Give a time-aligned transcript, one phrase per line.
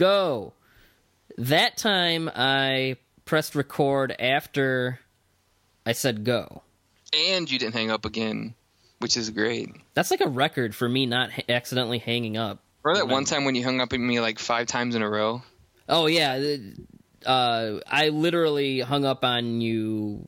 [0.00, 0.54] Go.
[1.36, 2.96] That time I
[3.26, 4.98] pressed record after
[5.84, 6.62] I said go.
[7.14, 8.54] And you didn't hang up again,
[9.00, 9.68] which is great.
[9.92, 12.60] That's like a record for me not ha- accidentally hanging up.
[12.82, 15.10] Remember that one time when you hung up at me like five times in a
[15.10, 15.42] row?
[15.86, 16.56] Oh yeah,
[17.26, 20.26] uh, I literally hung up on you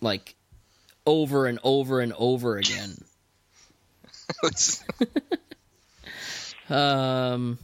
[0.00, 0.34] like
[1.04, 2.96] over and over and over again.
[6.70, 7.58] um.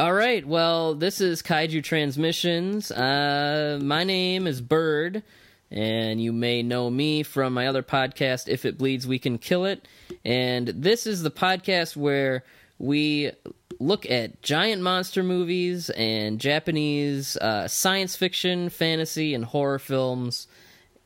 [0.00, 0.46] All right.
[0.46, 2.90] Well, this is Kaiju Transmissions.
[2.90, 5.22] Uh, my name is Bird,
[5.70, 9.66] and you may know me from my other podcast, If It Bleeds, We Can Kill
[9.66, 9.86] It.
[10.24, 12.44] And this is the podcast where
[12.78, 13.32] we
[13.78, 20.46] look at giant monster movies and Japanese uh, science fiction, fantasy, and horror films.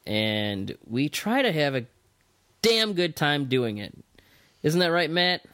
[0.07, 1.85] And we try to have a
[2.63, 3.93] damn good time doing it.
[4.63, 5.45] Isn't that right, Matt?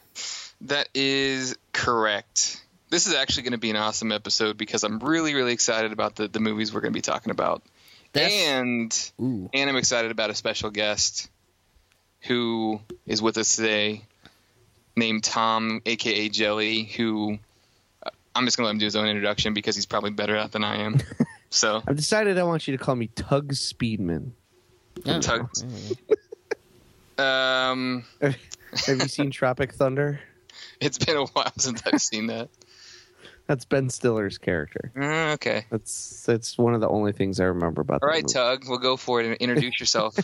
[0.61, 2.61] That is correct.
[2.91, 6.16] This is actually going to be an awesome episode because I'm really, really excited about
[6.16, 7.62] the, the movies we're going to be talking about.
[8.12, 9.48] That's- and Ooh.
[9.55, 11.30] and I'm excited about a special guest
[12.22, 14.02] who is with us today
[14.96, 17.38] named Tom, aka Jelli, who
[18.05, 20.36] uh, I'm just going to let him do his own introduction because he's probably better
[20.36, 20.98] at it than I am.
[21.51, 24.33] so, I've decided I want you to call me Tug Speedman.
[25.07, 25.20] Oh.
[25.20, 25.51] Tug-
[27.18, 28.36] um, Have
[29.01, 30.20] you seen Tropic Thunder?
[30.80, 32.48] it's been a while since I've seen that.
[33.50, 34.92] That's Ben Stiller's character.
[34.96, 35.66] Uh, okay.
[35.70, 38.00] That's that's one of the only things I remember about.
[38.00, 38.33] All right, movie.
[38.33, 39.27] Tug, we'll go for it.
[39.27, 40.16] And introduce yourself.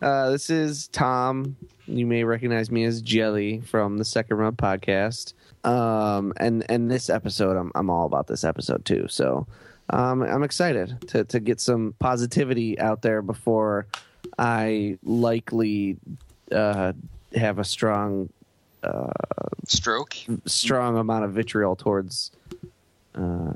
[0.00, 1.56] Uh, this is Tom.
[1.86, 5.34] You may recognize me as Jelli from the Second Run podcast.
[5.62, 9.08] Um, and and this episode, I'm I'm all about this episode too.
[9.10, 9.46] So,
[9.90, 13.88] um, I'm excited to to get some positivity out there before
[14.38, 15.98] I likely
[16.50, 16.94] uh
[17.34, 18.30] have a strong
[19.66, 20.16] Stroke.
[20.46, 22.30] strong amount of vitriol towards.
[23.14, 23.52] Uh,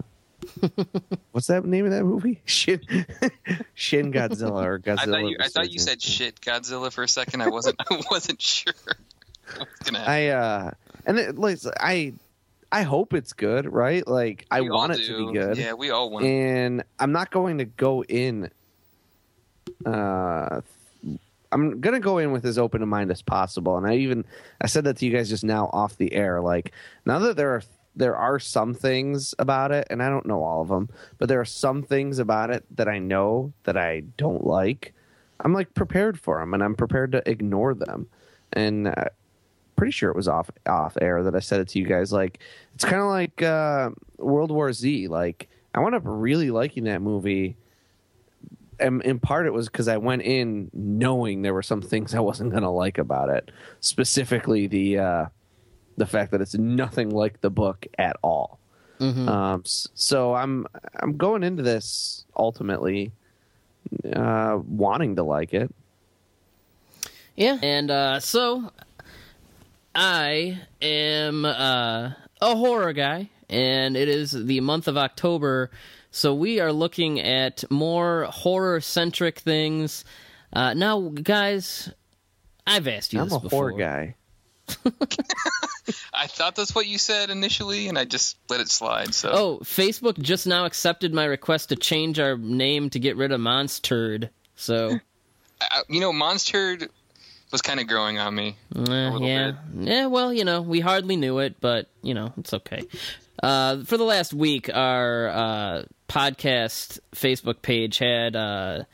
[1.32, 2.40] what's that name of that movie?
[2.44, 2.80] Shin,
[3.74, 4.98] Shin Godzilla or Godzilla.
[4.98, 7.40] I thought you, I thought you said shit Godzilla for a second.
[7.42, 7.76] I wasn't.
[7.90, 8.74] I wasn't sure.
[9.94, 10.70] I uh,
[11.06, 12.12] and it, like I,
[12.70, 14.06] I hope it's good, right?
[14.06, 15.06] Like I We want it do.
[15.18, 16.24] to be good, Yeah, we all want.
[16.26, 18.50] and I'm not going to go in.
[19.84, 20.60] Uh,
[21.56, 24.26] I'm gonna go in with as open a mind as possible, and I even
[24.60, 26.42] I said that to you guys just now off the air.
[26.42, 26.72] Like
[27.06, 27.62] now that there are
[27.94, 31.40] there are some things about it, and I don't know all of them, but there
[31.40, 34.92] are some things about it that I know that I don't like.
[35.40, 38.08] I'm like prepared for them, and I'm prepared to ignore them.
[38.52, 39.06] And uh,
[39.76, 42.12] pretty sure it was off off air that I said it to you guys.
[42.12, 42.40] Like
[42.74, 45.08] it's kind of like uh, World War Z.
[45.08, 47.56] Like I wound up really liking that movie.
[48.78, 52.20] And in part, it was because I went in knowing there were some things I
[52.20, 53.50] wasn't going to like about it.
[53.80, 55.26] Specifically, the uh,
[55.96, 58.58] the fact that it's nothing like the book at all.
[58.98, 63.12] Um, so I'm I'm going into this ultimately
[64.14, 65.74] uh, wanting to like it.
[67.34, 67.58] Yeah.
[67.62, 68.72] And uh, so
[69.94, 75.70] I am uh, a horror guy, and it is the month of October.
[76.16, 80.02] So we are looking at more horror centric things.
[80.50, 81.92] Uh, now, guys,
[82.66, 83.68] I've asked you I'm this a before.
[83.68, 84.14] horror guy.
[86.14, 89.12] I thought that's what you said initially, and I just let it slide.
[89.12, 93.30] So Oh, Facebook just now accepted my request to change our name to get rid
[93.30, 94.30] of Monster.
[94.54, 94.98] So,
[95.60, 96.78] I, you know, Monster
[97.52, 98.56] was kind of growing on me.
[98.74, 100.06] little yeah, yeah.
[100.06, 102.84] Well, you know, we hardly knew it, but you know, it's okay.
[103.42, 108.84] Uh, for the last week, our uh, podcast Facebook page had uh,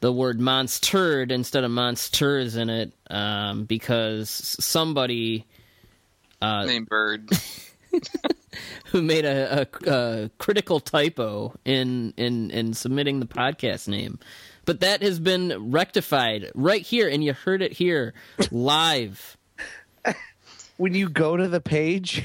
[0.00, 5.44] the word "monstered" instead of "monsters" in it um, because somebody
[6.40, 7.28] Uh, Named Bird.
[8.86, 14.18] who made a, a, a critical typo in, in in submitting the podcast name.
[14.64, 18.14] but that has been rectified right here, and you heard it here
[18.50, 19.36] live.
[20.76, 22.22] When you go to the page,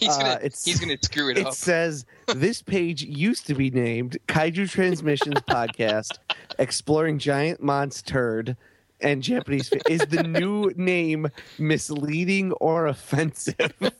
[0.00, 1.52] He's gonna Uh, he's gonna screw it, it up.
[1.52, 6.16] says this page used to be named Kaiju Transmissions Podcast,
[6.58, 8.56] exploring giant monster
[9.02, 9.68] and Japanese.
[9.68, 13.72] Fa- is the new name misleading or offensive?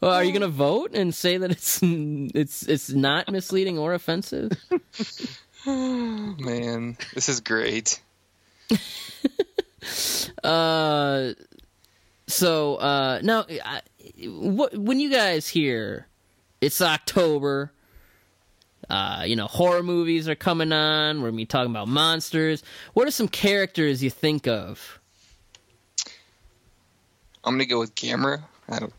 [0.00, 3.94] Well, are you going to vote and say that it's it's it's not misleading or
[3.94, 4.52] offensive?
[5.66, 8.00] Man, this is great.
[10.44, 11.32] Uh,
[12.28, 13.80] so uh, now, I,
[14.26, 16.06] what when you guys hear
[16.60, 17.72] it's October,
[18.88, 21.20] uh, you know horror movies are coming on.
[21.20, 22.62] We're gonna be talking about monsters.
[22.92, 25.00] What are some characters you think of?
[27.44, 28.42] I'm gonna go with Gamera.
[28.68, 28.92] I don't.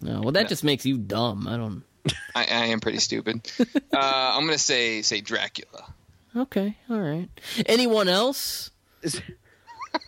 [0.00, 1.46] No, well, that just makes you dumb.
[1.46, 1.82] I don't.
[2.34, 3.50] I, I am pretty stupid.
[3.60, 5.92] uh, I'm gonna say say Dracula.
[6.34, 7.28] Okay, all right.
[7.66, 8.70] Anyone else?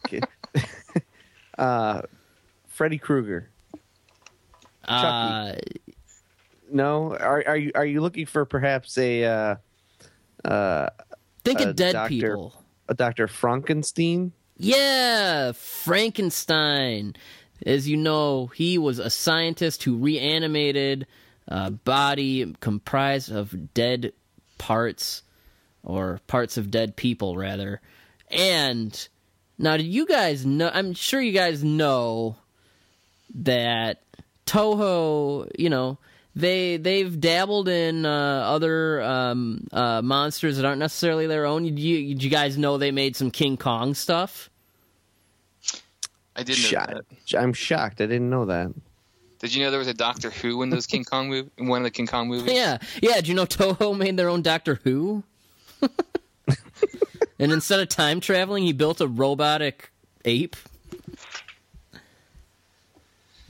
[0.07, 0.21] Okay.
[1.59, 2.03] uh,
[2.73, 3.51] Freddy Krueger.
[4.85, 5.53] Uh,
[6.71, 9.57] No, are are you are you looking for perhaps a uh,
[10.45, 10.89] uh,
[11.45, 12.55] think Uh, of dead Doctor- people.
[12.89, 14.33] a Doctor Frankenstein?
[14.57, 17.15] Yeah, Frankenstein.
[17.65, 21.07] As you know, he was a scientist who reanimated
[21.47, 24.13] a body comprised of dead
[24.59, 25.23] parts,
[25.85, 27.81] or parts of dead people, rather.
[28.31, 29.09] And
[29.59, 30.71] now, did you guys know?
[30.73, 32.37] I'm sure you guys know
[33.35, 34.03] that
[34.47, 35.99] Toho, you know,
[36.35, 41.65] they they've dabbled in uh, other um, uh, monsters that aren't necessarily their own.
[41.65, 44.49] Did you, did you guys know they made some King Kong stuff?
[46.35, 46.95] I did know Shocked.
[47.31, 47.39] that.
[47.39, 48.01] I'm shocked.
[48.01, 48.73] I didn't know that.
[49.41, 51.51] Did you know there was a Doctor Who in those King Kong movie?
[51.59, 52.53] In one of the King Kong movies?
[52.55, 53.21] Yeah, yeah.
[53.21, 55.25] Do you know Toho made their own Doctor Who?
[57.39, 59.91] and instead of time traveling, he built a robotic
[60.25, 60.57] ape.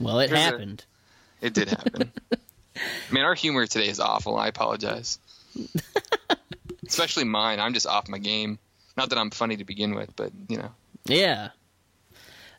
[0.03, 0.85] Well, it There's a- happened.
[1.41, 2.11] It did happen.
[3.11, 4.37] Man, our humor today is awful.
[4.37, 5.19] I apologize.
[6.87, 7.59] Especially mine.
[7.59, 8.57] I'm just off my game.
[8.97, 10.71] Not that I'm funny to begin with, but you know.
[11.05, 11.49] Yeah.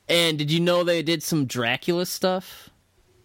[0.08, 2.70] And did you know they did some Dracula stuff?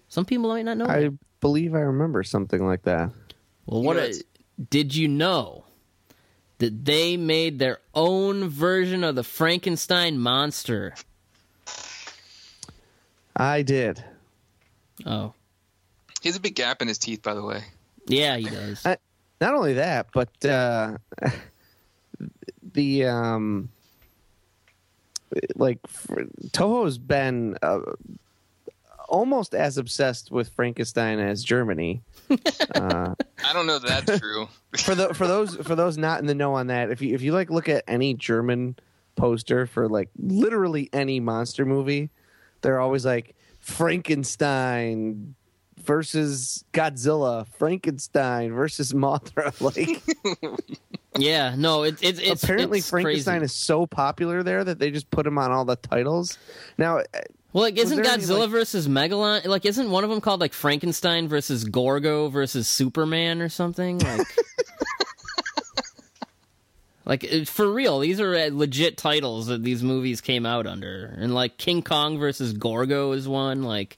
[0.07, 0.85] Some people might not know.
[0.85, 1.17] I that.
[1.41, 3.11] believe I remember something like that.
[3.65, 5.65] Well, what know, a- did you know
[6.59, 10.93] that they made their own version of the Frankenstein monster?
[13.35, 14.03] I did.
[15.05, 15.33] Oh,
[16.21, 17.63] He has a big gap in his teeth, by the way.
[18.07, 18.85] yeah, he does.
[18.85, 18.97] I-
[19.41, 20.97] Not only that, but uh,
[22.73, 23.69] the um,
[25.55, 26.17] like f-
[26.51, 27.79] Toho's been uh,
[29.07, 32.01] almost as obsessed with Frankenstein as Germany.
[32.75, 33.13] I
[33.53, 34.47] don't know that that's true.
[34.77, 37.21] for the for those for those not in the know on that, if you if
[37.21, 38.75] you like look at any German
[39.15, 42.09] poster for like literally any monster movie,
[42.61, 43.35] they're always like
[43.69, 45.35] Frankenstein
[45.83, 49.53] versus Godzilla, Frankenstein versus Mothra.
[49.61, 50.01] Like
[51.17, 53.45] yeah, no, it, it, it's apparently it's Frankenstein crazy.
[53.45, 56.37] is so popular there that they just put him on all the titles.
[56.77, 57.03] Now, uh,
[57.51, 59.65] Well, like, isn't there any, Godzilla like- versus Megalon like?
[59.65, 63.97] Isn't one of them called like Frankenstein versus Gorgo versus Superman or something?
[63.99, 64.27] Like,
[67.09, 71.33] like for real, these are uh, legit titles that these movies came out under, and
[71.33, 73.63] like King Kong versus Gorgo is one.
[73.63, 73.97] Like,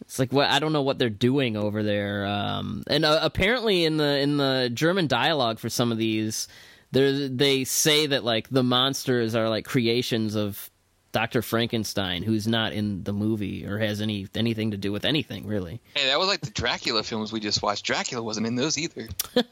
[0.00, 2.26] it's like what I don't know what they're doing over there.
[2.26, 6.48] Um, and uh, apparently in the in the German dialogue for some of these,
[6.90, 10.68] they say that like the monsters are like creations of
[11.12, 11.42] Dr.
[11.42, 15.80] Frankenstein, who's not in the movie or has any anything to do with anything really.
[15.94, 17.84] Hey, that was like the Dracula films we just watched.
[17.84, 19.08] Dracula wasn't in those either.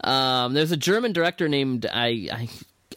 [0.00, 2.28] Um, there's a German director named I.
[2.30, 2.48] I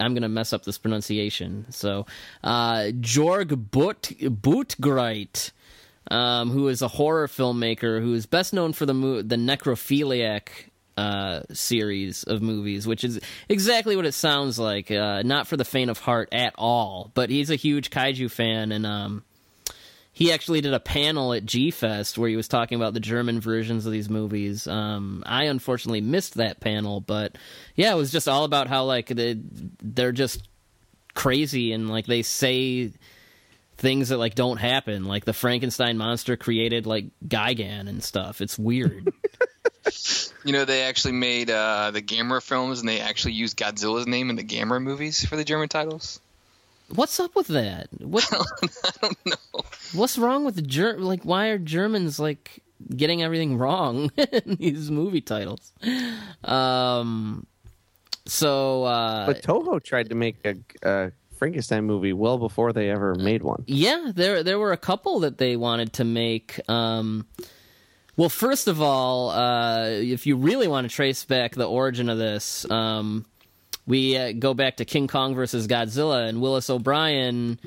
[0.02, 1.66] I'm gonna mess up this pronunciation.
[1.72, 2.06] So,
[2.44, 5.52] uh, Jörg But Buttgereit,
[6.12, 10.50] um, who is a horror filmmaker who is best known for the mo- the Necrophiliac
[11.00, 14.92] uh, series of movies, which is exactly what it sounds like.
[14.92, 17.12] Uh, not for the faint of heart at all.
[17.14, 19.24] But he's a huge kaiju fan, and um,
[20.12, 23.40] he actually did a panel at G Fest where he was talking about the German
[23.40, 24.68] versions of these movies.
[24.68, 27.38] Um, I unfortunately missed that panel, but
[27.76, 29.40] yeah, it was just all about how like they,
[29.82, 30.50] they're just
[31.14, 32.92] crazy and like they say
[33.78, 35.06] things that like don't happen.
[35.06, 38.42] Like the Frankenstein monster created like Gigan and stuff.
[38.42, 39.14] It's weird.
[40.46, 44.30] You know, they actually made uh, the Gamera films, and they actually used Godzilla's name
[44.30, 46.20] in the Gamera movies for the German titles.
[46.96, 47.88] What's up with that?
[48.00, 49.62] What I don't know.
[49.94, 52.62] what's wrong with the Ger- like why are Germans like
[52.96, 55.72] getting everything wrong in these movie titles.
[56.44, 57.46] Um,
[58.26, 63.14] so uh, But Toho tried to make a, a Frankenstein movie well before they ever
[63.16, 63.64] made one.
[63.68, 66.60] Yeah, there there were a couple that they wanted to make.
[66.70, 67.28] Um,
[68.20, 72.18] well, first of all, uh, if you really want to trace back the origin of
[72.18, 73.26] this, um,
[73.88, 77.58] we uh, go back to King Kong versus Godzilla and Willis O'Brien,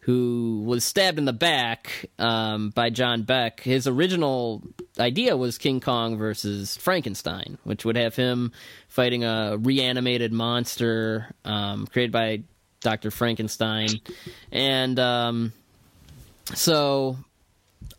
[0.00, 3.60] who was stabbed in the back um, by John Beck.
[3.60, 4.64] His original
[4.98, 8.50] idea was King Kong versus Frankenstein, which would have him
[8.88, 12.42] fighting a reanimated monster um, created by
[12.80, 13.12] Dr.
[13.12, 14.00] Frankenstein.
[14.50, 15.52] And um,
[16.54, 17.18] so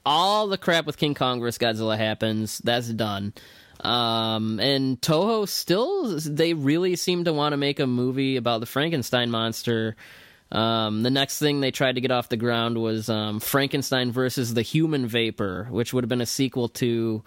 [0.05, 1.57] all the crap with King Kong vs.
[1.57, 2.59] Godzilla happens.
[2.59, 3.33] That's done.
[3.79, 8.65] Um, and Toho still, they really seem to want to make a movie about the
[8.65, 9.95] Frankenstein monster.
[10.51, 14.53] Um, the next thing they tried to get off the ground was um, Frankenstein versus
[14.53, 17.23] the Human Vapor, which would have been a sequel to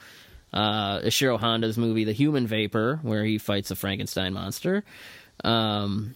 [0.52, 4.85] uh, Ishiro Honda's movie The Human Vapor, where he fights a Frankenstein monster.
[5.45, 6.14] Um,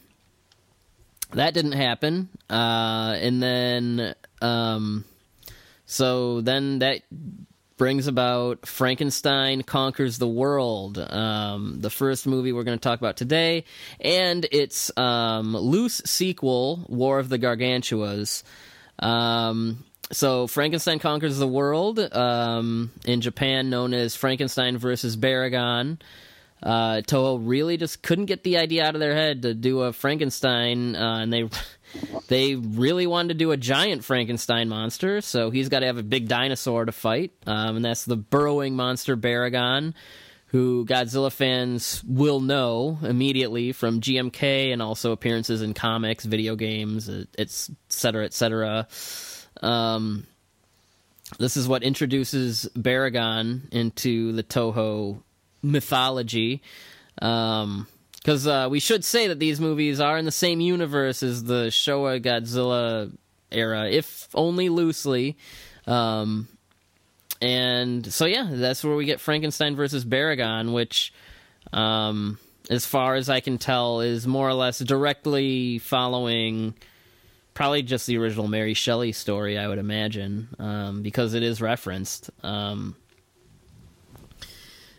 [1.33, 2.29] that didn't happen.
[2.49, 5.05] Uh, and then, um,
[5.91, 7.03] so then that
[7.77, 13.17] brings about Frankenstein Conquers the World, um, the first movie we're going to talk about
[13.17, 13.65] today,
[14.01, 18.45] and its um, loose sequel, War of the Gargantuas.
[19.01, 26.01] Um, so Frankenstein Conquers the World, um, in Japan known as Frankenstein versus Baragon.
[26.63, 29.93] Uh, Toho really just couldn't get the idea out of their head to do a
[29.93, 31.49] Frankenstein, uh, and they
[32.29, 35.21] they really wanted to do a giant Frankenstein monster.
[35.21, 38.77] So he's got to have a big dinosaur to fight, um, and that's the burrowing
[38.77, 39.95] monster Baragon,
[40.47, 47.09] who Godzilla fans will know immediately from GMK and also appearances in comics, video games,
[47.39, 48.89] etc., cetera, et cetera.
[49.63, 50.27] Um,
[51.39, 55.23] this is what introduces Baragon into the Toho
[55.63, 56.63] mythology.
[57.21, 57.87] Um,
[58.21, 61.67] because uh, we should say that these movies are in the same universe as the
[61.69, 63.11] Showa Godzilla
[63.51, 65.39] era, if only loosely.
[65.87, 66.49] Um,
[67.41, 71.15] and so, yeah, that's where we get Frankenstein versus Baragon, which,
[71.73, 76.75] um, as far as I can tell, is more or less directly following
[77.55, 82.31] probably just the original Mary Shelley story, I would imagine, um, because it is referenced.
[82.43, 82.97] Um,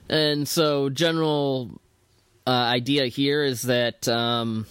[0.09, 1.79] and so, general
[2.45, 4.65] uh, idea here is that um,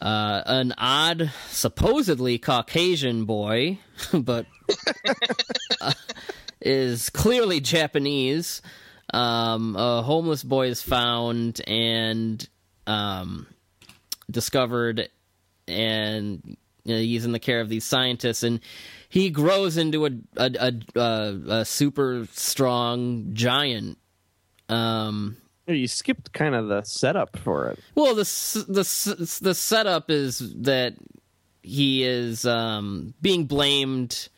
[0.00, 3.78] uh, an odd, supposedly Caucasian boy,
[4.12, 4.46] but
[5.80, 5.92] uh,
[6.60, 8.62] is clearly Japanese.
[9.14, 12.46] Um, a homeless boy is found and
[12.86, 13.46] um,
[14.30, 15.08] discovered,
[15.68, 18.60] and you know, he's in the care of these scientists, and
[19.08, 23.98] he grows into a a, a, a, a super strong giant.
[24.68, 27.78] Um, you skipped kind of the setup for it.
[27.94, 28.24] Well, the
[28.68, 30.94] the the setup is that
[31.62, 34.28] he is um, being blamed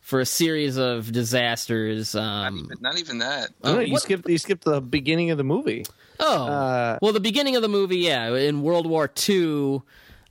[0.00, 2.14] for a series of disasters.
[2.14, 3.50] Um, not, even, not even that.
[3.62, 4.02] Oh, you what?
[4.02, 5.86] skipped you skipped the beginning of the movie.
[6.18, 9.80] Oh, uh, well, the beginning of the movie, yeah, in World War II,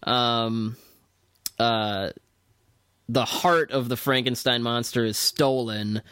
[0.03, 0.77] um,
[1.57, 2.12] uh,
[3.07, 6.03] the heart of the Frankenstein monster is stolen,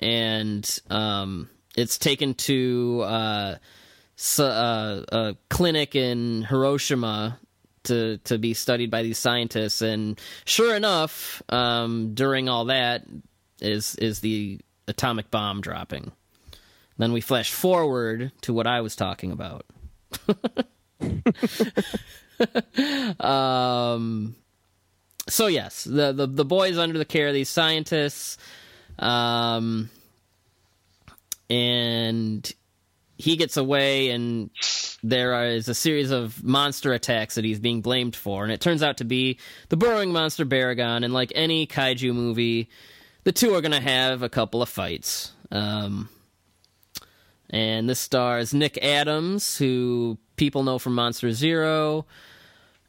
[0.00, 3.56] and um, it's taken to uh,
[4.38, 7.38] uh, a clinic in Hiroshima
[7.84, 9.82] to to be studied by these scientists.
[9.82, 13.04] And sure enough, um, during all that
[13.60, 16.12] is is the atomic bomb dropping.
[16.96, 19.66] Then we flash forward to what I was talking about.
[23.20, 24.36] um,
[25.28, 28.38] so yes, the, the the boys under the care of these scientists,
[28.98, 29.90] um,
[31.50, 32.50] and
[33.16, 34.50] he gets away, and
[35.02, 38.82] there is a series of monster attacks that he's being blamed for, and it turns
[38.82, 41.04] out to be the burrowing monster Baragon.
[41.04, 42.68] And like any kaiju movie,
[43.24, 45.32] the two are going to have a couple of fights.
[45.50, 46.08] Um,
[47.50, 52.06] and this stars Nick Adams, who people know from Monster Zero,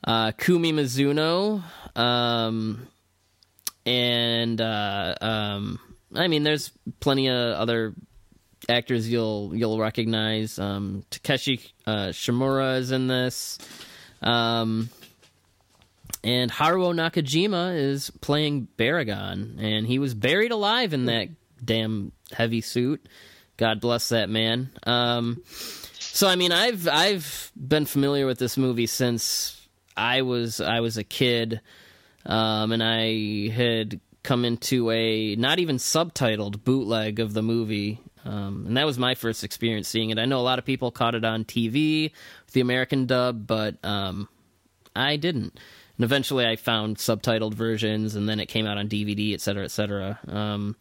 [0.03, 1.63] uh, Kumi Mizuno,
[1.95, 2.87] um,
[3.85, 5.79] and uh, um,
[6.15, 7.93] I mean, there's plenty of other
[8.69, 10.59] actors you'll you'll recognize.
[10.59, 13.57] Um, Takashi uh, Shimura is in this,
[14.21, 14.89] um,
[16.23, 21.29] and Haruo Nakajima is playing Baragon, and he was buried alive in that
[21.63, 23.05] damn heavy suit.
[23.57, 24.69] God bless that man.
[24.83, 30.79] Um, so I mean, I've I've been familiar with this movie since I was I
[30.79, 31.61] was a kid,
[32.25, 37.99] um, and I had come into a not even subtitled bootleg of the movie.
[38.25, 40.17] Um, and that was my first experience seeing it.
[40.19, 42.11] I know a lot of people caught it on TV
[42.53, 44.27] the American dub, but um,
[44.95, 45.59] I didn't.
[45.97, 49.63] And eventually I found subtitled versions, and then it came out on DVD, et cetera,
[49.63, 50.19] et cetera.
[50.27, 50.75] Um,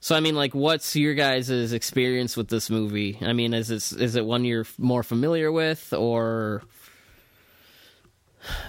[0.00, 3.18] so I mean, like, what's your guys' experience with this movie?
[3.22, 6.62] I mean, is it is it one you're more familiar with, or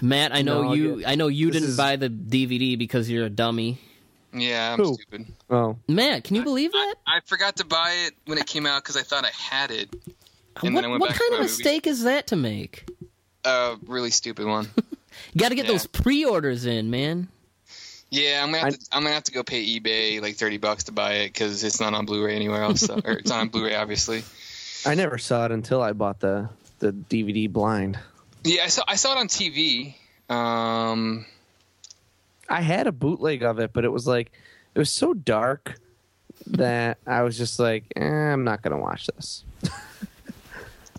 [0.02, 0.34] Matt?
[0.36, 1.04] I know No, you.
[1.06, 3.80] I know you This didn't is- buy the DVD because you're a dummy.
[4.34, 4.94] Yeah, I'm Who?
[4.96, 5.26] stupid.
[5.50, 6.96] Oh, Matt, can you believe that?
[7.06, 9.90] I forgot to buy it when it came out because I thought I had it.
[10.64, 12.36] And then I what went what back kind to of my mistake is that to
[12.36, 12.86] make?
[13.44, 14.70] Uh, really stupid one.
[15.34, 15.72] You got to get Yeah.
[15.72, 17.28] those pre-orders in, man.
[18.10, 18.80] Yeah, I'm gonna have I- to.
[18.92, 21.80] I'm gonna have to go pay eBay like thirty bucks to buy it because it's
[21.80, 22.82] not on Blu-ray anywhere else.
[22.82, 24.24] So, or it's not on Blu-ray, obviously.
[24.86, 27.98] I never saw it until I bought the the DVD blind.
[28.44, 28.84] Yeah, I saw.
[28.88, 29.96] I saw it on TV.
[30.30, 31.26] Um,
[32.52, 34.32] I had a bootleg of it, but it was like
[34.76, 35.80] it was so dark
[36.48, 39.44] that I was just like, eh, I'm not gonna watch this.
[39.64, 39.72] it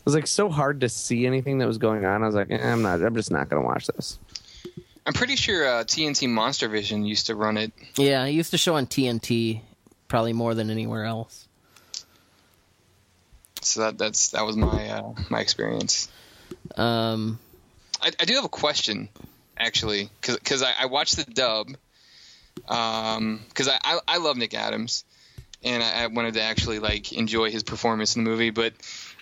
[0.04, 2.22] was like so hard to see anything that was going on.
[2.22, 3.02] I was like, eh, I'm not.
[3.02, 4.18] I'm just not gonna watch this.
[5.04, 7.72] I'm pretty sure uh, TNT Monster Vision used to run it.
[7.96, 9.60] Yeah, it used to show on TNT
[10.08, 11.48] probably more than anywhere else.
[13.62, 16.08] So that that's that was my uh, my experience.
[16.76, 17.38] Um,
[18.00, 19.08] I, I do have a question,
[19.62, 21.68] actually, because I, I watched the dub,
[22.54, 25.04] because I, I I love Nick Adams,
[25.62, 28.50] and I, I wanted to actually like enjoy his performance in the movie.
[28.50, 28.74] But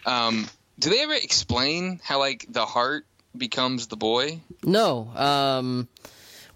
[0.06, 3.06] um, do they ever explain how like the heart
[3.36, 4.40] becomes the boy?
[4.64, 5.08] No.
[5.14, 5.88] Um,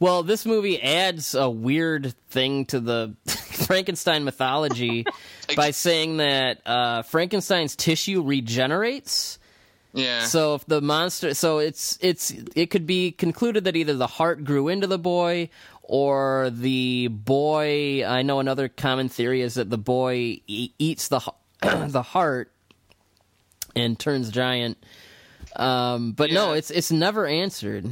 [0.00, 5.06] well, this movie adds a weird thing to the Frankenstein mythology
[5.56, 9.38] by saying that uh, Frankenstein's tissue regenerates.
[9.94, 10.24] Yeah.
[10.26, 14.44] So if the monster, so it's it's it could be concluded that either the heart
[14.44, 15.50] grew into the boy
[15.82, 18.04] or the boy.
[18.04, 21.20] I know another common theory is that the boy e- eats the
[21.62, 22.50] the heart
[23.76, 24.78] and turns giant.
[25.54, 27.88] Um, but no, it's it's never answered.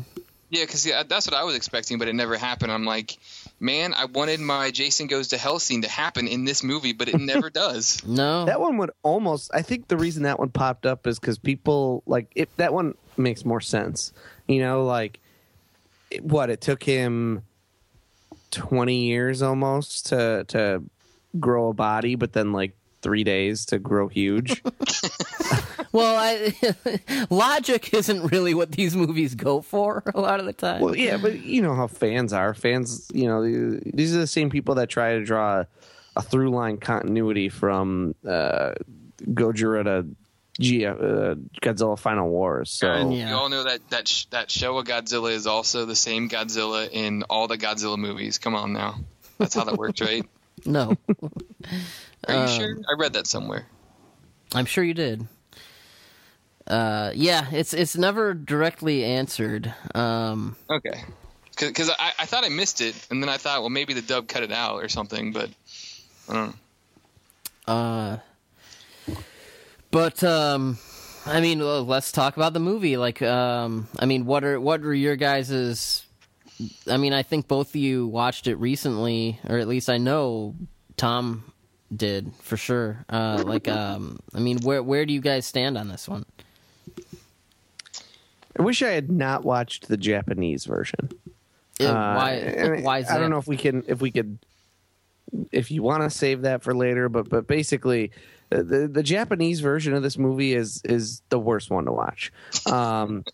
[0.51, 2.73] Yeah, because yeah, that's what I was expecting, but it never happened.
[2.73, 3.17] I'm like,
[3.63, 7.09] man, I wanted my Jason Goes to Hell scene to happen in this movie, but
[7.09, 8.05] it never does.
[8.05, 9.51] No, That one would almost.
[9.55, 12.49] I think the reason that one popped up is because people like it.
[12.57, 14.13] That one makes more sense.
[14.49, 15.21] You know, like
[16.11, 17.43] it- what it took him
[18.51, 20.83] twenty years almost to to
[21.41, 24.63] grow a body, but then like three days to grow huge.
[25.93, 26.55] well, I,
[27.31, 30.81] logic isn't really what these movies go for a lot of the time.
[30.81, 32.55] well, yeah, but you know how fans are.
[32.55, 33.43] Fans, you know,
[33.85, 35.65] these are the same people that try to draw
[36.17, 38.73] a through line continuity from uh,
[39.23, 40.07] Gojira to
[40.61, 40.95] G- uh,
[41.63, 42.71] Godzilla Final Wars.
[42.71, 43.31] So And Yeah.
[43.31, 47.23] You all know that that sh- that Showa Godzilla is also the same Godzilla in
[47.25, 48.39] all the Godzilla movies.
[48.39, 48.97] Come on now,
[49.39, 50.25] that's how that works, right?
[50.67, 50.95] no,
[52.29, 52.77] Are Um, you sure?
[52.89, 53.67] I read that somewhere.
[54.55, 55.27] I'm sure you did.
[56.67, 59.73] Uh, yeah, it's it's never directly answered.
[59.95, 61.03] Um, Okay,
[61.59, 64.29] because I, I thought I missed it, and then I thought, well, maybe the dub
[64.29, 65.51] cut it out or something, but
[66.29, 66.57] I don't
[67.67, 67.73] know.
[67.75, 68.19] Uh,
[69.91, 70.79] but um,
[71.27, 72.97] I mean, well, let's talk about the movie.
[72.97, 76.07] Like, um, I mean, what are what are your guys's?
[76.89, 80.55] I mean, I think both of you watched it recently, or at least I know
[80.97, 81.52] Tom
[81.95, 83.05] did for sure.
[83.09, 86.25] Uh, like, um, I mean, where where do you guys stand on this one?
[88.59, 91.11] I wish I had not watched the Japanese version.
[91.81, 92.55] Uh, Uh, why?
[92.61, 94.39] I mean, why is I don't know if we can if we could
[95.51, 98.11] if you want to save that for later, but but basically
[98.51, 102.33] uh, the the Japanese version of this movie is is the worst one to watch.
[102.71, 103.25] Um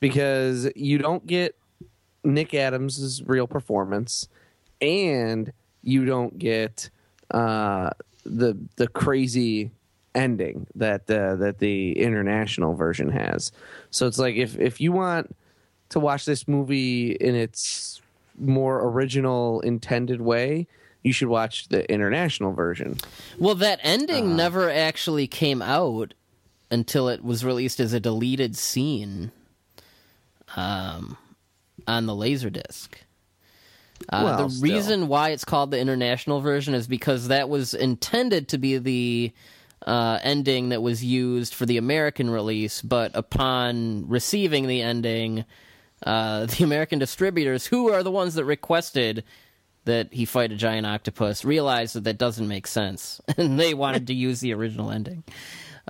[0.00, 1.56] because you don't get
[2.22, 4.28] Nick Adams' real performance
[4.80, 5.52] and
[5.82, 6.88] you don't get
[7.32, 7.90] uh
[8.28, 9.70] the the crazy
[10.14, 13.52] ending that uh, that the international version has.
[13.90, 15.34] So it's like if if you want
[15.90, 18.00] to watch this movie in its
[18.38, 20.66] more original intended way,
[21.02, 22.96] you should watch the international version.
[23.38, 24.36] Well, that ending Uh.
[24.36, 26.14] never actually came out
[26.70, 29.32] until it was released as a deleted scene
[30.56, 31.16] um,
[31.86, 32.88] on the Laserdisc.
[34.08, 34.62] Uh, Well, the still.
[34.74, 39.32] reason why it's called the international version is because that was intended to be the
[39.86, 45.44] uh, ending that was used for the American release, but upon receiving the ending,
[46.04, 49.24] uh, the American distributors, who are the ones that requested
[49.84, 54.06] that he fight a giant octopus, realized that that doesn't make sense, and they wanted
[54.08, 55.22] to use the original ending.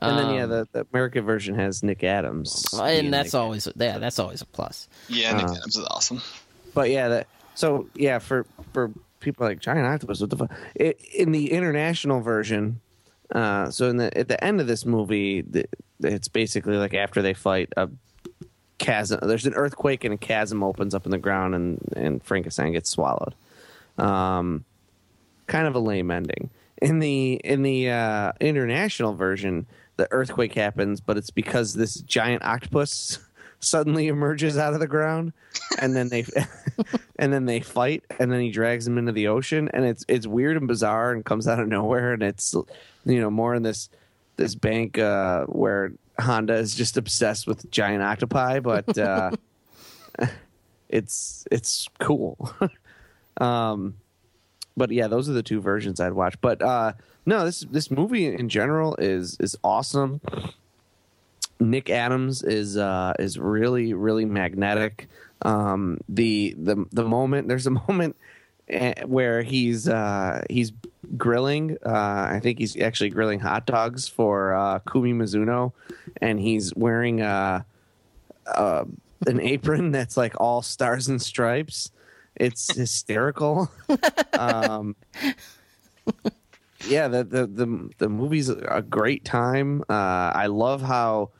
[0.01, 3.67] And then yeah, the, the American version has Nick Adams, Um, And that's Nick always
[3.77, 4.87] yeah, that's always a plus.
[5.09, 6.23] Yeah, Nick Uh, Adams is awesome.
[6.73, 7.27] But yeah, that
[7.59, 10.21] so yeah for for people like giant octopus.
[10.21, 10.53] What the fuck?
[10.75, 12.81] It, in the international version,
[13.35, 15.65] uh, so in the at the end of this movie, the,
[16.01, 17.89] it's basically like after they fight a
[18.79, 19.21] chasm.
[19.23, 22.91] There's an earthquake and a chasm opens up in the ground, and and Frankenstein gets
[22.91, 23.35] swallowed.
[23.99, 24.65] Um,
[25.47, 26.51] kind of a lame ending.
[26.81, 29.67] In the in the uh, international version,
[29.97, 33.19] the earthquake happens, but it's because this giant octopus
[33.61, 35.33] suddenly emerges out of the ground,
[35.81, 36.25] and then they
[37.19, 40.27] and then they fight, and then he drags him into the ocean, and it's it's
[40.27, 42.55] weird and bizarre, and comes out of nowhere, and it's
[43.05, 43.89] you know more in this
[44.37, 49.33] this bank uh, where Honda is just obsessed with giant octopi, but uh,
[50.89, 52.51] it's it's cool.
[53.41, 53.95] um,
[54.77, 56.41] but yeah, those are the two versions I'd watch.
[56.41, 56.93] But uh,
[57.27, 60.21] no, this this movie in general is is awesome.
[61.61, 65.09] Nick Adams is uh, is really really magnetic.
[65.43, 68.17] Um, the the the moment there's a moment
[68.69, 70.73] eh, where he's uh, he's
[71.17, 71.77] grilling.
[71.85, 75.73] Uh, I think he's actually grilling hot dogs for uh, Kumi Mizuno,
[76.21, 77.65] and he's wearing a,
[78.47, 78.85] uh,
[79.27, 81.91] an apron that's like all stars and stripes.
[82.37, 83.71] It's hysterical.
[84.33, 84.95] um,
[86.87, 89.83] yeah, the, the the the movie's a great time.
[89.89, 91.31] Uh, I love how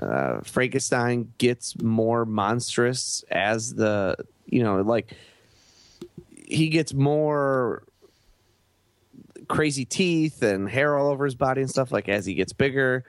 [0.00, 4.16] uh, Frankenstein gets more monstrous as the
[4.46, 5.14] you know like
[6.32, 7.84] he gets more
[9.48, 13.04] crazy teeth and hair all over his body and stuff like as he gets bigger.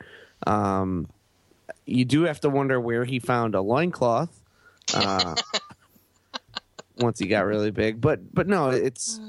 [0.47, 1.07] Um,
[1.85, 4.41] you do have to wonder where he found a loincloth.
[4.93, 5.35] Uh,
[6.97, 7.99] once he got really big.
[7.99, 9.19] But but no, it's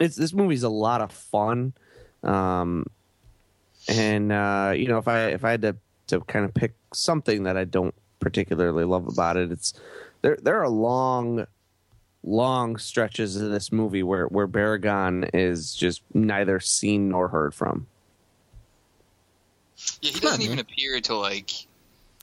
[0.00, 1.72] it's this movie's a lot of fun.
[2.22, 2.86] Um,
[3.88, 5.76] and uh, you know, if I if I had to
[6.08, 9.74] to kind of pick something that I don't particularly love about it, it's
[10.22, 11.46] there there are long
[12.22, 17.86] long stretches in this movie where where Baragon is just neither seen nor heard from.
[20.00, 20.66] Yeah, he doesn't on, even man.
[20.70, 21.50] appear till like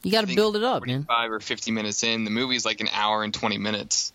[0.03, 1.03] You got to build it up, man.
[1.03, 4.13] Five or fifty minutes in, the movie's like an hour and twenty minutes.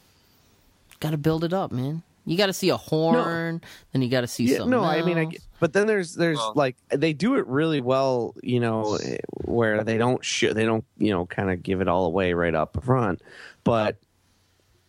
[0.98, 2.02] Got to build it up, man.
[2.28, 3.60] You got to see a horn,
[3.92, 4.70] then you got to see Yeah, something.
[4.72, 7.80] no, I mean, I, get- but then there's there's Well- like they do it really
[7.80, 8.98] well, you know,
[9.44, 12.54] where they don't sh- they don't you know kind of give it all away right
[12.54, 13.22] up front,
[13.64, 13.96] but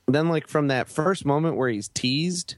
[0.07, 2.55] then like from that first moment where he's teased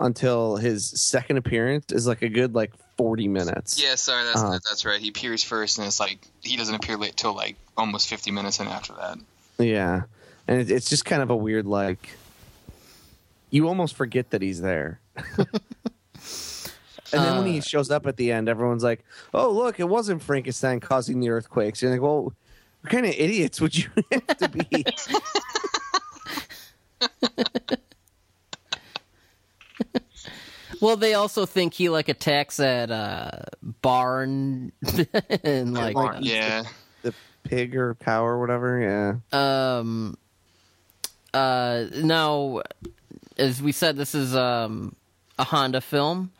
[0.00, 3.82] until his second appearance is like a good like forty minutes.
[3.82, 4.58] Yeah, sorry, that's Uh-huh.
[4.68, 5.00] that's right.
[5.00, 8.60] He appears first, and it's like he doesn't appear late till like almost fifty minutes
[8.60, 9.18] in after that.
[9.58, 10.02] Yeah,
[10.46, 12.10] and it, it's just kind of a weird like.
[13.50, 15.00] You almost forget that he's there.
[15.36, 15.46] and
[17.12, 19.80] then when he shows up at the end, everyone's like, "Oh, look!
[19.80, 22.24] It wasn't Frankenstein causing the earthquakes." You're like, "Well,
[22.82, 24.84] what kind of idiots would you have to be?"
[30.80, 33.30] Well, they also think he like attacks that uh,
[33.82, 34.70] barn
[35.42, 36.62] and like Like- Yeah,
[37.02, 39.20] the pig or cow or whatever.
[39.32, 39.78] Yeah.
[39.80, 40.16] um
[41.34, 42.62] uh now
[43.38, 44.94] as we said this is um
[45.38, 46.32] a Honda film.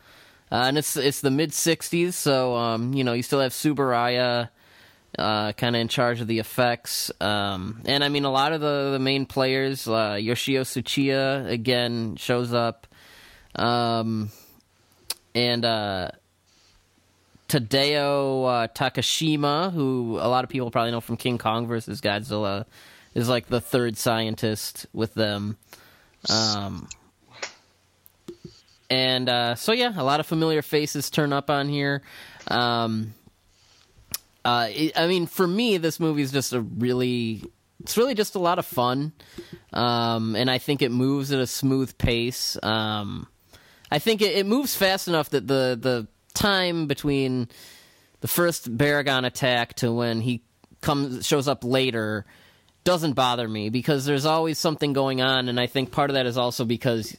[0.51, 4.49] Uh, and it's it's the mid 60s so um you know you still have Tsuburaya
[5.19, 8.63] uh kind of in charge of the effects um and I mean a lot of
[8.63, 12.87] the the main players uh Yoshio Tsuchiya again shows up
[13.57, 14.31] um
[15.35, 16.13] and uh
[17.49, 22.67] Tadao uh, Takashima, who a lot of people probably know from King Kong versus Godzilla,
[23.15, 25.57] is like the third scientist with them.
[26.29, 26.89] Um,
[28.91, 32.03] and uh, so, yeah, a lot of familiar faces turn up on here.
[32.49, 33.15] Um,
[34.45, 37.43] uh, it, I mean, for me, this movie is just a really,
[37.81, 39.13] it's really just a lot of fun.
[39.73, 42.57] Um, and I think it moves at a smooth pace.
[42.63, 43.27] Um,
[43.91, 47.49] I think it, it moves fast enough that the the time between
[48.21, 50.43] the first Baragon attack to when he
[50.81, 52.25] comes shows up later
[52.89, 56.25] doesn't bother me because there's always something going on, and I think part of that
[56.25, 57.15] is also because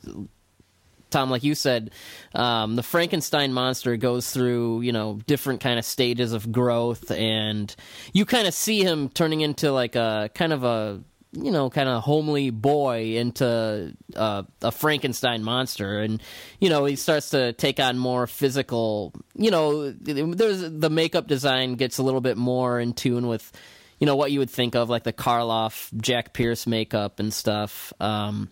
[1.11, 1.91] Tom, like you said,
[2.33, 7.75] um, the Frankenstein monster goes through you know different kind of stages of growth, and
[8.13, 11.03] you kind of see him turning into like a kind of a
[11.33, 16.19] you know kind of homely boy into uh, a Frankenstein monster, and
[16.59, 19.13] you know he starts to take on more physical.
[19.35, 23.51] You know, there's the makeup design gets a little bit more in tune with
[23.99, 27.91] you know what you would think of like the Karloff Jack Pierce makeup and stuff.
[27.99, 28.49] Um,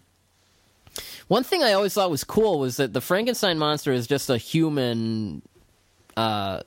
[1.28, 4.38] one thing I always thought was cool was that the Frankenstein monster is just a
[4.38, 5.42] human.
[6.16, 6.62] Uh,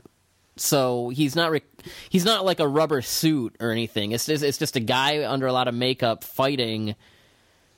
[0.57, 1.63] so he's not re-
[2.11, 4.13] he's not like a rubber suit or anything.
[4.13, 6.95] It's just, it's just a guy under a lot of makeup fighting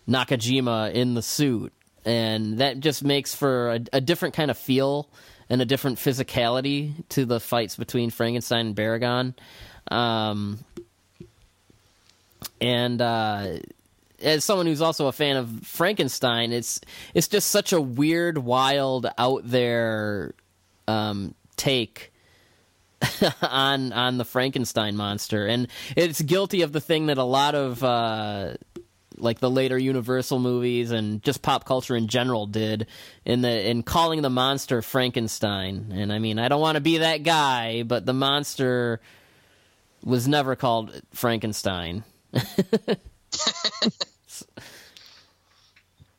[0.09, 1.73] Nakajima in the suit.
[2.05, 5.09] and that just makes for a, a different kind of feel
[5.49, 9.35] and a different physicality to the fights between Frankenstein and Baragon.
[9.91, 10.59] Um,
[12.61, 13.59] and uh,
[14.21, 16.81] as someone who's also a fan of Frankenstein, it's
[17.15, 20.35] it's just such a weird, wild, out there
[20.89, 22.13] um, take
[23.43, 27.83] on on the Frankenstein monster, and it's guilty of the thing that a lot of
[27.83, 28.55] uh,
[29.17, 32.87] like the later Universal movies and just pop culture in general did
[33.25, 35.93] in the in calling the monster Frankenstein.
[35.93, 39.01] And I mean, I don't want to be that guy, but the monster
[40.05, 42.05] was never called Frankenstein.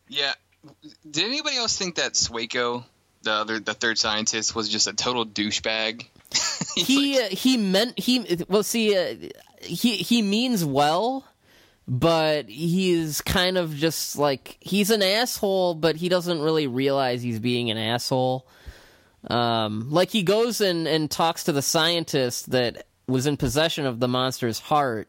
[0.09, 0.33] Yeah.
[1.09, 2.83] Did anybody else think that Swaco,
[3.23, 6.05] the other, the third scientist, was just a total douchebag?
[6.75, 9.15] He like- uh, he meant he well see uh,
[9.61, 11.23] he he means well
[11.87, 17.39] but he's kind of just like he's an asshole but he doesn't really realize he's
[17.39, 18.47] being an asshole
[19.29, 23.99] um like he goes and and talks to the scientist that was in possession of
[23.99, 25.07] the monster's heart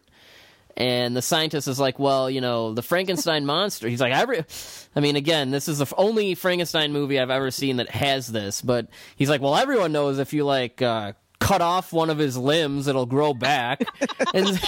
[0.77, 3.89] and the scientist is like, well, you know, the Frankenstein monster.
[3.89, 4.45] He's like, every,
[4.95, 8.27] I mean, again, this is the f- only Frankenstein movie I've ever seen that has
[8.27, 8.61] this.
[8.61, 12.37] But he's like, well, everyone knows if you like uh, cut off one of his
[12.37, 13.85] limbs, it'll grow back.
[14.35, 14.61] and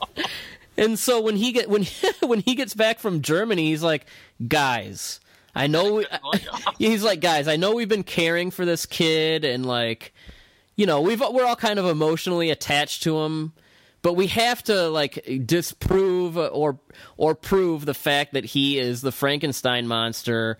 [0.76, 1.84] and so when he get when
[2.22, 4.06] when he gets back from Germany, he's like,
[4.46, 5.20] guys,
[5.54, 5.96] I know.
[5.96, 6.06] We,
[6.78, 10.14] he's like, guys, I know we've been caring for this kid, and like,
[10.76, 13.52] you know, we've we're all kind of emotionally attached to him
[14.06, 16.78] but we have to like disprove or
[17.16, 20.58] or prove the fact that he is the Frankenstein monster.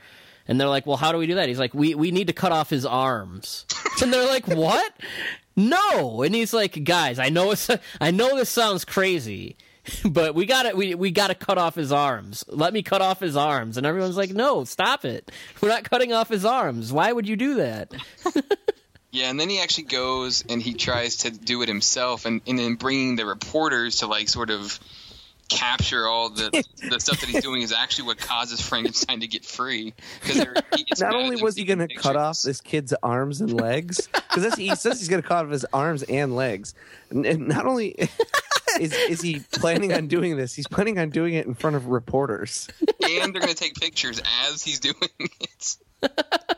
[0.48, 2.32] And they're like, "Well, how do we do that?" He's like, "We we need to
[2.32, 3.64] cut off his arms."
[4.02, 4.92] and they're like, "What?"
[5.54, 6.22] No.
[6.22, 9.56] And he's like, "Guys, I know it's I know this sounds crazy,
[10.04, 12.42] but we got to we we got to cut off his arms.
[12.48, 15.30] Let me cut off his arms." And everyone's like, "No, stop it.
[15.60, 16.92] We're not cutting off his arms.
[16.92, 17.94] Why would you do that?"
[19.16, 22.58] yeah, and then he actually goes and he tries to do it himself, and, and
[22.58, 24.78] then bringing the reporters to like sort of
[25.48, 26.50] capture all the
[26.90, 29.94] the stuff that he's doing is actually what causes Frankenstein to get free.
[30.20, 34.54] Because Not only was he going to cut off this kid's arms and legs, because
[34.54, 36.74] he says he's going to cut off his arms and legs,
[37.08, 37.96] and, and not only
[38.80, 41.86] is is he planning on doing this, he's planning on doing it in front of
[41.86, 42.68] reporters.
[43.02, 45.76] and they're going to take pictures as he's doing it.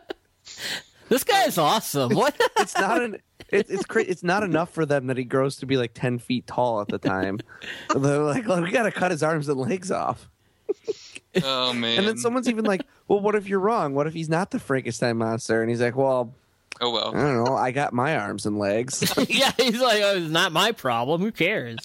[1.09, 2.15] This guy is awesome.
[2.15, 2.39] What?
[2.59, 3.19] It's not an.
[3.51, 6.19] It, it's cra- it's not enough for them that he grows to be like ten
[6.19, 7.41] feet tall at the time.
[7.97, 10.29] They're like, "Look, we got to cut his arms and legs off.
[11.45, 11.99] Oh man!
[11.99, 13.95] And then someone's even like, well, what if you're wrong?
[13.95, 15.61] What if he's not the Frankenstein monster?
[15.61, 16.35] And he's like, well,
[16.81, 17.15] oh well.
[17.15, 17.55] I don't know.
[17.55, 19.13] I got my arms and legs.
[19.29, 21.21] yeah, he's like, oh, it's not my problem.
[21.21, 21.79] Who cares?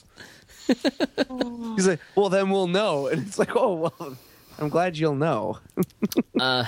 [0.66, 3.08] he's like, well, then we'll know.
[3.08, 4.18] And it's like, oh well,
[4.58, 5.60] I'm glad you'll know.
[6.40, 6.66] Uh,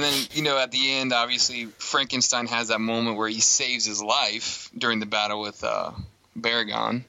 [0.00, 3.84] And then, you know, at the end, obviously, Frankenstein has that moment where he saves
[3.84, 5.90] his life during the battle with uh,
[6.38, 7.02] Baragon.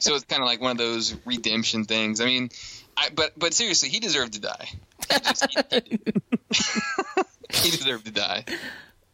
[0.00, 2.20] so it's kind of like one of those redemption things.
[2.20, 2.50] I mean,
[2.94, 4.68] I, but but seriously, he deserved to die.
[5.10, 5.98] He, just, he,
[7.62, 8.44] he deserved to die.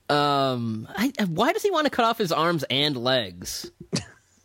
[0.09, 3.71] um, I, why does he want to cut off his arms and legs?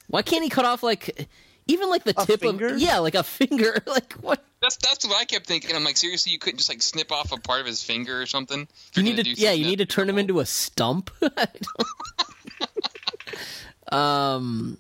[0.06, 1.28] Why can't he cut off like
[1.68, 2.68] even like the A tip finger?
[2.68, 3.82] of yeah, like a finger?
[3.88, 4.44] Like what?
[4.62, 5.76] That's that's what I kept thinking.
[5.76, 8.26] I'm like, seriously, you couldn't just like snip off a part of his finger or
[8.26, 8.68] something?
[8.92, 11.12] If You need to do yeah, you need to turn him into a stump.
[11.22, 11.48] I
[13.88, 14.78] don't- um.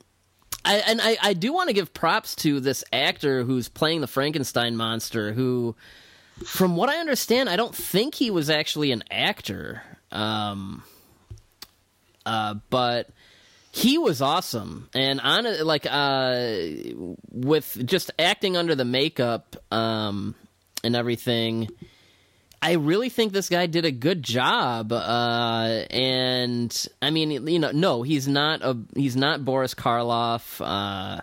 [0.67, 4.07] I, and I, I do want to give props to this actor who's playing the
[4.07, 5.31] Frankenstein monster.
[5.31, 5.75] Who,
[6.43, 9.83] from what I understand, I don't think he was actually an actor.
[10.11, 10.81] Um,
[12.25, 13.09] uh, but
[13.75, 16.59] he was awesome, and on like uh,
[17.29, 20.33] with just acting under the makeup um,
[20.81, 21.67] and everything.
[22.61, 27.71] I really think this guy did a good job, uh, and I mean, you know,
[27.71, 31.19] no, he's not a he's not Boris Karloff, uh,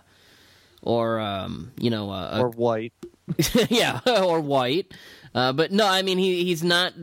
[0.83, 2.93] or um, you know, a, Or white.
[3.69, 4.93] yeah, or white.
[5.33, 6.93] Uh, but no, I mean he he's not,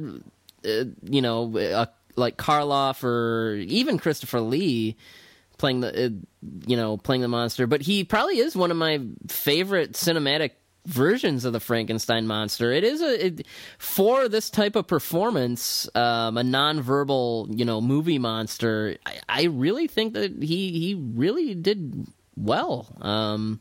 [0.64, 4.96] uh, you know, a, like Karloff or even Christopher Lee
[5.60, 6.08] playing the, uh,
[6.66, 7.66] you know, playing the monster.
[7.66, 10.52] But he probably is one of my favorite cinematic
[10.86, 12.72] versions of the Frankenstein monster.
[12.72, 13.46] It is a it,
[13.78, 18.96] for this type of performance, um, a nonverbal, you know, movie monster.
[19.04, 22.96] I, I really think that he he really did well.
[23.00, 23.60] Um,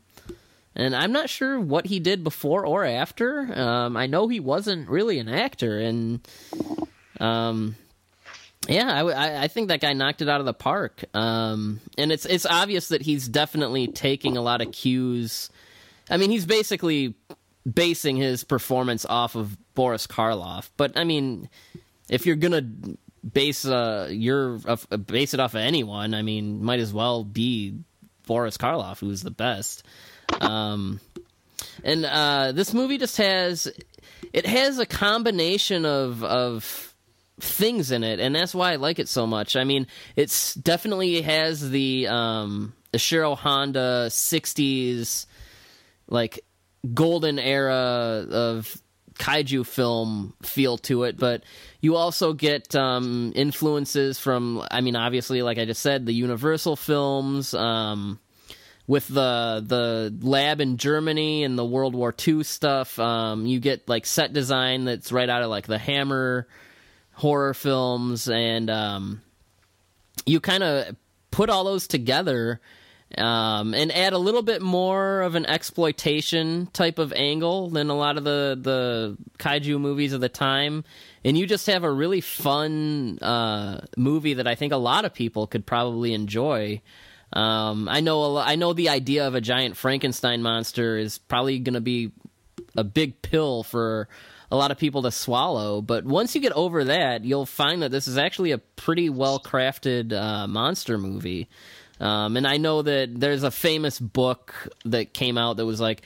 [0.75, 3.41] and I'm not sure what he did before or after.
[3.53, 6.25] Um, I know he wasn't really an actor, and
[7.19, 7.75] um,
[8.67, 11.03] yeah, I, I- think that guy knocked it out of the park.
[11.13, 15.49] Um, and it's it's obvious that he's definitely taking a lot of cues.
[16.09, 17.13] I mean, he's basically
[17.71, 20.69] basing his performance off of Boris Karloff.
[20.77, 21.49] But I mean,
[22.09, 22.63] if you're gonna
[23.33, 27.75] base uh your uh, base it off of anyone, I mean, might as well be
[28.27, 29.83] Boris Karloff, who's the best.
[30.41, 30.99] Um,
[31.83, 33.71] and uh, this movie just has
[34.33, 36.88] it has a combination of of
[37.41, 39.55] things in it, and that's why I like it so much.
[39.55, 45.25] I mean, it's definitely has the um, the Honda '60s
[46.07, 46.39] like
[46.93, 48.81] golden era of
[49.19, 51.43] kaiju film feel to it, but
[51.81, 56.77] you also get um, influences from, I mean, obviously, like I just said, the Universal
[56.77, 57.53] films.
[57.53, 58.19] Um,
[58.87, 63.87] with the the lab in Germany and the World War II stuff, um, you get
[63.87, 66.47] like set design that's right out of like the Hammer
[67.19, 69.21] horror films, and um,
[70.25, 70.95] you kind of
[71.31, 72.61] put all those together
[73.17, 77.95] um, and add a little bit more of an exploitation type of angle than a
[77.95, 80.85] lot of the the kaiju movies of the time.
[81.25, 85.13] And you just have a really fun uh, movie that I think a lot of
[85.13, 86.81] people could probably enjoy.
[87.33, 91.73] Um, I know I know the idea of a giant Frankenstein monster is probably going
[91.73, 92.11] to be
[92.77, 94.07] a big pill for
[94.51, 97.91] a lot of people to swallow, but once you get over that, you'll find that
[97.91, 101.47] this is actually a pretty well crafted uh, monster movie.
[101.99, 106.01] Um, and I know that there's a famous book that came out that was like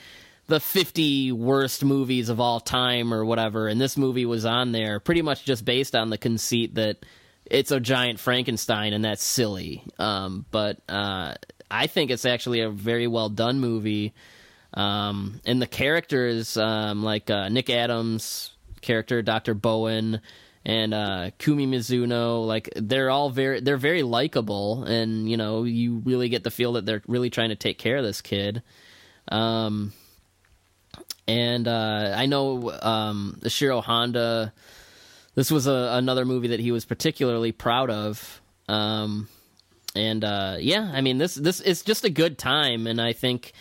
[0.46, 5.00] the 50 worst movies of all time or whatever, and this movie was on there,
[5.00, 6.98] pretty much just based on the conceit that
[7.46, 9.84] it's a giant Frankenstein, and that's silly.
[9.98, 11.34] Um, but uh,
[11.70, 14.12] I think it's actually a very well done movie.
[14.74, 20.20] Um, and the characters, um, like uh, Nick Adams' character, Doctor Bowen,
[20.66, 26.02] and uh, Kumi Mizuno, like they're all very they're very likable, and you know you
[26.04, 28.62] really get the feel that they're really trying to take care of this kid.
[29.28, 29.92] Um,
[31.28, 34.52] and uh, I know um, Shiro Honda
[35.34, 38.40] this was a, another movie that he was particularly proud of.
[38.68, 39.28] Um,
[39.94, 43.52] and uh, yeah, I mean this this is just a good time, and I think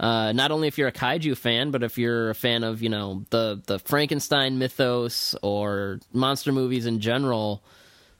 [0.00, 2.88] uh, not only if you're a kaiju fan, but if you're a fan of you
[2.88, 7.62] know the the Frankenstein mythos or monster movies in general,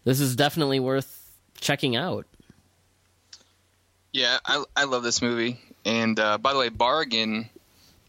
[0.05, 2.27] this is definitely worth checking out.
[4.13, 7.49] Yeah, I I love this movie, and uh, by the way, Baragon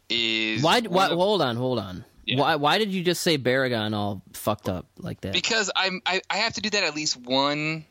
[0.10, 0.82] is why?
[0.82, 1.10] Why?
[1.10, 2.05] Hold on, hold on.
[2.25, 2.39] Yeah.
[2.39, 2.55] Why?
[2.55, 5.34] Why did you just say Baragon all fucked up like that?
[5.34, 7.86] Because I'm I, I have to do that at least one,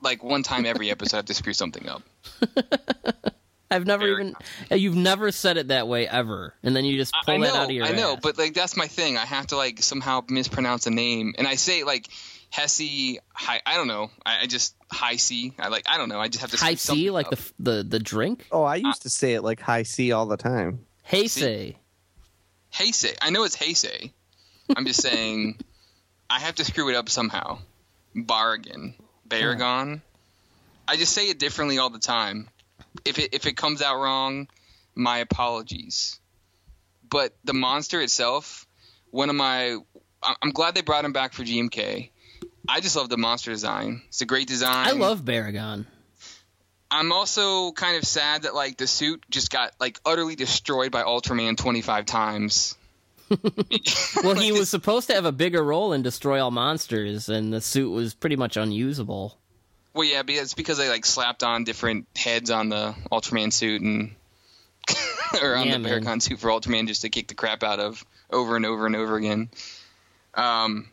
[0.00, 1.16] like one time every episode.
[1.16, 2.02] I have to screw something up.
[3.70, 4.34] I've never Baragon.
[4.70, 7.44] even you've never said it that way ever, and then you just pull I know,
[7.44, 7.86] that out of your.
[7.86, 8.20] I know, ass.
[8.22, 9.16] but like that's my thing.
[9.16, 12.08] I have to like somehow mispronounce a name, and I say like
[12.50, 13.18] Hesse.
[13.34, 14.10] Hi, I don't know.
[14.24, 15.52] I, I just high C.
[15.58, 15.84] I like.
[15.86, 16.18] I don't know.
[16.18, 17.38] I just have to high C, like up.
[17.58, 18.46] the the the drink.
[18.50, 20.86] Oh, I used uh, to say it like high C all the time.
[21.02, 21.76] Hey, say.
[22.72, 23.16] Heisei.
[23.20, 24.12] I know it's Heisei.
[24.76, 25.58] I'm just saying
[26.30, 27.58] I have to screw it up somehow.
[28.14, 28.94] Bargain.
[29.28, 30.00] Baragon.
[30.86, 32.48] I just say it differently all the time.
[33.04, 34.48] If it if it comes out wrong,
[34.94, 36.20] my apologies.
[37.08, 38.66] But the monster itself,
[39.10, 39.78] one of my
[40.42, 42.10] I'm glad they brought him back for GMK.
[42.68, 44.02] I just love the monster design.
[44.08, 44.88] It's a great design.
[44.88, 45.86] I love Baragon.
[46.90, 51.02] I'm also kind of sad that like the suit just got like utterly destroyed by
[51.02, 52.76] Ultraman 25 times.
[54.24, 57.60] well, he was supposed to have a bigger role in Destroy All Monsters, and the
[57.60, 59.38] suit was pretty much unusable.
[59.94, 64.14] Well, yeah, it's because they like slapped on different heads on the Ultraman suit and
[65.42, 65.88] or on Yeah, the.
[65.88, 68.94] Baragon suit for Ultraman just to kick the crap out of over and over and
[68.96, 69.48] over again.
[70.34, 70.88] Um,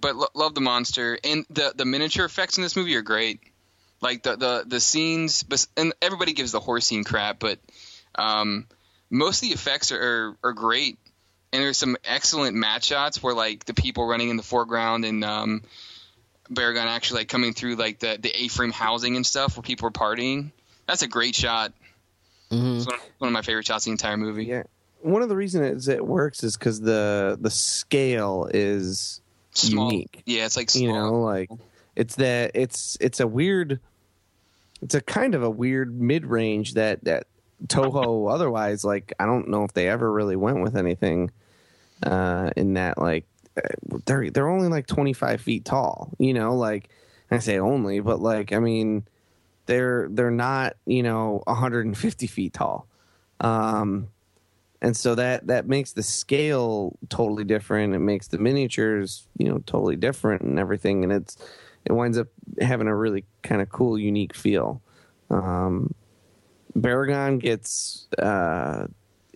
[0.00, 3.40] but lo- love the monster and the the miniature effects in this movie are great.
[4.00, 5.44] Like the the the scenes,
[5.76, 7.58] and everybody gives the horse scene crap, but
[8.16, 8.66] um,
[9.10, 10.98] most of the effects are, are are great.
[11.52, 15.22] And there's some excellent match shots where like the people running in the foreground and
[15.22, 15.62] um,
[16.52, 19.92] Baragon actually like coming through like the the A-frame housing and stuff where people are
[19.92, 20.50] partying.
[20.86, 21.72] That's a great shot.
[22.50, 22.76] Mhm.
[22.78, 24.44] It's one, one of my favorite shots in the entire movie.
[24.44, 24.64] Yeah,
[25.00, 29.20] one of the reasons it works is because the the scale is
[29.54, 29.90] Small.
[29.92, 30.22] unique.
[30.26, 30.82] Yeah, it's like small.
[30.84, 31.50] you know like
[31.96, 33.80] it's that it's it's a weird
[34.80, 37.26] it's a kind of a weird mid-range that that
[37.68, 41.30] toho otherwise like i don't know if they ever really went with anything
[42.02, 43.24] uh in that like
[44.06, 46.88] they're they're only like 25 feet tall you know like
[47.30, 49.04] i say only but like i mean
[49.66, 52.86] they're they're not you know 150 feet tall.
[53.40, 54.08] Um
[54.80, 57.94] and so that that makes the scale totally different.
[57.94, 61.04] It makes the miniatures you know totally different and everything.
[61.04, 61.36] And it's
[61.84, 62.28] it winds up
[62.60, 64.82] having a really kind of cool unique feel.
[65.30, 65.94] Um
[66.76, 68.86] Baragon gets uh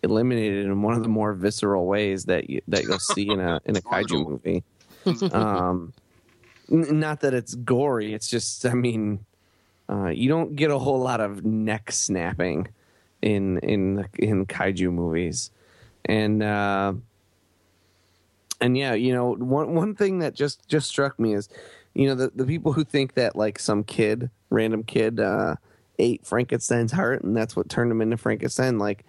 [0.03, 3.61] eliminated in one of the more visceral ways that you, that you'll see in a
[3.64, 4.64] in a kaiju movie.
[5.32, 5.92] Um,
[6.68, 8.12] n- not that it's gory.
[8.12, 9.24] It's just, I mean,
[9.88, 12.66] uh, you don't get a whole lot of neck snapping
[13.22, 15.53] in in in kaiju movies,
[16.05, 16.94] and uh,
[18.61, 21.49] and yeah, you know, one one thing that just just struck me is,
[21.94, 25.55] you know, the the people who think that like some kid, random kid, uh,
[26.01, 29.05] ate Frankenstein's heart and that's what turned him into Frankenstein, like.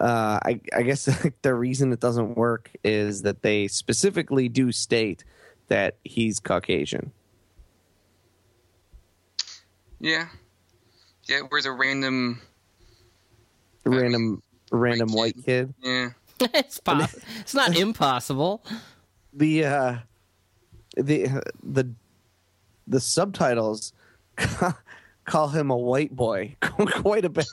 [0.00, 1.04] Uh, I, I guess
[1.42, 5.24] the reason it doesn't work is that they specifically do state
[5.68, 7.12] that he's Caucasian.
[10.00, 10.28] Yeah.
[11.28, 12.40] Yeah, where's a random
[13.84, 15.72] random random white kid.
[15.82, 16.10] yeah.
[16.40, 18.64] it's pos- It's not impossible.
[19.32, 19.96] The uh,
[20.96, 21.92] the the
[22.88, 23.92] the subtitles
[25.24, 27.46] call him a white boy quite a bit.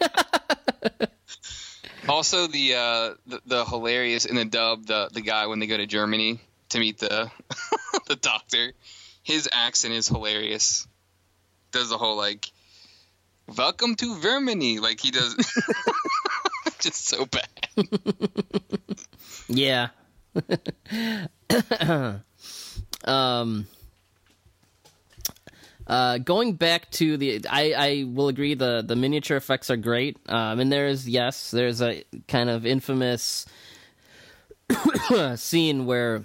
[2.08, 5.76] Also the uh the, the hilarious in the dub the the guy when they go
[5.76, 7.30] to Germany to meet the
[8.06, 8.72] the doctor.
[9.22, 10.86] His accent is hilarious.
[11.72, 12.50] Does the whole like
[13.56, 15.34] welcome to Germany like he does
[16.80, 17.48] just so bad.
[19.48, 19.88] Yeah.
[23.04, 23.66] um.
[25.86, 30.18] Uh, going back to the, I, I will agree the the miniature effects are great.
[30.28, 33.46] Um, and there's yes, there's a kind of infamous
[35.36, 36.24] scene where,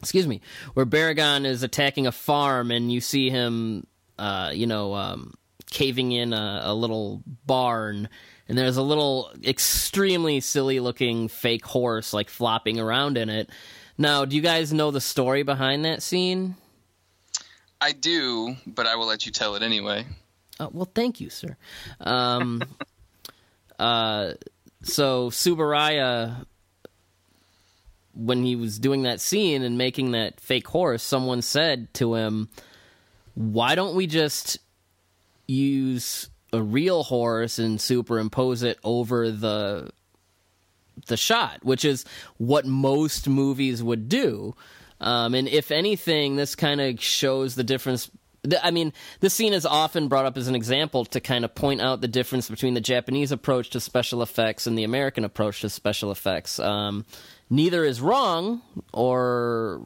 [0.00, 0.40] excuse me,
[0.74, 3.86] where Baragon is attacking a farm and you see him,
[4.18, 5.34] uh, you know, um,
[5.70, 8.08] caving in a, a little barn
[8.48, 13.48] and there's a little extremely silly looking fake horse like flopping around in it.
[13.96, 16.56] Now, do you guys know the story behind that scene?
[17.82, 20.06] I do, but I will let you tell it anyway.
[20.60, 21.56] Oh, well, thank you, sir.
[21.98, 22.62] Um,
[23.78, 24.34] uh,
[24.82, 26.46] so Tsuburaya,
[28.14, 32.50] when he was doing that scene and making that fake horse, someone said to him,
[33.34, 34.58] "Why don't we just
[35.48, 39.90] use a real horse and superimpose it over the
[41.08, 42.04] the shot?" Which is
[42.36, 44.54] what most movies would do.
[45.02, 48.10] Um, and if anything, this kind of shows the difference.
[48.62, 51.80] I mean, this scene is often brought up as an example to kind of point
[51.80, 55.68] out the difference between the Japanese approach to special effects and the American approach to
[55.68, 56.58] special effects.
[56.58, 57.04] Um,
[57.50, 59.80] neither is wrong or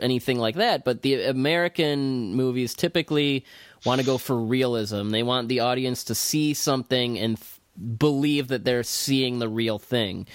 [0.00, 3.44] anything like that, but the American movies typically
[3.84, 5.10] want to go for realism.
[5.10, 7.60] They want the audience to see something and f-
[7.98, 10.26] believe that they're seeing the real thing.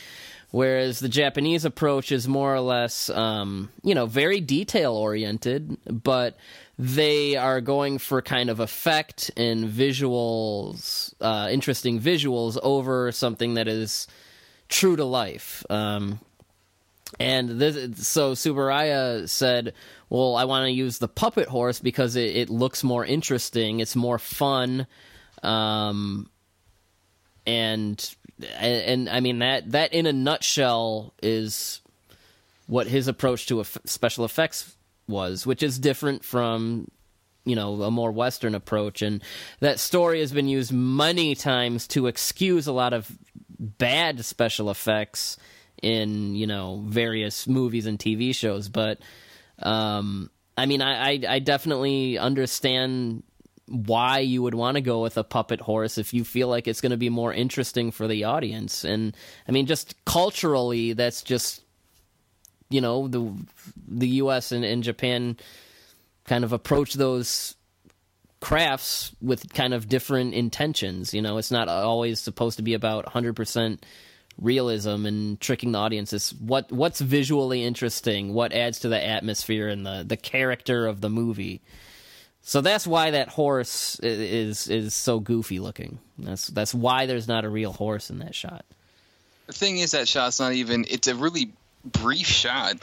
[0.53, 6.37] Whereas the Japanese approach is more or less, um, you know, very detail oriented, but
[6.77, 13.67] they are going for kind of effect and visuals, uh, interesting visuals over something that
[13.67, 14.07] is
[14.69, 15.65] true to life.
[15.71, 16.19] Um,
[17.19, 19.73] and this, so Tsuburaya said,
[20.11, 23.79] "Well, I want to use the puppet horse because it, it looks more interesting.
[23.79, 24.85] It's more fun."
[25.41, 26.29] Um,
[27.47, 28.15] and
[28.57, 31.81] and, and I mean that that in a nutshell is
[32.67, 34.75] what his approach to special effects
[35.07, 36.87] was, which is different from
[37.45, 39.01] you know a more Western approach.
[39.01, 39.21] And
[39.59, 43.11] that story has been used many times to excuse a lot of
[43.59, 45.37] bad special effects
[45.81, 48.69] in you know various movies and TV shows.
[48.69, 48.99] But
[49.59, 53.23] um, I mean, I, I, I definitely understand
[53.67, 56.81] why you would want to go with a puppet horse if you feel like it's
[56.81, 58.83] going to be more interesting for the audience.
[58.83, 59.15] And
[59.47, 61.61] I mean, just culturally, that's just
[62.69, 63.31] you know the
[63.87, 64.51] the U.S.
[64.51, 65.37] and, and Japan
[66.25, 67.55] kind of approach those
[68.39, 71.13] crafts with kind of different intentions.
[71.13, 73.79] You know, it's not always supposed to be about 100%
[74.41, 76.11] realism and tricking the audience.
[76.11, 81.01] It's what what's visually interesting, what adds to the atmosphere and the the character of
[81.01, 81.61] the movie.
[82.45, 85.99] So that's why that horse is is so goofy looking.
[86.19, 88.65] That's that's why there's not a real horse in that shot.
[89.47, 90.85] The thing is that shot's not even.
[90.89, 91.53] It's a really
[91.85, 92.75] brief shot.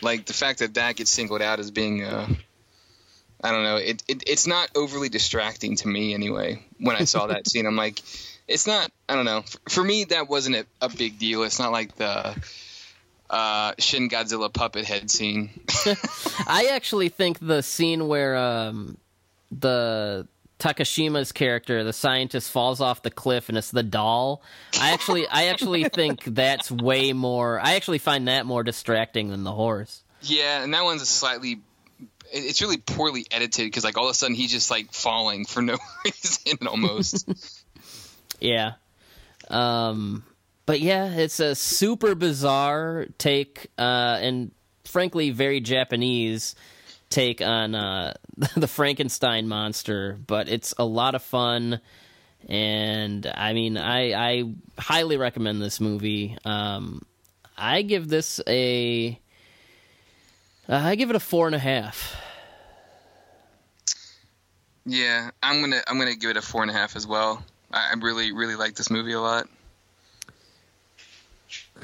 [0.00, 2.02] Like the fact that that gets singled out as being.
[2.02, 2.26] Uh,
[3.44, 3.76] I don't know.
[3.76, 6.64] It, it it's not overly distracting to me anyway.
[6.78, 8.00] When I saw that scene, I'm like,
[8.48, 8.90] it's not.
[9.10, 9.42] I don't know.
[9.42, 11.42] For, for me, that wasn't a, a big deal.
[11.42, 12.34] It's not like the
[13.32, 15.50] uh, Shin Godzilla puppet head scene.
[16.46, 18.98] I actually think the scene where um,
[19.50, 20.28] the
[20.58, 24.42] Takashima's character, the scientist, falls off the cliff and it's the doll.
[24.78, 27.58] I actually, I actually think that's way more.
[27.58, 30.04] I actually find that more distracting than the horse.
[30.20, 31.60] yeah, and that one's a slightly.
[32.34, 35.60] It's really poorly edited because like all of a sudden he's just like falling for
[35.62, 37.30] no reason almost.
[38.40, 38.72] Yeah.
[39.48, 40.24] Um,
[40.66, 44.52] but yeah, it's a super bizarre take, uh, and
[44.84, 46.54] frankly, very Japanese
[47.10, 48.14] take on uh,
[48.56, 50.18] the Frankenstein monster.
[50.26, 51.80] But it's a lot of fun,
[52.48, 56.36] and I mean, I, I highly recommend this movie.
[56.44, 57.02] Um,
[57.56, 59.18] I give this a,
[60.68, 62.16] uh, I give it a four and a half.
[64.84, 67.44] Yeah, I'm gonna I'm gonna give it a four and a half as well.
[67.72, 69.48] I, I really really like this movie a lot.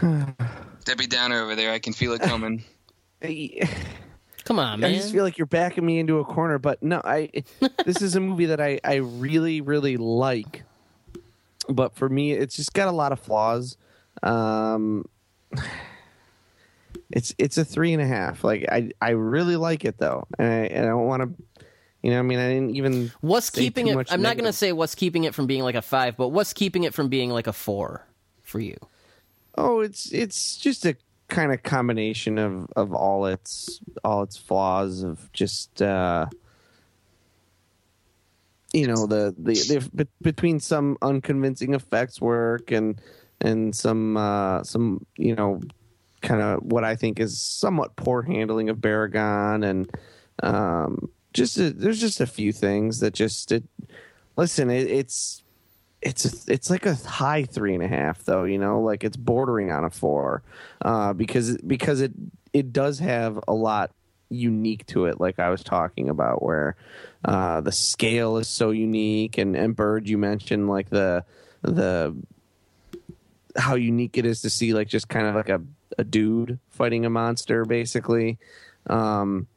[0.84, 2.64] Debbie Downer over there, I can feel it coming.
[4.44, 4.90] Come on, man.
[4.90, 7.30] I just feel like you're backing me into a corner, but no, I.
[7.84, 10.64] this is a movie that I I really really like,
[11.68, 13.76] but for me, it's just got a lot of flaws.
[14.22, 15.04] Um,
[17.10, 18.42] it's it's a three and a half.
[18.42, 21.64] Like I I really like it though, and I, and I don't want to.
[22.02, 23.12] You know, I mean, I didn't even.
[23.20, 23.96] What's say keeping too it?
[23.96, 26.28] much I'm not going to say what's keeping it from being like a five, but
[26.28, 28.06] what's keeping it from being like a four
[28.44, 28.76] for you?
[29.60, 30.94] Oh, it's it's just a
[31.26, 36.26] kind of combination of of all its all its flaws of just uh
[38.72, 43.00] you know the the, the be- between some unconvincing effects work and
[43.40, 45.60] and some uh some you know
[46.22, 49.90] kind of what I think is somewhat poor handling of Baragon and
[50.44, 53.64] um just a, there's just a few things that just it
[54.36, 55.42] listen it, it's
[56.00, 59.16] it's a, it's like a high three and a half though you know like it's
[59.16, 60.42] bordering on a four
[60.82, 62.12] uh because because it
[62.52, 63.90] it does have a lot
[64.30, 66.76] unique to it like i was talking about where
[67.24, 71.24] uh the scale is so unique and and bird you mentioned like the
[71.62, 72.14] the
[73.56, 75.60] how unique it is to see like just kind of like a
[75.96, 78.38] a dude fighting a monster basically
[78.88, 79.48] um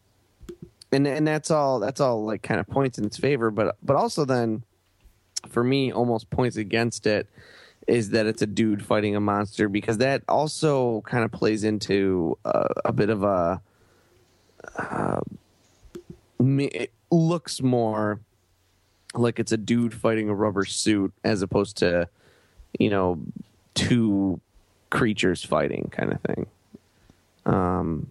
[0.92, 3.96] and and that's all that's all like kind of points in its favor but but
[3.96, 4.64] also then
[5.48, 7.28] for me almost points against it
[7.88, 12.38] is that it's a dude fighting a monster because that also kind of plays into
[12.46, 13.62] uh, a bit of a
[14.78, 15.20] uh,
[16.40, 18.20] it looks more
[19.14, 22.08] like it's a dude fighting a rubber suit as opposed to
[22.80, 23.20] you know
[23.74, 24.40] two
[24.90, 26.48] creatures fighting kind of thing.
[27.46, 28.08] Um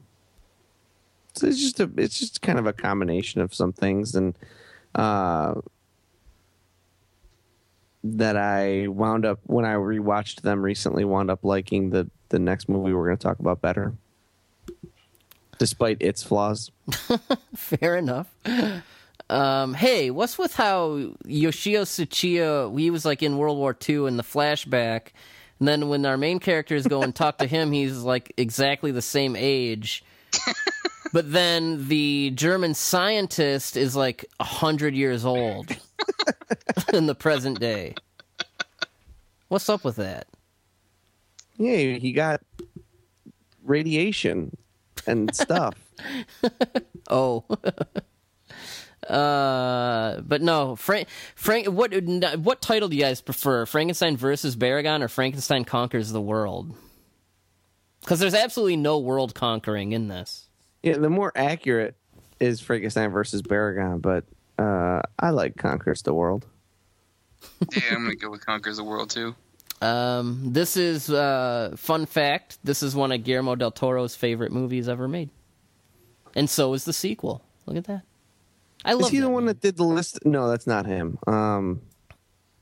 [1.34, 4.36] so it's just a it's just kind of a combination of some things and
[4.94, 5.54] uh
[8.02, 12.68] that I wound up when I rewatched them recently wound up liking the the next
[12.68, 13.94] movie we're going to talk about better
[15.60, 16.72] despite its flaws.
[17.54, 18.34] Fair enough.
[19.28, 24.16] Um, hey, what's with how Yoshio Tsuchiya, he was like in World War II in
[24.16, 25.08] the flashback,
[25.60, 29.02] and then when our main characters go and talk to him, he's like exactly the
[29.02, 30.02] same age.
[31.12, 35.76] but then the German scientist is like a hundred years old
[36.92, 37.94] in the present day.
[39.48, 40.28] What's up with that?
[41.56, 42.40] Yeah, he got
[43.62, 44.56] radiation
[45.06, 45.74] and stuff.
[47.12, 47.44] Oh.
[49.08, 51.08] uh, but no, Frank.
[51.34, 51.92] Frank, what
[52.38, 53.66] what title do you guys prefer?
[53.66, 56.72] Frankenstein versus Baragon or Frankenstein conquers the world?
[58.00, 60.49] Because there's absolutely no world conquering in this.
[60.82, 61.96] Yeah, the more accurate
[62.38, 64.24] is Frankenstein versus Baragon, but
[64.58, 66.46] uh, I like Conquers the World.
[67.72, 69.34] yeah, I'm gonna go with Conquers the World too.
[69.82, 72.58] Um, this is uh, fun fact.
[72.62, 75.30] This is one of Guillermo del Toro's favorite movies ever made,
[76.34, 77.42] and so is the sequel.
[77.66, 78.02] Look at that.
[78.84, 79.54] I love Is he the that one man.
[79.54, 80.24] that did the list?
[80.24, 81.18] No, that's not him.
[81.26, 81.82] Um,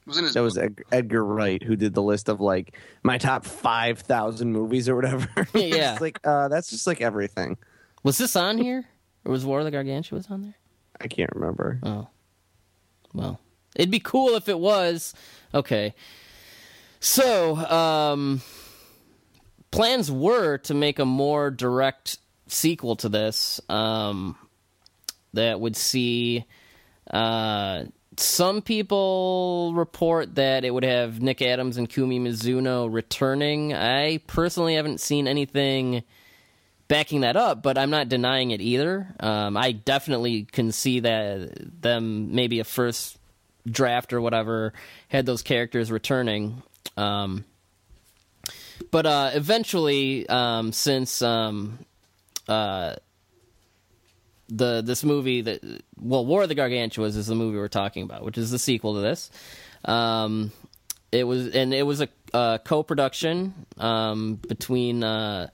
[0.06, 0.58] Wasn't his that was
[0.90, 5.28] Edgar Wright who did the list of like my top five thousand movies or whatever.
[5.54, 5.92] Yeah.
[5.92, 7.56] it's like uh, that's just like everything.
[8.02, 8.86] Was this on here,
[9.24, 10.54] or was War of the Gargantuas on there?
[11.00, 11.80] I can't remember.
[11.82, 12.08] Oh.
[13.12, 13.40] Well,
[13.74, 15.14] it'd be cool if it was.
[15.54, 15.94] Okay.
[17.00, 18.42] So, um,
[19.70, 22.18] plans were to make a more direct
[22.48, 24.36] sequel to this um,
[25.34, 26.44] that would see.
[27.10, 27.84] Uh,
[28.16, 33.72] some people report that it would have Nick Adams and Kumi Mizuno returning.
[33.72, 36.02] I personally haven't seen anything
[36.88, 39.14] backing that up, but I'm not denying it either.
[39.20, 43.18] Um, I definitely can see that them maybe a first
[43.70, 44.72] draft or whatever
[45.08, 46.62] had those characters returning.
[46.96, 47.44] Um,
[48.90, 51.78] but uh, eventually, um, since um,
[52.48, 52.96] uh,
[54.48, 55.62] the this movie that
[56.00, 58.94] well, War of the Gargantuas is the movie we're talking about, which is the sequel
[58.94, 59.30] to this.
[59.84, 60.52] Um,
[61.12, 65.04] it was and it was a, uh co-production um, between.
[65.04, 65.48] Uh,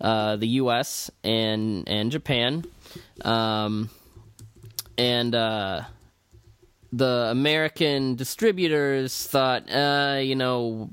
[0.00, 1.10] uh, the U.S.
[1.22, 2.64] and and Japan,
[3.22, 3.90] um,
[4.98, 5.82] and uh,
[6.92, 10.90] the American distributors thought, uh, you know,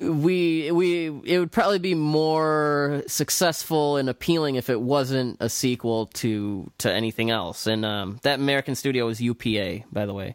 [0.00, 6.06] we we it would probably be more successful and appealing if it wasn't a sequel
[6.06, 7.66] to to anything else.
[7.66, 10.34] And um, that American studio was UPA, by the way.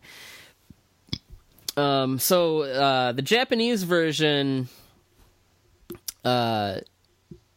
[1.77, 4.67] Um, so uh, the Japanese version
[6.25, 6.79] uh,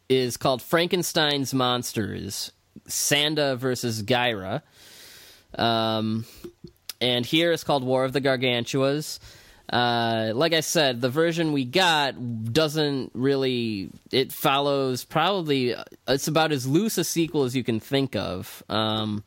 [0.09, 2.51] is called Frankenstein's Monsters:
[2.87, 4.61] Sanda versus Gyra.
[5.55, 6.25] Um,
[6.99, 9.19] and here it's called War of the Gargantuas.
[9.69, 13.89] Uh, like I said, the version we got doesn't really.
[14.11, 15.75] It follows probably.
[16.07, 18.63] It's about as loose a sequel as you can think of.
[18.69, 19.23] Um,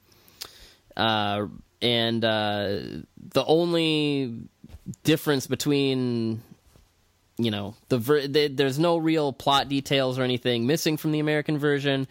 [0.97, 1.47] uh,
[1.83, 2.79] and uh,
[3.19, 4.49] the only
[5.05, 6.43] difference between
[7.39, 11.21] you know the, ver- the there's no real plot details or anything missing from the
[11.21, 12.09] American version.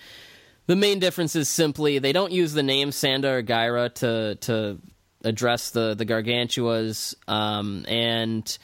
[0.68, 4.80] The main difference is simply they don't use the name Sanda or Gyra to to
[5.24, 8.58] address the the gargantuas, um, and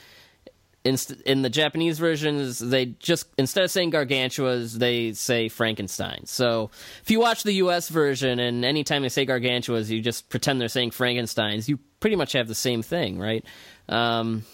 [0.84, 0.96] in,
[1.26, 6.26] in the Japanese versions they just instead of saying gargantuas they say Frankenstein.
[6.26, 6.70] So
[7.02, 7.88] if you watch the U.S.
[7.88, 12.32] version and anytime they say gargantuas you just pretend they're saying Frankenstein's, you pretty much
[12.32, 13.44] have the same thing, right?
[13.88, 14.44] Um,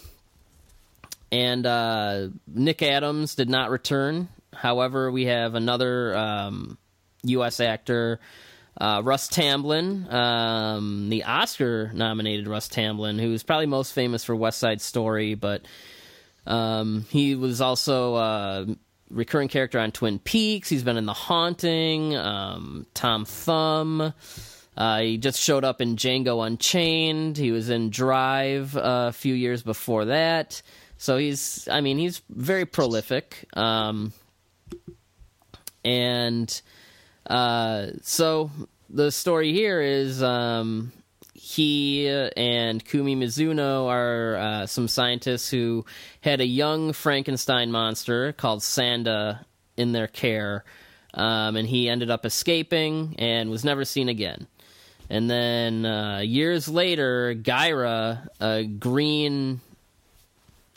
[1.30, 4.28] and uh, Nick Adams did not return.
[4.52, 6.78] However, we have another um,
[7.24, 7.60] U.S.
[7.60, 8.20] actor,
[8.80, 14.80] uh, Russ Tamblyn, um, the Oscar-nominated Russ Tamblyn, who's probably most famous for West Side
[14.80, 15.62] Story, but
[16.46, 18.66] um, he was also a
[19.10, 20.68] recurring character on Twin Peaks.
[20.68, 24.14] He's been in The Haunting, um, Tom Thumb.
[24.76, 27.36] Uh, he just showed up in Django Unchained.
[27.36, 30.62] He was in Drive uh, a few years before that.
[30.98, 33.46] So he's, I mean, he's very prolific.
[33.54, 34.12] Um,
[35.84, 36.60] and
[37.26, 38.50] uh, so
[38.90, 40.92] the story here is um,
[41.34, 45.84] he and Kumi Mizuno are uh, some scientists who
[46.20, 49.44] had a young Frankenstein monster called Sanda
[49.76, 50.64] in their care.
[51.14, 54.46] Um, and he ended up escaping and was never seen again.
[55.08, 59.60] And then uh, years later, Gyra, a green,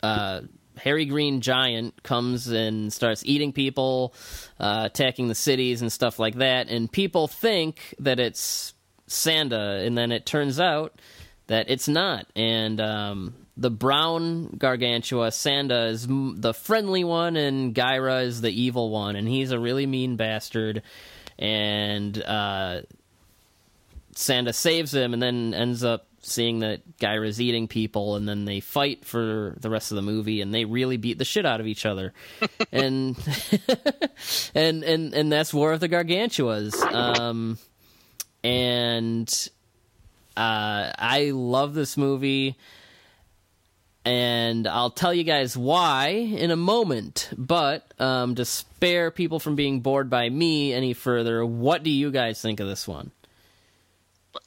[0.02, 0.42] uh,
[0.76, 4.14] hairy green giant, comes and starts eating people,
[4.58, 6.68] uh, attacking the cities and stuff like that.
[6.68, 8.74] And people think that it's
[9.08, 11.00] Sanda, and then it turns out
[11.46, 12.26] that it's not.
[12.34, 18.50] And um, the brown gargantua, Sanda, is m- the friendly one, and Gyra is the
[18.50, 19.16] evil one.
[19.16, 20.82] And he's a really mean bastard.
[21.38, 22.82] And uh,
[24.14, 28.60] Sanda saves him and then ends up seeing that Gyra's eating people and then they
[28.60, 31.66] fight for the rest of the movie and they really beat the shit out of
[31.66, 32.12] each other.
[32.72, 33.16] and
[34.54, 36.74] and and and that's War of the Gargantuas.
[36.94, 37.58] Um
[38.44, 39.28] and
[40.36, 42.56] uh I love this movie
[44.04, 47.30] and I'll tell you guys why in a moment.
[47.36, 52.10] But um, to spare people from being bored by me any further, what do you
[52.10, 53.12] guys think of this one?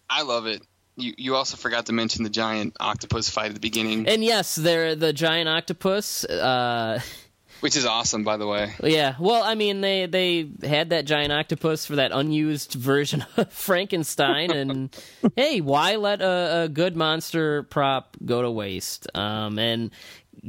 [0.10, 0.62] I love it.
[0.98, 4.56] You you also forgot to mention the giant octopus fight at the beginning, And yes,
[4.56, 6.24] they're the giant octopus.
[6.24, 7.00] Uh,
[7.60, 8.74] which is awesome, by the way.
[8.84, 13.52] yeah, well, I mean, they they had that giant octopus for that unused version of
[13.52, 14.96] Frankenstein, and
[15.36, 19.08] hey, why let a, a good monster prop go to waste?
[19.16, 19.92] Um, and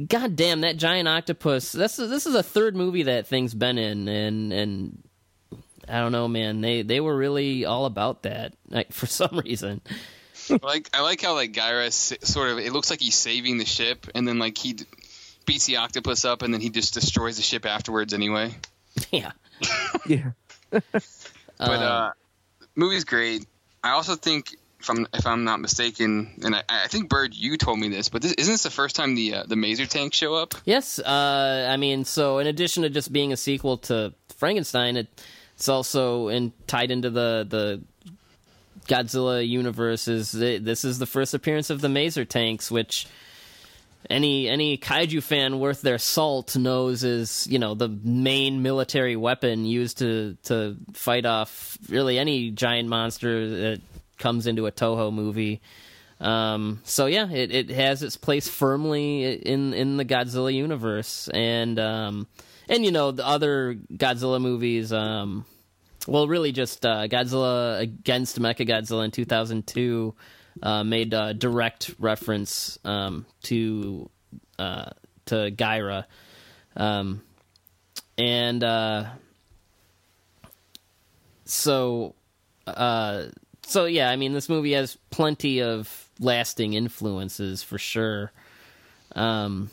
[0.07, 1.71] god damn, that giant octopus.
[1.73, 5.03] This is this is a third movie that thing's been in, and and
[5.89, 6.61] I don't know, man.
[6.61, 9.81] They they were really all about that like, for some reason.
[10.51, 13.65] I like I like how like Gyra sort of it looks like he's saving the
[13.65, 14.85] ship, and then like he d-
[15.45, 18.53] beats the octopus up, and then he just destroys the ship afterwards anyway.
[19.11, 19.31] yeah.
[20.07, 20.31] Yeah.
[21.59, 22.11] But uh,
[22.75, 23.43] movie's great.
[23.83, 27.57] I also think, if I'm if I'm not mistaken, and I, I think Bird, you
[27.57, 30.15] told me this, but this, isn't this the first time the uh, the Maser tanks
[30.17, 30.53] show up?
[30.65, 35.07] Yes, uh, I mean, so in addition to just being a sequel to Frankenstein, it,
[35.55, 37.81] it's also in, tied into the the
[38.87, 40.07] Godzilla universe.
[40.07, 43.07] Is this is the first appearance of the Maser tanks, which
[44.09, 49.65] any any kaiju fan worth their salt knows is you know the main military weapon
[49.65, 53.81] used to to fight off really any giant monster that
[54.17, 55.61] comes into a Toho movie.
[56.19, 61.79] Um, so yeah, it, it has its place firmly in in the Godzilla universe, and
[61.79, 62.27] um,
[62.69, 64.91] and you know the other Godzilla movies.
[64.91, 65.45] Um,
[66.07, 70.15] well, really, just uh, Godzilla against Mechagodzilla in 2002
[70.63, 74.09] uh, made a direct reference um, to
[74.57, 74.91] uh,
[75.25, 76.05] to Gyra,
[76.75, 77.21] um,
[78.17, 79.05] and uh,
[81.45, 82.15] so
[82.65, 83.25] uh,
[83.65, 88.31] so yeah, I mean, this movie has plenty of lasting influences for sure.
[89.15, 89.69] Um,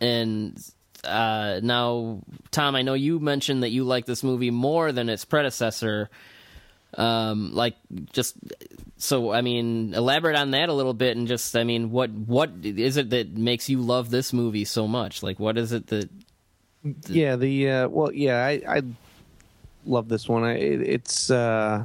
[0.00, 0.58] and
[1.04, 5.24] uh, now, Tom, I know you mentioned that you like this movie more than its
[5.24, 6.10] predecessor.
[6.94, 7.76] Um, like,
[8.12, 8.36] just
[8.98, 12.50] so I mean, elaborate on that a little bit, and just I mean, what what
[12.62, 15.22] is it that makes you love this movie so much?
[15.22, 16.10] Like, what is it that?
[17.08, 18.82] yeah, the uh, well, yeah, I, I
[19.86, 20.44] love this one.
[20.44, 21.84] I, it, it's uh,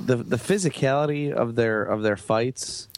[0.00, 2.88] the the physicality of their of their fights.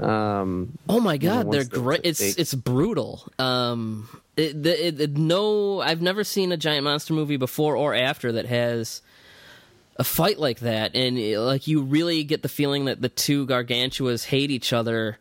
[0.00, 2.00] Um, Oh my you know, god, they're great.
[2.04, 3.26] It's it's brutal.
[3.38, 7.94] Um, it, the- it, it- no, I've never seen a giant monster movie before or
[7.94, 9.02] after that has
[9.96, 13.46] a fight like that, and it- like you really get the feeling that the two
[13.46, 15.18] gargantuas hate each other,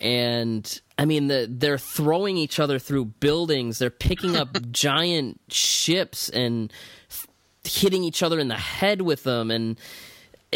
[0.00, 3.78] and I mean the, they're throwing each other through buildings.
[3.78, 6.72] They're picking up giant ships and
[7.64, 9.76] hitting each other in the head with them and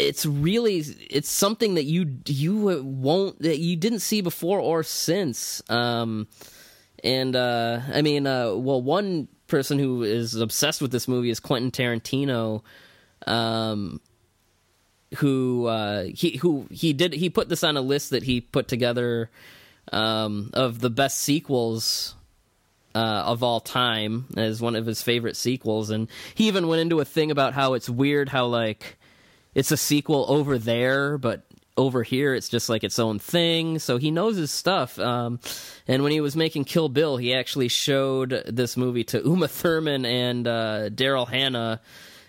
[0.01, 0.77] it's really
[1.09, 5.61] it's something that you you won't that you didn't see before or since.
[5.69, 6.27] Um
[7.03, 11.39] and uh i mean uh well one person who is obsessed with this movie is
[11.39, 12.61] quentin tarantino
[13.27, 13.99] um
[15.17, 18.67] who uh he who he did he put this on a list that he put
[18.67, 19.29] together
[19.91, 22.15] um of the best sequels
[22.93, 26.99] uh, of all time as one of his favorite sequels, and he even went into
[26.99, 28.97] a thing about how it's weird how like
[29.55, 31.43] it's a sequel over there, but
[31.77, 33.79] over here it's just like its own thing.
[33.79, 34.99] So he knows his stuff.
[34.99, 35.39] Um,
[35.87, 40.05] and when he was making Kill Bill, he actually showed this movie to Uma Thurman
[40.05, 41.81] and uh, Daryl Hannah.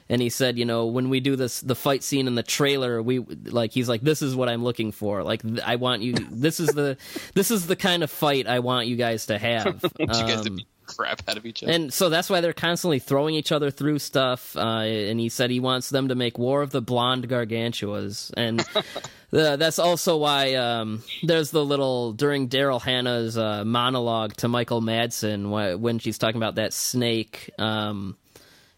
[0.09, 3.03] And he said, you know, when we do this, the fight scene in the trailer,
[3.03, 5.23] we like, he's like, this is what I'm looking for.
[5.23, 6.13] Like, th- I want you.
[6.15, 6.99] This is the,
[7.35, 9.83] this is the kind of fight I want you guys to have.
[9.83, 11.73] Want you guys to Um, the crap out of each other.
[11.73, 14.57] and so that's why they're constantly throwing each other through stuff.
[14.57, 18.33] Uh, and he said he wants them to make War of the Blonde Gargantuas.
[18.37, 18.59] And
[19.31, 24.81] the, that's also why um, there's the little, during Daryl Hannah's uh, monologue to Michael
[24.81, 28.17] Madsen, wh- when she's talking about that snake, um,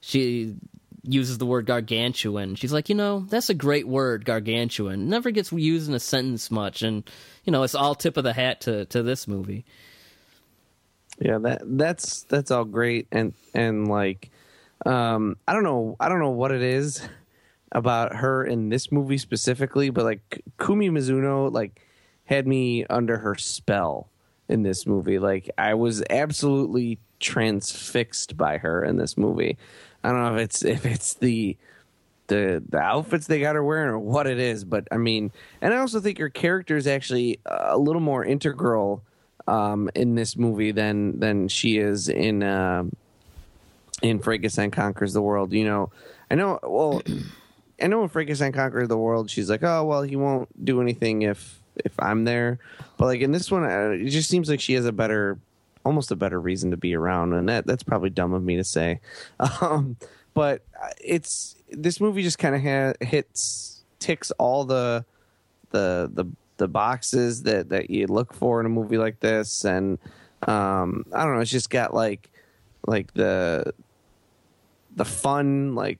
[0.00, 0.54] she
[1.06, 2.54] uses the word gargantuan.
[2.54, 5.08] She's like, you know, that's a great word, gargantuan.
[5.08, 6.82] Never gets used in a sentence much.
[6.82, 7.08] And,
[7.44, 9.64] you know, it's all tip of the hat to, to this movie.
[11.20, 14.30] Yeah, that that's that's all great and and like
[14.84, 17.06] um I don't know I don't know what it is
[17.72, 21.80] about her in this movie specifically, but like Kumi Mizuno like
[22.24, 24.08] had me under her spell
[24.48, 25.18] in this movie.
[25.18, 29.56] Like I was absolutely transfixed by her in this movie.
[30.02, 31.56] I don't know if it's if it's the
[32.26, 35.72] the the outfits they got her wearing or what it is, but I mean, and
[35.74, 39.02] I also think her character is actually a little more integral
[39.46, 42.84] um, in this movie than than she is in uh,
[44.02, 45.52] in Frankenstein Conquers the World.
[45.52, 45.90] You know,
[46.30, 46.58] I know.
[46.62, 47.02] Well,
[47.82, 51.22] I know in Frankenstein Conquers the World, she's like, oh well, he won't do anything
[51.22, 52.58] if if I'm there.
[52.96, 55.38] But like in this one, uh, it just seems like she has a better,
[55.84, 58.64] almost a better reason to be around, and that that's probably dumb of me to
[58.64, 59.00] say.
[59.60, 59.96] Um,
[60.34, 60.62] but
[61.00, 65.04] it's this movie just kind of ha- hits ticks all the
[65.70, 66.24] the the
[66.56, 69.64] the boxes that that you look for in a movie like this.
[69.64, 69.98] And
[70.48, 72.30] um i don't know it's just got like
[72.86, 73.72] like the
[74.96, 75.98] the fun like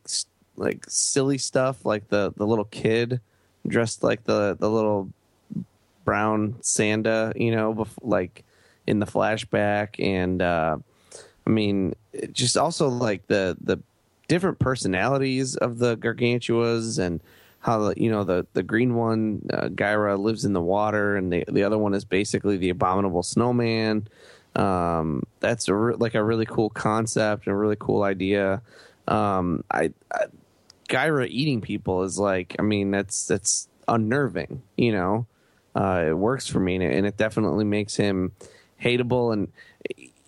[0.56, 3.20] like silly stuff like the the little kid
[3.66, 5.10] dressed like the the little
[6.04, 8.44] brown sanda you know bef- like
[8.86, 9.94] in the flashback.
[9.98, 10.76] And uh
[11.46, 11.94] i mean
[12.32, 13.78] just also like the the
[14.28, 17.20] different personalities of the gargantuas and
[17.64, 21.32] how the you know the the green one uh, Gyra lives in the water and
[21.32, 24.06] the the other one is basically the abominable snowman.
[24.54, 28.60] Um, that's a re- like a really cool concept and a really cool idea.
[29.08, 30.26] Um, I, I
[30.90, 34.60] Gyra eating people is like I mean that's that's unnerving.
[34.76, 35.26] You know,
[35.74, 38.32] uh, it works for me and it, and it definitely makes him
[38.78, 39.50] hateable and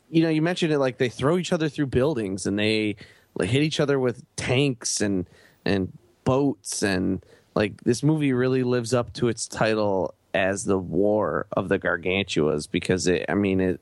[0.09, 2.97] you know you mentioned it like they throw each other through buildings and they
[3.43, 5.29] hit each other with tanks and
[5.67, 5.93] and
[6.27, 7.25] boats and
[7.55, 12.71] like this movie really lives up to its title as the war of the gargantuas
[12.71, 13.81] because it i mean it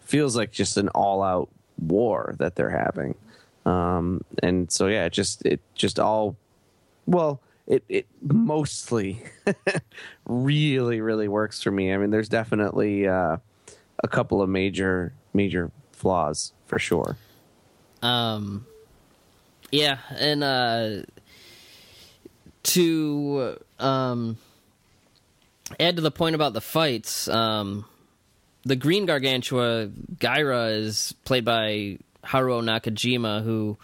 [0.00, 1.48] feels like just an all-out
[1.78, 3.14] war that they're having.
[3.64, 6.36] Um and so yeah it just it just all
[7.06, 9.22] well it it mostly
[10.26, 11.94] really really works for me.
[11.94, 13.36] I mean there's definitely uh
[14.02, 17.16] a couple of major major flaws for sure.
[18.02, 18.66] Um,
[19.70, 21.02] yeah, and uh,
[22.62, 24.36] to um,
[25.78, 27.84] add to the point about the fights, um,
[28.64, 33.78] the Green Gargantua Gyra is played by Haruo Nakajima, who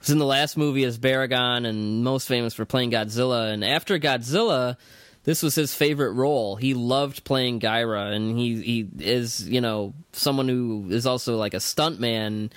[0.00, 3.52] was in the last movie as Baragon and most famous for playing Godzilla.
[3.52, 4.76] And after Godzilla,
[5.24, 6.56] this was his favorite role.
[6.56, 11.54] He loved playing Gyra, and he he is you know someone who is also like
[11.54, 12.50] a stuntman.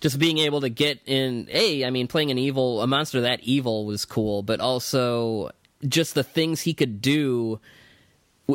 [0.00, 3.40] Just being able to get in, a, I mean, playing an evil, a monster that
[3.40, 5.50] evil was cool, but also
[5.86, 7.60] just the things he could do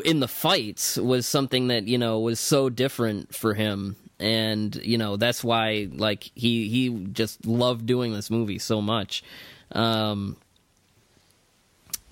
[0.03, 3.95] in the fights was something that you know was so different for him.
[4.19, 9.23] And you know that's why like he he just loved doing this movie so much.
[9.71, 10.37] Um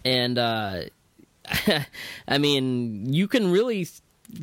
[0.05, 0.81] and uh
[2.27, 3.87] i mean you can really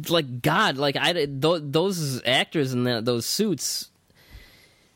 [0.08, 3.90] like god like i th- those actors in the, those suits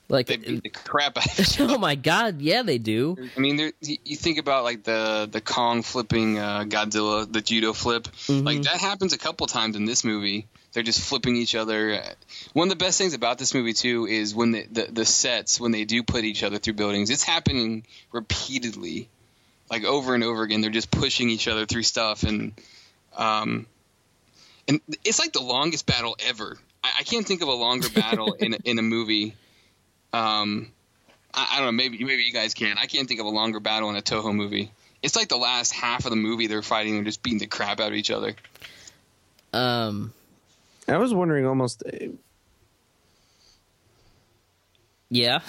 [0.08, 1.74] like They beat the crap out of each other.
[1.74, 5.82] oh my god yeah they do I mean, you think about like the the Kong
[5.82, 8.08] flipping uh, Godzilla, the judo flip.
[8.28, 10.46] Like that happens a couple times in this movie.
[10.72, 12.02] They're just flipping each other.
[12.52, 15.60] One of the best things about this movie too is when the, the the sets
[15.60, 17.10] when they do put each other through buildings.
[17.10, 19.08] It's happening repeatedly,
[19.70, 20.60] like over and over again.
[20.60, 22.52] They're just pushing each other through stuff, and
[23.16, 23.66] um,
[24.66, 26.58] and it's like the longest battle ever.
[26.82, 29.34] I, I can't think of a longer battle in in a movie.
[30.14, 30.70] Um,
[31.34, 31.72] I, I don't know.
[31.72, 32.78] Maybe maybe you guys can.
[32.78, 34.70] I can't think of a longer battle in a Toho movie.
[35.02, 37.80] It's like the last half of the movie they're fighting and just beating the crap
[37.80, 38.34] out of each other.
[39.52, 40.12] um
[40.88, 41.82] I was wondering almost.
[45.10, 45.40] yeah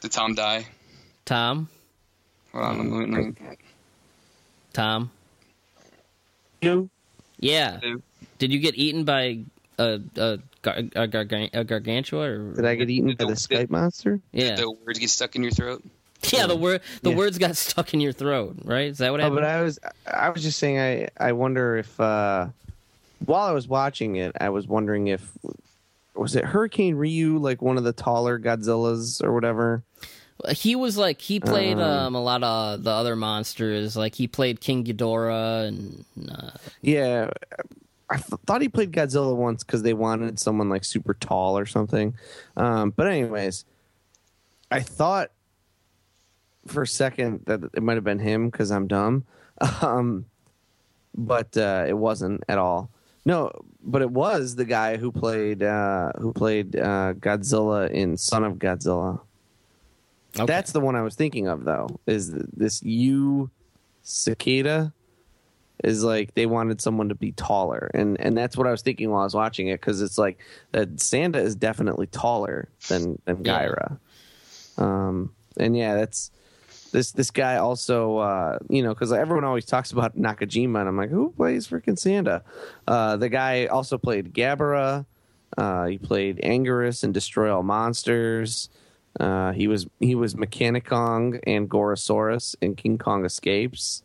[0.00, 0.66] Did Tom die?
[1.24, 1.68] tom
[2.52, 3.56] Hold on, let me- let me-
[4.72, 5.10] tom
[6.62, 6.88] You
[7.38, 7.78] yeah
[8.38, 9.40] did you get eaten by
[9.78, 13.36] a a, gar- a, gargan- a gargantua or did I get eaten by the Did-
[13.36, 14.20] Skype monster?
[14.32, 15.82] yeah The words get stuck in your throat.
[16.32, 17.16] yeah the word the Yeah.
[17.16, 19.78] words got stuck in your throat right is that what Oh, happened but I was
[20.06, 22.48] I was just saying I I wonder if uh
[23.24, 25.22] while I was watching it I was wondering if
[26.14, 29.82] was it Hurricane Ryu like one of the taller Godzillas or whatever.
[30.50, 32.06] he was like he played Uh.
[32.06, 36.50] um a lot of the other monsters like he played king Ghidorah and uh,
[36.82, 37.30] Yeah,
[38.10, 41.64] I th- thought he played Godzilla once because they wanted someone like super tall or
[41.64, 42.14] something.
[42.56, 43.64] Um, but anyways,
[44.70, 45.30] I thought
[46.66, 49.24] for a second that it might have been him because I'm dumb,
[49.82, 50.26] um,
[51.14, 52.90] but uh, it wasn't at all.
[53.24, 53.52] No,
[53.82, 58.54] but it was the guy who played uh, who played uh, Godzilla in Son of
[58.54, 59.20] Godzilla.
[60.36, 60.46] okay.
[60.46, 62.00] That's the one I was thinking of, though.
[62.06, 63.50] Is this Yu
[64.04, 64.92] Sekida?
[65.82, 69.10] Is like they wanted someone to be taller, and and that's what I was thinking
[69.10, 70.38] while I was watching it because it's like
[70.72, 70.96] that.
[70.96, 73.66] Sanda is definitely taller than than Yeah.
[73.68, 73.98] Gyra.
[74.82, 76.30] Um, and yeah, that's
[76.92, 78.18] this this guy also.
[78.18, 81.96] Uh, you know, because everyone always talks about Nakajima, and I'm like, who plays freaking
[81.98, 82.42] Sanda?
[82.86, 85.06] Uh, the guy also played Gabara.
[85.56, 88.68] Uh, he played Anguirus and Destroy All Monsters.
[89.18, 94.04] Uh, he was he was Mechani-Kong and Gorosaurus in King Kong Escapes,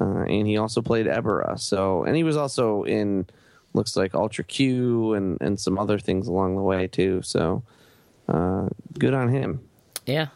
[0.00, 1.58] uh, and he also played Ebirah.
[1.58, 3.26] So, and he was also in
[3.74, 7.20] looks like Ultra Q and and some other things along the way too.
[7.22, 7.62] So,
[8.28, 8.68] uh,
[8.98, 9.60] good on him.
[10.06, 10.28] Yeah,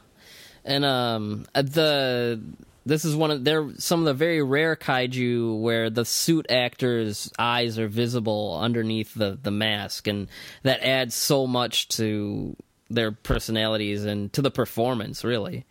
[0.64, 2.40] and um, the
[2.84, 7.32] this is one of there some of the very rare kaiju where the suit actor's
[7.38, 10.28] eyes are visible underneath the the mask, and
[10.62, 12.56] that adds so much to
[12.90, 15.24] their personalities and to the performance.
[15.24, 15.64] Really,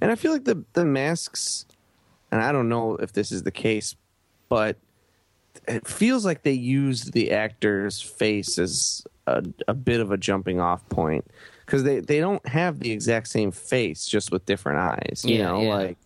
[0.00, 1.66] And I feel like the the masks,
[2.32, 3.94] and I don't know if this is the case,
[4.48, 4.76] but
[5.66, 10.60] it feels like they used the actor's face as a, a bit of a jumping
[10.60, 11.24] off point
[11.64, 15.22] because they, they don't have the exact same face, just with different eyes.
[15.24, 15.74] You Yeah, know, yeah.
[15.74, 15.96] like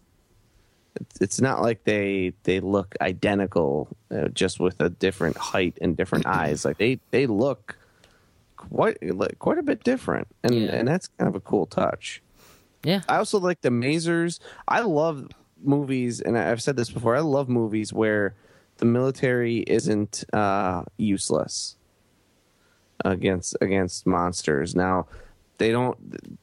[1.20, 6.26] it's- not like they they look identical, uh, just with a different height and different
[6.40, 6.64] eyes.
[6.64, 7.76] Like they they look
[8.56, 8.98] quite
[9.38, 10.74] quite a bit different, and Yeah.
[10.74, 12.22] and that's kind of a cool touch.
[12.84, 14.38] yeah, I also like the Masers.
[14.68, 15.28] I love
[15.62, 17.16] movies, and I've said this before.
[17.16, 18.34] I love movies where
[18.78, 21.76] the military isn't uh, useless
[23.04, 24.74] against against monsters.
[24.74, 25.06] Now,
[25.58, 25.98] they don't.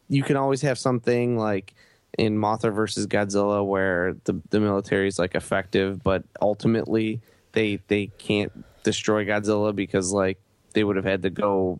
[0.09, 1.73] You can always have something like
[2.17, 7.21] in Mothra versus Godzilla where the the military is like effective, but ultimately
[7.53, 8.51] they they can't
[8.83, 10.39] destroy Godzilla because like
[10.73, 11.79] they would have had to go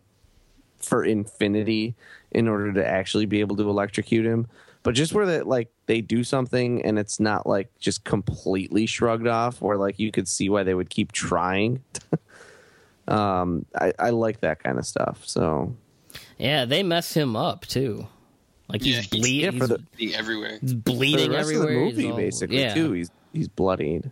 [0.78, 1.94] for infinity
[2.30, 4.46] in order to actually be able to electrocute him.
[4.82, 9.26] But just where that like they do something and it's not like just completely shrugged
[9.26, 11.82] off, or like you could see why they would keep trying.
[13.08, 15.22] um, I, I like that kind of stuff.
[15.26, 15.74] So
[16.38, 18.06] yeah, they mess him up too.
[18.68, 20.58] Like he's Yeah, he's- bleeding, yeah, for the- Being everywhere.
[20.60, 21.68] he's for bleeding the rest everywhere.
[21.68, 22.74] of the movie, all- basically yeah.
[22.74, 24.10] too, he's he's bloodied.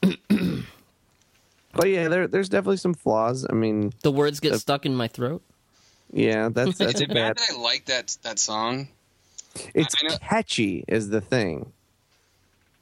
[0.00, 3.46] but yeah, there there's definitely some flaws.
[3.48, 5.42] I mean, The words get Uh, stuck in my throat.
[6.12, 7.46] Yeah, that's that's Is it bad bad.
[7.50, 8.88] I like that that song?
[9.74, 11.72] It's I catchy is the thing.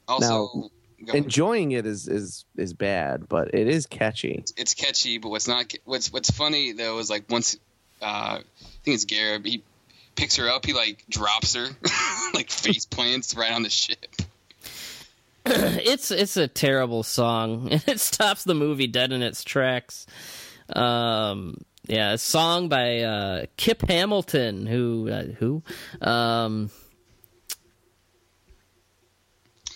[0.07, 0.69] Also,
[1.05, 4.43] go- Enjoying it is is is bad, but it is catchy.
[4.57, 7.57] it's catchy, but what's not what's what's funny though is like once
[8.01, 8.43] uh, I
[8.83, 9.63] think it's Garib, he
[10.15, 11.67] picks her up, he like drops her,
[12.33, 14.15] like face plants right on the ship.
[15.45, 20.05] it's it's a terrible song and it stops the movie dead in its tracks
[20.75, 21.57] um
[21.89, 25.63] yeah a song by uh Kipp Hamilton who uh, who?
[26.01, 26.69] Um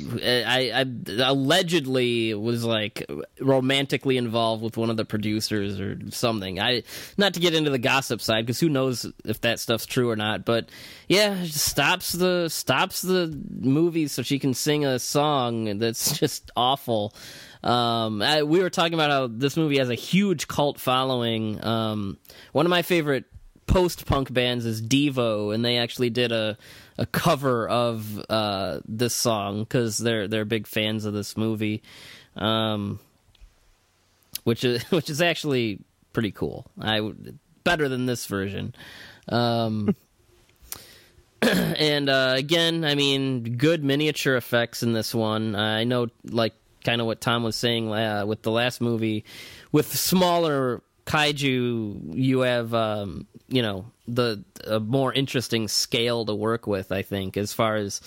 [0.01, 6.59] I, I allegedly was like romantically involved with one of the producers or something.
[6.59, 6.83] I
[7.17, 10.15] not to get into the gossip side because who knows if that stuff's true or
[10.15, 10.45] not.
[10.45, 10.69] But
[11.07, 17.13] yeah, stops the stops the movie so she can sing a song that's just awful.
[17.63, 21.63] Um, I, we were talking about how this movie has a huge cult following.
[21.63, 22.17] Um,
[22.51, 23.25] one of my favorite
[23.67, 26.57] post punk bands is Devo, and they actually did a
[26.97, 31.81] a cover of uh, this song because they're they're big fans of this movie,
[32.35, 32.99] um,
[34.43, 35.79] which is which is actually
[36.13, 36.65] pretty cool.
[36.79, 37.11] I
[37.63, 38.75] better than this version.
[39.29, 39.95] Um,
[41.41, 45.55] and uh, again, I mean, good miniature effects in this one.
[45.55, 46.53] I know, like,
[46.83, 49.25] kind of what Tom was saying uh, with the last movie.
[49.71, 56.67] With smaller kaiju, you have, um, you know, the a more interesting scale to work
[56.67, 56.91] with.
[56.91, 58.01] I think, as far as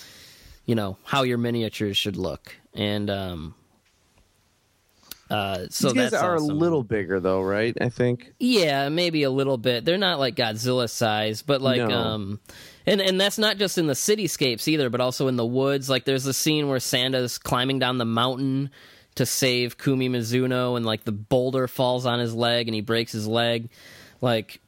[0.65, 3.55] you know, how your miniatures should look, and um,
[5.29, 6.51] uh, so These guys are awesome.
[6.51, 7.75] a little bigger though, right?
[7.81, 8.33] I think.
[8.39, 9.83] Yeah, maybe a little bit.
[9.83, 11.89] They're not like Godzilla size, but like No.
[11.97, 12.39] um
[12.85, 15.89] and and that's not just in the cityscapes either, but also in the woods.
[15.89, 18.69] Like there's a scene where Sanda's climbing down the mountain
[19.17, 23.11] to save Kumi Mizuno and like the boulder falls on his leg and he breaks
[23.11, 23.69] his leg.
[24.21, 24.61] Like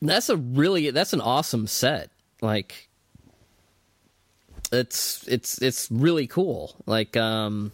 [0.00, 2.10] that's a really that's an awesome set.
[2.40, 2.88] Like
[4.72, 6.74] it's it's it's really cool.
[6.86, 7.72] Like um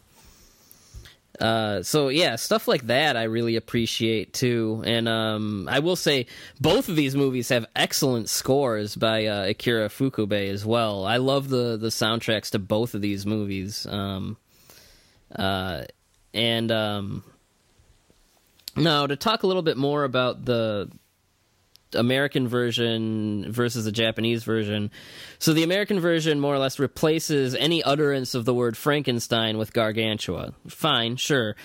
[1.40, 4.82] uh, so yeah, stuff like that I really appreciate too.
[4.86, 6.26] And um, I will say
[6.60, 11.04] both of these movies have excellent scores by uh, Akira Ifukube as well.
[11.04, 13.84] I love the the soundtracks to both of these movies.
[13.86, 14.36] Um,
[15.34, 15.84] uh,
[16.32, 17.24] and um,
[18.76, 20.90] now to talk a little bit more about the
[21.94, 24.90] American version versus the Japanese version.
[25.38, 29.72] So the American version more or less replaces any utterance of the word Frankenstein with
[29.72, 30.54] Gargantua.
[30.68, 31.56] Fine, sure.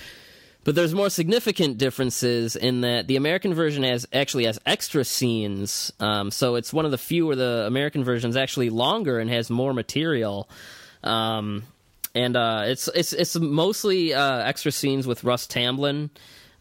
[0.63, 5.91] But there's more significant differences in that the American version has actually has extra scenes.
[5.99, 9.29] Um, so it's one of the few where the American version is actually longer and
[9.29, 10.49] has more material.
[11.03, 11.63] Um,
[12.15, 16.09] and uh, it's it's it's mostly uh, extra scenes with Russ Tamblyn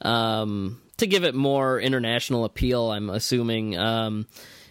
[0.02, 2.90] um, to give it more international appeal.
[2.90, 4.26] I'm assuming, um,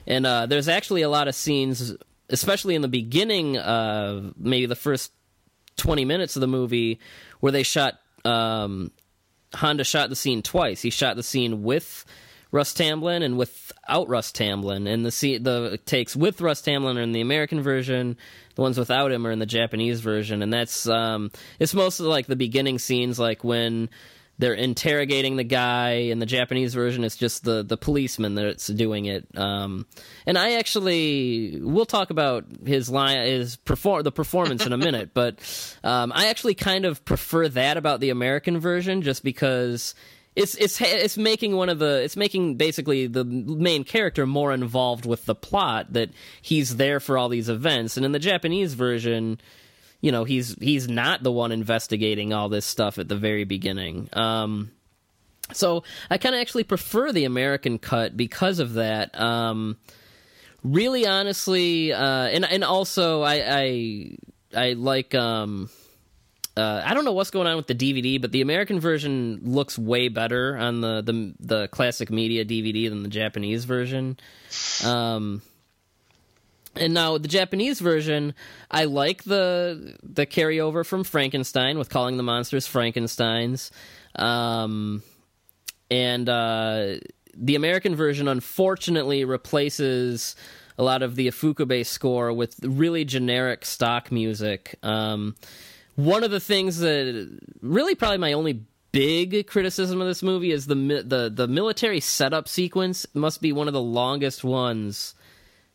[0.05, 1.95] and uh, there's actually a lot of scenes,
[2.29, 5.11] especially in the beginning, uh, maybe the first
[5.77, 6.99] 20 minutes of the movie,
[7.39, 7.99] where they shot.
[8.25, 8.91] Um,
[9.53, 10.81] Honda shot the scene twice.
[10.81, 12.03] He shot the scene with
[12.51, 14.87] Russ Tamblyn and without Russ Tamblyn.
[14.87, 18.17] And the the takes with Russ Tamblyn are in the American version.
[18.55, 20.41] The ones without him are in the Japanese version.
[20.41, 23.89] And that's um, it's mostly like the beginning scenes, like when
[24.39, 25.91] they're interrogating the guy.
[25.91, 29.27] In the Japanese version, it's just the the policeman that's doing it.
[29.35, 29.85] Um,
[30.25, 35.11] and I actually we'll talk about his line, his perform the performance in a minute,
[35.13, 35.39] but
[35.83, 39.95] um, I actually kind of prefer that about the American version, just because
[40.37, 45.03] it's it's it's making one of the it's making basically the main character more involved
[45.03, 46.11] with the plot that
[46.43, 49.41] he's there for all these events, and in the Japanese version
[49.99, 54.09] you know he's he's not the one investigating all this stuff at the very beginning.
[54.13, 54.71] Um
[55.53, 59.19] so i kind of actually prefer the american cut because of that.
[59.19, 59.77] Um
[60.63, 64.17] really honestly uh and and also i i
[64.55, 65.69] i like um
[66.57, 69.77] uh, I don't know what's going on with the DVD, but the American version looks
[69.77, 74.17] way better on the the, the classic media DVD than the Japanese version.
[74.83, 75.41] Um,
[76.75, 78.33] and now the Japanese version,
[78.71, 83.71] I like the the carryover from Frankenstein with calling the monsters Frankenstein's,
[84.15, 85.03] um,
[85.91, 86.95] and uh,
[87.35, 90.35] the American version unfortunately replaces
[90.77, 94.75] a lot of the Ifukube score with really generic stock music.
[94.83, 95.35] Um,
[95.97, 100.67] one of the things that really probably my only big criticism of this movie is
[100.67, 105.13] the the the military setup sequence must be one of the longest ones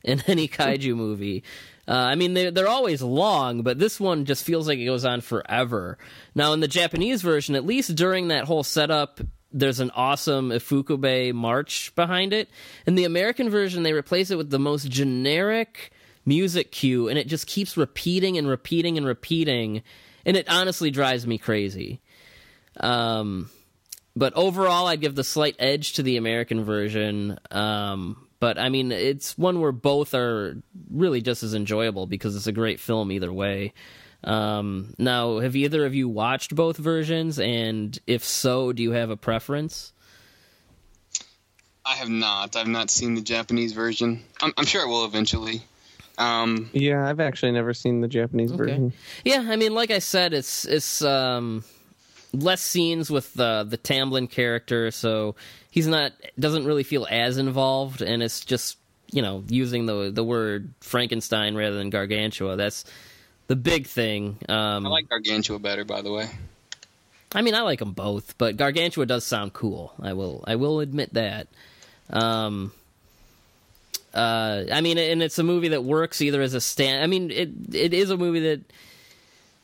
[0.02, 1.44] in any kaiju movie.
[1.86, 5.04] Uh, I mean, they're, they're always long, but this one just feels like it goes
[5.04, 5.98] on forever.
[6.32, 9.20] Now, in the Japanese version, at least during that whole setup
[9.52, 12.48] there's an awesome Ifukube march behind it.
[12.86, 15.92] In the American version, they replace it with the most generic
[16.24, 19.82] music cue, and it just keeps repeating and repeating and repeating,
[20.24, 22.00] and it honestly drives me crazy.
[22.78, 23.50] Um,
[24.14, 27.38] but overall, I'd give the slight edge to the American version.
[27.50, 30.60] Um, but I mean, it's one where both are
[30.90, 33.72] really just as enjoyable because it's a great film either way.
[34.24, 37.38] Um, now, have either of you watched both versions?
[37.38, 39.92] And if so, do you have a preference?
[41.84, 42.54] I have not.
[42.54, 44.22] I've not seen the Japanese version.
[44.40, 45.62] I'm, I'm sure I will eventually.
[46.22, 48.92] Um, Yeah, I've actually never seen the Japanese version.
[49.24, 51.64] Yeah, I mean, like I said, it's it's um,
[52.32, 55.34] less scenes with the the Tamblyn character, so
[55.70, 58.78] he's not doesn't really feel as involved, and it's just
[59.10, 62.56] you know using the the word Frankenstein rather than Gargantua.
[62.56, 62.84] That's
[63.48, 64.38] the big thing.
[64.48, 66.28] Um, I like Gargantua better, by the way.
[67.34, 69.94] I mean, I like them both, but Gargantua does sound cool.
[70.00, 71.48] I will, I will admit that.
[72.10, 72.72] Um,
[74.14, 77.02] uh, I mean, and it's a movie that works either as a stand.
[77.02, 78.60] I mean, it it is a movie that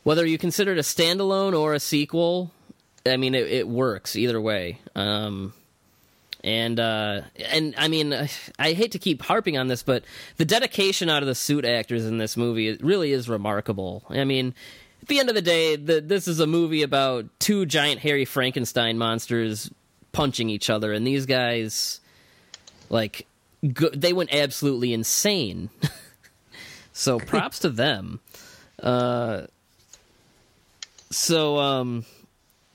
[0.04, 2.50] whether you consider it a standalone or a sequel,
[3.04, 4.78] I mean, it, it works either way.
[4.94, 5.52] Um,
[6.44, 8.14] and uh, and I mean,
[8.58, 10.04] I hate to keep harping on this, but
[10.36, 14.04] the dedication out of the suit actors in this movie really is remarkable.
[14.08, 14.54] I mean,
[15.02, 18.24] at the end of the day, the, this is a movie about two giant hairy
[18.24, 19.70] Frankenstein monsters
[20.12, 22.00] punching each other, and these guys,
[22.88, 23.26] like,
[23.72, 25.70] go, they went absolutely insane.
[26.92, 28.20] so props to them.
[28.82, 29.42] Uh,
[31.10, 32.04] so um,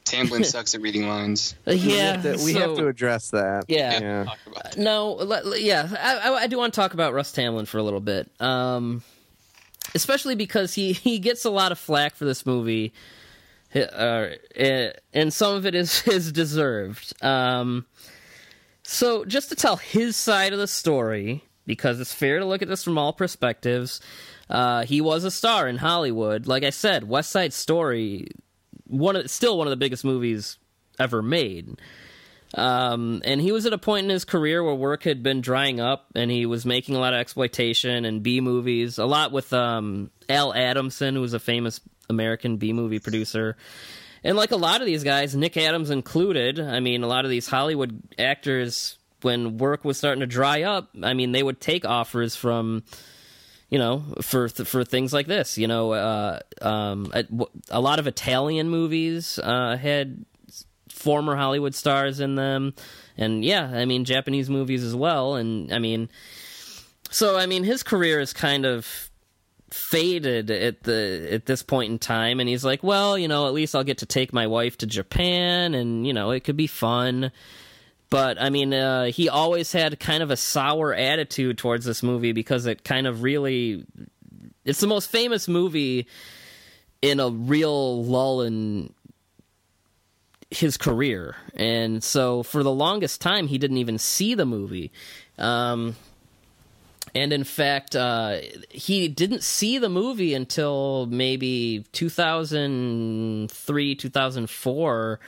[0.05, 1.55] Tamblyn sucks at reading lines.
[1.65, 3.65] yeah, we, have to, we so- have to address that.
[3.67, 3.99] Yeah.
[3.99, 4.25] yeah.
[4.55, 4.77] That.
[4.77, 7.77] No, le- le- yeah, I, I, I do want to talk about Russ Tamblyn for
[7.77, 9.03] a little bit, um,
[9.95, 12.93] especially because he he gets a lot of flack for this movie,
[13.75, 17.13] uh, eh, and some of it is is deserved.
[17.23, 17.85] Um,
[18.83, 22.67] so, just to tell his side of the story, because it's fair to look at
[22.67, 24.01] this from all perspectives.
[24.49, 26.47] Uh, he was a star in Hollywood.
[26.47, 28.27] Like I said, West Side Story,
[28.85, 30.57] one of, still one of the biggest movies
[30.99, 31.79] ever made.
[32.55, 35.79] Um, and he was at a point in his career where work had been drying
[35.79, 39.51] up, and he was making a lot of exploitation and B movies, a lot with
[39.53, 41.79] um, Al Adamson, who was a famous
[42.09, 43.57] American B movie producer.
[44.23, 47.31] And like a lot of these guys, Nick Adams included, I mean, a lot of
[47.31, 51.85] these Hollywood actors, when work was starting to dry up, I mean, they would take
[51.85, 52.83] offers from,
[53.69, 55.57] you know, for for things like this.
[55.57, 57.25] You know, uh, um, a,
[57.69, 60.25] a lot of Italian movies uh, had
[60.89, 62.73] former Hollywood stars in them,
[63.17, 65.35] and yeah, I mean Japanese movies as well.
[65.35, 66.09] And I mean,
[67.09, 69.09] so I mean his career is kind of
[69.73, 73.53] faded at the at this point in time and he's like well you know at
[73.53, 76.67] least i'll get to take my wife to japan and you know it could be
[76.67, 77.31] fun.
[78.09, 82.31] But i mean uh, he always had kind of a sour attitude towards this movie
[82.31, 83.85] because it kind of really
[84.63, 86.07] it's the most famous movie
[87.01, 88.93] in a real lull in
[90.51, 91.35] his career.
[91.55, 94.91] And so for the longest time he didn't even see the movie.
[95.37, 95.95] Um,
[97.15, 98.39] and in fact, uh,
[98.69, 105.19] he didn't see the movie until maybe 2003, 2004,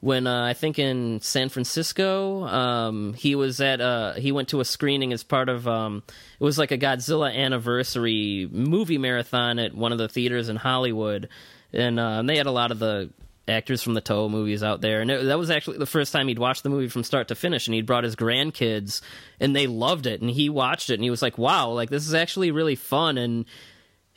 [0.00, 4.60] when uh, I think in San Francisco, um, he was at uh, he went to
[4.60, 6.04] a screening as part of um,
[6.38, 11.28] it was like a Godzilla anniversary movie marathon at one of the theaters in Hollywood,
[11.72, 13.10] and, uh, and they had a lot of the
[13.48, 15.00] actors from the Toho movies out there.
[15.00, 17.34] And it, that was actually the first time he'd watched the movie from start to
[17.34, 17.66] finish.
[17.66, 19.00] And he'd brought his grandkids,
[19.40, 20.20] and they loved it.
[20.20, 23.18] And he watched it, and he was like, "Wow, like this is actually really fun."
[23.18, 23.46] And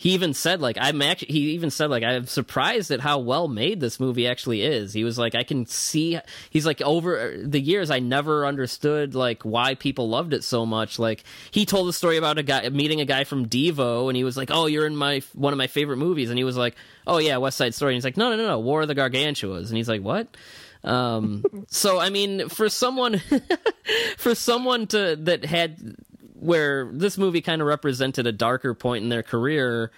[0.02, 3.48] he even said, "Like I'm actually," he even said, "Like I'm surprised at how well
[3.48, 6.18] made this movie actually is." He was like, "I can see."
[6.50, 10.98] He's like, over the years, I never understood like why people loved it so much.
[10.98, 14.24] Like he told the story about a guy meeting a guy from Devo, and he
[14.24, 16.76] was like, "Oh, you're in my one of my favorite movies," and he was like,
[17.06, 18.96] "Oh yeah, West Side Story." And he's like, "No, no, no, no, War of the
[18.96, 20.36] Gargantuas," and he's like, "What?"
[20.84, 23.22] Um, so I mean, for someone,
[24.18, 25.96] for someone to that had
[26.42, 29.92] where this movie kind of represented a darker point in their career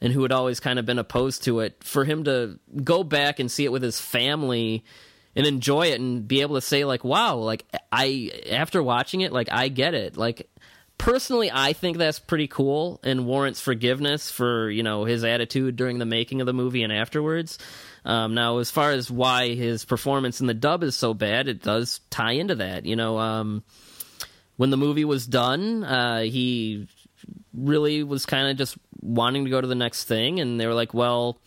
[0.00, 3.38] and who had always kind of been opposed to it, for him to go back
[3.38, 4.82] and see it with his family
[5.36, 9.30] and enjoy it and be able to say like, "Wow, like I after watching it,
[9.30, 10.48] like I get it." Like
[10.96, 15.98] personally, I think that's pretty cool and warrants forgiveness for you know his attitude during
[15.98, 17.58] the making of the movie and afterwards.
[18.06, 21.62] Um, now, as far as why his performance in the dub is so bad, it
[21.62, 22.86] does tie into that.
[22.86, 23.62] You know, um,
[24.60, 26.86] when the movie was done, uh, he
[27.54, 30.74] really was kind of just wanting to go to the next thing, and they were
[30.74, 31.38] like, "Well."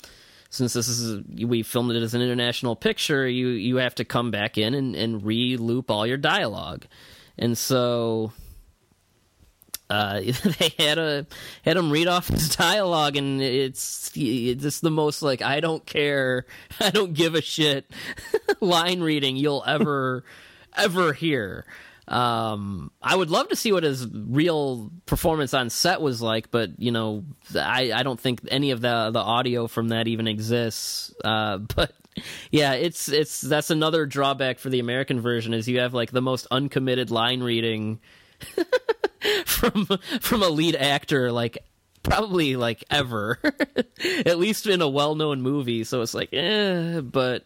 [0.49, 4.29] since this is we filmed it as an international picture, you you have to come
[4.29, 6.85] back in and, and re-loop all your dialogue,
[7.39, 8.31] and so
[9.89, 10.19] uh,
[10.59, 11.25] they had a
[11.63, 16.45] had him read off his dialogue, and it's it's the most like I don't care,
[16.79, 17.91] I don't give a shit
[18.59, 20.23] line reading you'll ever
[20.75, 21.65] ever hear.
[22.07, 26.79] Um, I would love to see what his real performance on set was like, but
[26.79, 27.23] you know,
[27.55, 31.13] I I don't think any of the the audio from that even exists.
[31.23, 31.93] Uh, but
[32.51, 36.21] yeah, it's it's that's another drawback for the American version is you have like the
[36.21, 37.99] most uncommitted line reading
[39.45, 39.85] from
[40.19, 41.57] from a lead actor like
[42.03, 43.39] probably like ever
[44.25, 47.45] at least in a well-known movie so it's like eh but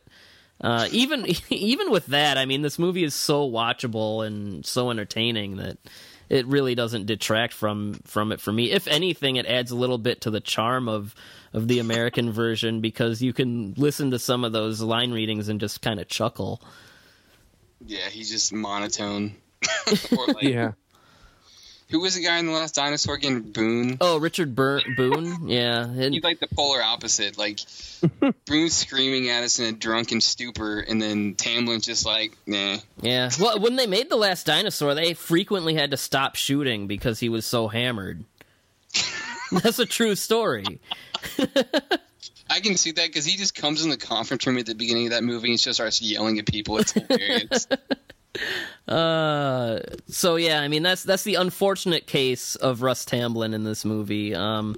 [0.62, 5.58] uh, even even with that i mean this movie is so watchable and so entertaining
[5.58, 5.78] that
[6.30, 9.98] it really doesn't detract from from it for me if anything it adds a little
[9.98, 11.16] bit to the charm of
[11.54, 15.60] of the american version because you can listen to some of those line readings and
[15.60, 16.62] just kind of chuckle
[17.86, 19.36] Yeah, he's just monotone.
[20.18, 20.72] or like, Yeah.
[21.90, 23.42] Who was the guy in the last dinosaur again?
[23.54, 23.98] Boone.
[24.02, 27.38] oh richard Bur- boone yeah and- He's like the polar opposite.
[27.38, 27.60] Like
[28.46, 32.78] Boone's screaming at us in a drunken stupor, and then Tamblyn's just like, nah.
[33.02, 33.30] Yeah.
[33.40, 37.30] Well, when they made the last dinosaur, they frequently had to stop shooting because he
[37.30, 38.24] was so hammered.
[39.52, 40.66] That's a true story.
[42.50, 45.08] I can see that because he just comes in the conference room at the beginning
[45.08, 46.78] of that movie and just starts yelling at people.
[46.78, 47.68] It's hilarious.
[48.88, 53.84] Uh, so yeah, I mean that's that's the unfortunate case of Russ Tamblyn in this
[53.84, 54.34] movie.
[54.34, 54.78] Um,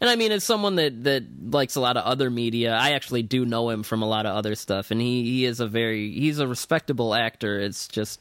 [0.00, 3.24] and I mean, as someone that that likes a lot of other media, I actually
[3.24, 6.12] do know him from a lot of other stuff, and he he is a very
[6.12, 7.58] he's a respectable actor.
[7.58, 8.20] It's just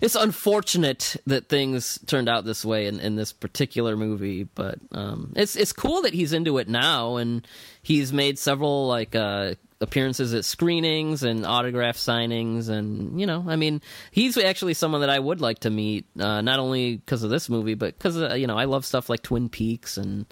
[0.00, 5.32] it's unfortunate that things turned out this way in, in this particular movie, but um,
[5.34, 7.46] it's it's cool that he's into it now, and
[7.82, 13.56] he's made several like uh, appearances at screenings and autograph signings, and you know, I
[13.56, 13.80] mean,
[14.10, 17.48] he's actually someone that I would like to meet, uh, not only because of this
[17.48, 20.26] movie, but because uh, you know I love stuff like Twin Peaks and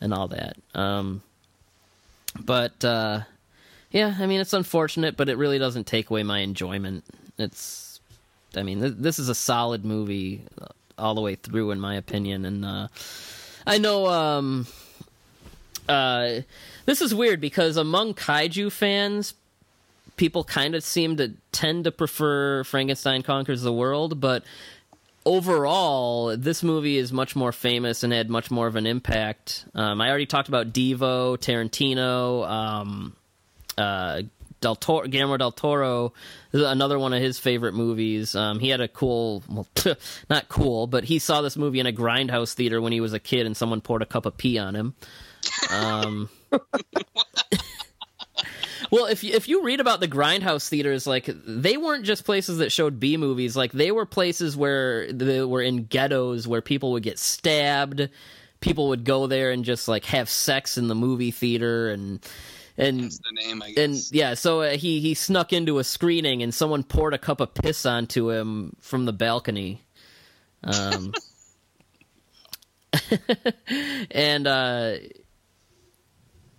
[0.00, 0.56] and all that.
[0.74, 1.22] Um,
[2.40, 3.20] but uh,
[3.90, 7.04] yeah, I mean, it's unfortunate, but it really doesn't take away my enjoyment.
[7.38, 8.00] It's
[8.56, 10.66] I mean, th- this is a solid movie uh,
[10.98, 12.44] all the way through, in my opinion.
[12.44, 12.88] And uh,
[13.66, 14.66] I know um,
[15.88, 16.40] uh,
[16.88, 19.34] this is weird because among kaiju fans,
[20.16, 24.42] people kind of seem to tend to prefer Frankenstein Conquers the World, but
[25.26, 29.66] overall, this movie is much more famous and had much more of an impact.
[29.74, 33.14] Um, I already talked about Devo, Tarantino, um,
[33.76, 34.22] uh,
[34.62, 36.14] Del Toro, Guillermo del Toro,
[36.54, 38.34] another one of his favorite movies.
[38.34, 39.66] Um, he had a cool, well,
[40.30, 43.20] not cool, but he saw this movie in a grindhouse theater when he was a
[43.20, 44.94] kid, and someone poured a cup of pee on him.
[45.70, 46.30] Um,
[48.90, 52.58] well, if you, if you read about the grindhouse theaters, like they weren't just places
[52.58, 53.56] that showed B movies.
[53.56, 58.08] Like they were places where they were in ghettos where people would get stabbed.
[58.60, 62.20] People would go there and just like have sex in the movie theater and
[62.78, 66.44] and That's the name, I and yeah, so uh, he he snuck into a screening
[66.44, 69.82] and someone poured a cup of piss onto him from the balcony.
[70.62, 71.12] Um,
[74.10, 74.94] and uh,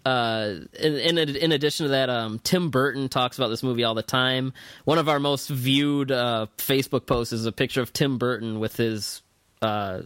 [0.10, 3.94] uh, in, in in addition to that, um, Tim Burton talks about this movie all
[3.94, 4.54] the time.
[4.84, 8.76] One of our most viewed uh, Facebook posts is a picture of Tim Burton with
[8.76, 9.22] his
[9.62, 10.02] uh,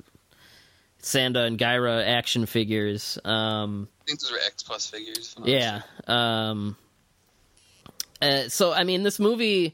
[1.02, 3.18] Sanda and Gaira action figures.
[3.24, 5.36] Um, I think those were X Plus figures.
[5.46, 5.84] yeah.
[6.06, 6.76] Um,
[8.22, 9.74] uh, so I mean, this movie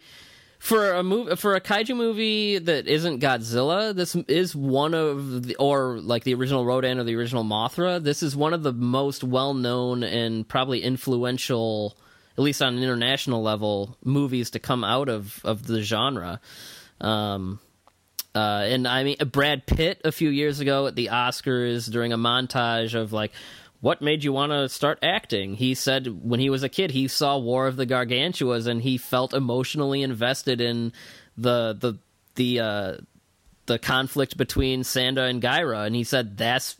[0.59, 5.55] for a movie for a kaiju movie that isn't Godzilla, this is one of the
[5.55, 8.03] or like the original Rodan or the original Mothra.
[8.03, 11.97] This is one of the most well known and probably influential,
[12.37, 16.41] at least on an international level, movies to come out of of the genre.
[16.99, 17.59] Um,
[18.35, 22.17] uh, and I mean, Brad Pitt a few years ago at the Oscars during a
[22.17, 23.31] montage of like,
[23.81, 25.55] what made you want to start acting?
[25.55, 28.97] He said when he was a kid, he saw War of the Gargantuas and he
[28.97, 30.91] felt emotionally invested in
[31.37, 31.93] the the
[32.35, 32.97] the uh,
[33.65, 36.75] the conflict between Sanda and Gaira, and he said that's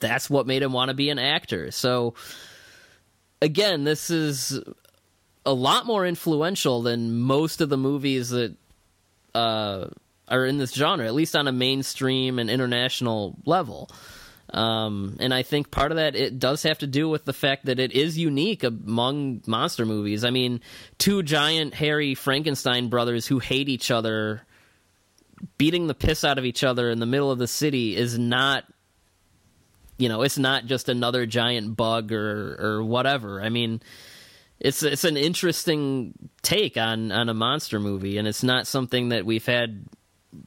[0.00, 1.70] that's what made him want to be an actor.
[1.70, 2.14] So
[3.42, 4.58] again, this is
[5.44, 8.54] a lot more influential than most of the movies that
[9.34, 9.88] uh,
[10.28, 13.90] are in this genre, at least on a mainstream and international level.
[14.52, 17.66] Um, and I think part of that it does have to do with the fact
[17.66, 20.24] that it is unique among monster movies.
[20.24, 20.60] I mean,
[20.98, 24.42] two giant hairy Frankenstein brothers who hate each other,
[25.56, 28.64] beating the piss out of each other in the middle of the city is not
[29.98, 33.40] you know, it's not just another giant bug or or whatever.
[33.40, 33.80] I mean,
[34.58, 39.24] it's it's an interesting take on on a monster movie, and it's not something that
[39.24, 39.84] we've had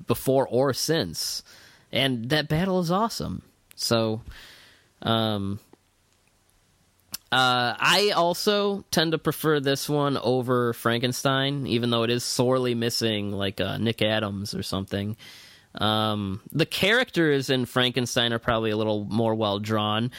[0.07, 1.41] before or since.
[1.91, 3.43] And that battle is awesome.
[3.75, 4.21] So,
[5.01, 5.59] um,
[7.31, 12.75] uh, I also tend to prefer this one over Frankenstein, even though it is sorely
[12.75, 15.17] missing like uh, Nick Adams or something.
[15.75, 20.11] Um, the characters in Frankenstein are probably a little more well drawn.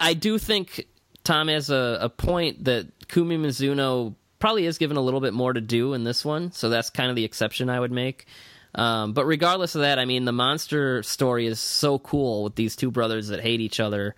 [0.00, 0.86] I do think
[1.22, 5.52] Tom has a, a point that Kumi Mizuno probably is given a little bit more
[5.52, 8.26] to do in this one, so that's kind of the exception I would make.
[8.74, 12.76] Um, but regardless of that, I mean, the monster story is so cool with these
[12.76, 14.14] two brothers that hate each other,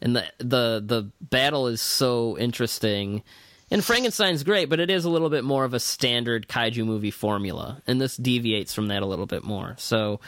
[0.00, 3.22] and the the the battle is so interesting.
[3.70, 7.10] And Frankenstein's great, but it is a little bit more of a standard kaiju movie
[7.10, 9.74] formula, and this deviates from that a little bit more.
[9.78, 10.20] So,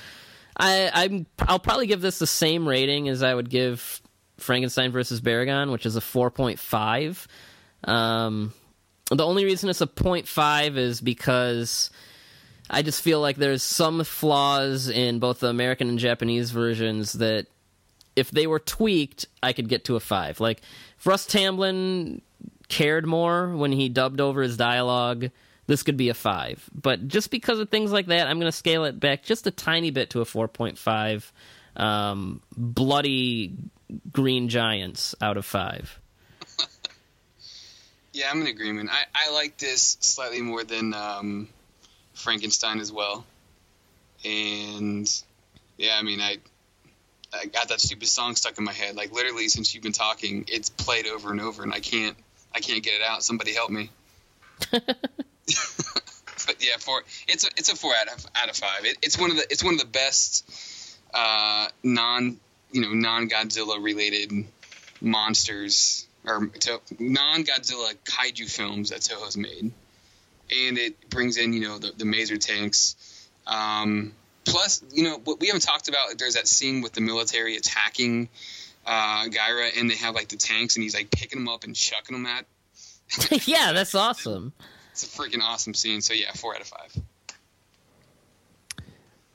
[0.57, 4.01] I I'm I'll probably give this the same rating as I would give
[4.39, 7.29] Frankenstein versus Baragon, which is a four point five.
[7.85, 8.55] Um,
[9.11, 11.91] the only reason it's a 0.5 is because
[12.69, 17.47] I just feel like there's some flaws in both the American and Japanese versions that
[18.17, 20.41] if they were tweaked, I could get to a 5.
[20.41, 20.63] Like
[20.99, 22.23] if Russ Tamblyn
[22.69, 25.31] cared more when he dubbed over his dialogue,
[25.67, 26.71] this could be a 5.
[26.75, 29.51] But just because of things like that, I'm going to scale it back just a
[29.51, 31.31] tiny bit to a 4.5.
[31.77, 33.55] Um, bloody
[34.11, 36.01] green giants out of 5.
[38.17, 38.89] Yeah, I'm in agreement.
[38.91, 41.49] I, I like this slightly more than um,
[42.17, 43.25] Frankenstein as well.
[44.25, 45.09] And
[45.77, 46.39] yeah, I mean, I
[47.33, 48.97] I got that stupid song stuck in my head.
[48.97, 52.17] Like literally, since you've been talking, it's played over and over, and I can't
[52.55, 53.23] I can't get it out.
[53.23, 53.91] Somebody help me.
[54.71, 54.83] but
[56.61, 57.03] yeah, four.
[57.29, 58.85] It's a it's a four out of out of five.
[58.85, 62.39] It, it's one of the it's one of the best uh, non
[62.73, 64.33] you know non Godzilla related
[65.01, 69.71] monsters or to non-Godzilla kaiju films that Toho's made,
[70.51, 72.97] and it brings in you know the, the Maser tanks.
[73.47, 74.13] Um,
[74.45, 76.19] plus, you know what we haven't talked about.
[76.19, 78.29] There's that scene with the military attacking
[78.87, 81.75] uh, Gaira, and they have like the tanks, and he's like picking them up and
[81.75, 82.47] chucking them at.
[83.47, 84.53] yeah, that's awesome.
[84.93, 86.01] It's a freaking awesome scene.
[86.01, 86.97] So yeah, four out of five.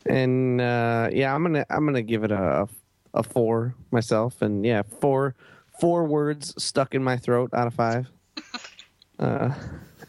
[0.05, 2.67] And uh, yeah, I'm gonna I'm gonna give it a
[3.13, 5.35] a four myself, and yeah, four
[5.79, 8.07] four words stuck in my throat out of five.
[9.19, 9.53] Uh,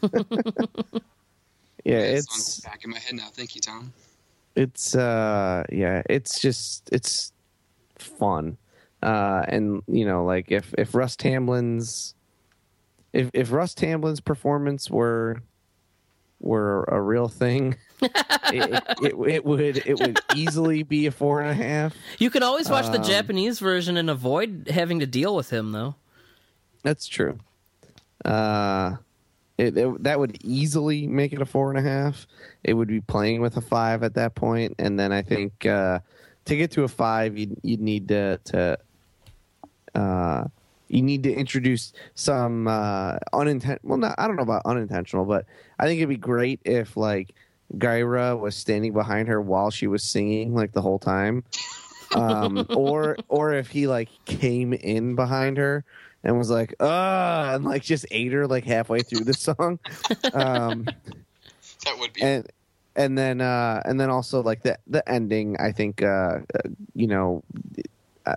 [1.83, 3.29] yeah, it's back in my head now.
[3.33, 3.93] Thank you, Tom.
[4.55, 7.31] It's uh, yeah, it's just it's
[7.97, 8.57] fun,
[9.01, 12.15] uh, and you know, like if if Russ Tamblyn's
[13.13, 15.41] if if Russ Tamblyn's performance were
[16.39, 21.49] were a real thing, it, it, it, would it would easily be a four and
[21.49, 21.95] a half.
[22.19, 25.71] You can always watch the um, Japanese version and avoid having to deal with him,
[25.71, 25.95] though.
[26.83, 27.39] That's true.
[28.25, 28.97] Uh,
[29.57, 32.27] it, it, that would easily make it a four and a half.
[32.63, 35.99] It would be playing with a five at that point, and then I think uh,
[36.45, 38.77] to get to a five, you'd, you'd need to to
[39.95, 40.45] uh,
[40.87, 43.89] you need to introduce some uh, unintentional.
[43.89, 45.45] Well, not I don't know about unintentional, but
[45.79, 47.35] I think it'd be great if like
[47.77, 51.43] Gaira was standing behind her while she was singing like the whole time.
[52.15, 55.85] Um, or or if he like came in behind her
[56.23, 59.79] and was like, uh and like just ate her like halfway through the song.
[60.33, 60.85] Um,
[61.85, 62.47] that would be and
[62.95, 67.07] and then uh and then also like the the ending i think uh, uh you
[67.07, 67.43] know
[68.25, 68.35] uh,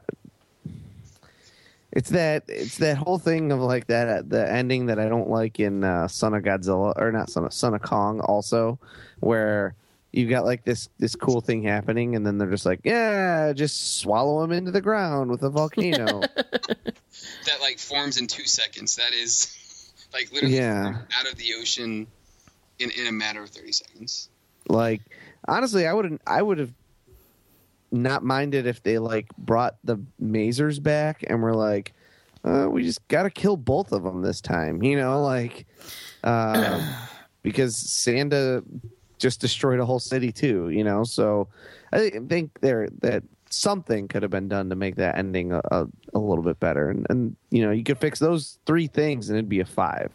[1.96, 5.58] it's that it's that whole thing of like that the ending that I don't like
[5.58, 8.78] in uh, Son of Godzilla or not Son of Son of Kong also,
[9.20, 9.74] where
[10.12, 13.98] you got like this this cool thing happening and then they're just like yeah just
[13.98, 16.20] swallow him into the ground with a volcano
[17.46, 20.98] that like forms in two seconds that is like literally yeah.
[21.18, 22.06] out of the ocean
[22.78, 24.28] in in a matter of 30 seconds
[24.68, 25.00] like
[25.48, 26.72] honestly i wouldn't i would have
[27.92, 31.92] not minded if they like brought the Masers back and were like,
[32.44, 35.66] uh, we just got to kill both of them this time, you know, like
[36.24, 36.80] uh,
[37.42, 38.62] because Sanda
[39.18, 41.02] just destroyed a whole city too, you know.
[41.04, 41.48] So
[41.92, 45.86] I think there that something could have been done to make that ending a, a,
[46.14, 49.38] a, little bit better, and, and you know you could fix those three things and
[49.38, 50.10] it'd be a five.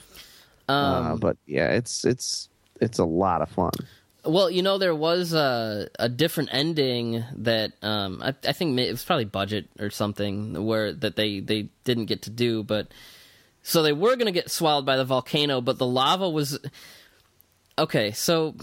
[0.68, 2.50] Uh, um, uh, but yeah, it's it's
[2.80, 3.72] it's a lot of fun.
[4.24, 8.92] Well, you know, there was a a different ending that um, I, I think it
[8.92, 12.88] was probably budget or something where that they they didn't get to do, but
[13.64, 16.60] so they were going to get swallowed by the volcano, but the lava was
[17.78, 18.12] okay.
[18.12, 18.56] So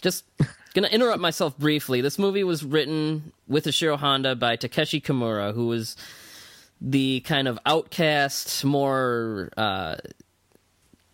[0.00, 0.24] just
[0.80, 2.00] gonna interrupt myself briefly.
[2.00, 5.96] This movie was written with Ishiro Honda by Takeshi Kimura, who was
[6.80, 9.96] the kind of outcast, more uh,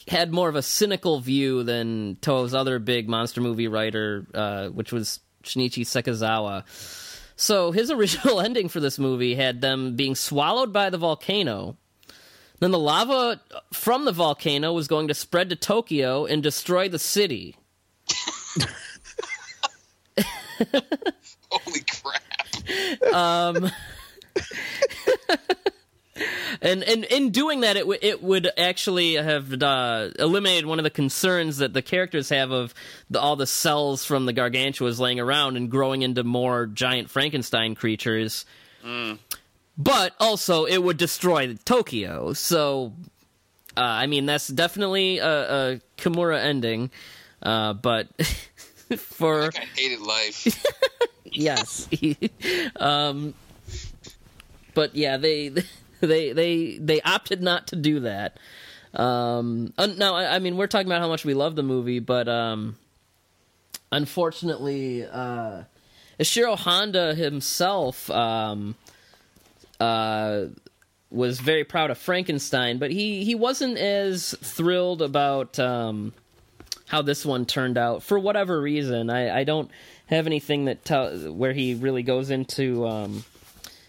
[0.07, 4.93] had more of a cynical view than Toho's other big monster movie writer, uh, which
[4.93, 6.65] was Shinichi Sekizawa.
[7.37, 11.79] So his original ending for this movie had them being swallowed by the volcano.
[12.61, 13.41] Then the lava
[13.73, 17.57] from the volcano was going to spread to Tokyo and destroy the city.
[21.51, 23.15] Holy crap!
[23.15, 23.71] Um,
[26.63, 30.85] and and in doing that, it w- it would actually have uh, eliminated one of
[30.85, 32.75] the concerns that the characters have of
[33.11, 37.75] the, all the cells from the gargantuas laying around and growing into more giant Frankenstein
[37.75, 38.45] creatures.
[39.77, 42.33] But also, it would destroy Tokyo.
[42.33, 42.93] So,
[43.77, 46.91] uh, I mean, that's definitely a, a Kimura ending.
[47.43, 48.09] Uh, but
[49.01, 50.65] for Like I hated life.
[51.25, 51.89] yes
[52.77, 53.35] um
[54.75, 55.51] but yeah they
[56.01, 58.39] they they they opted not to do that
[58.95, 62.29] um now I, I mean we're talking about how much we love the movie but
[62.29, 62.77] um
[63.91, 65.65] unfortunately uh
[66.21, 68.77] Ishiro Honda himself um
[69.81, 70.47] uh
[71.11, 76.13] was very proud of Frankenstein but he he wasn't as thrilled about um
[76.95, 79.11] how this one turned out for whatever reason.
[79.11, 79.69] I, I don't
[80.07, 83.25] have anything that tell where he really goes into um,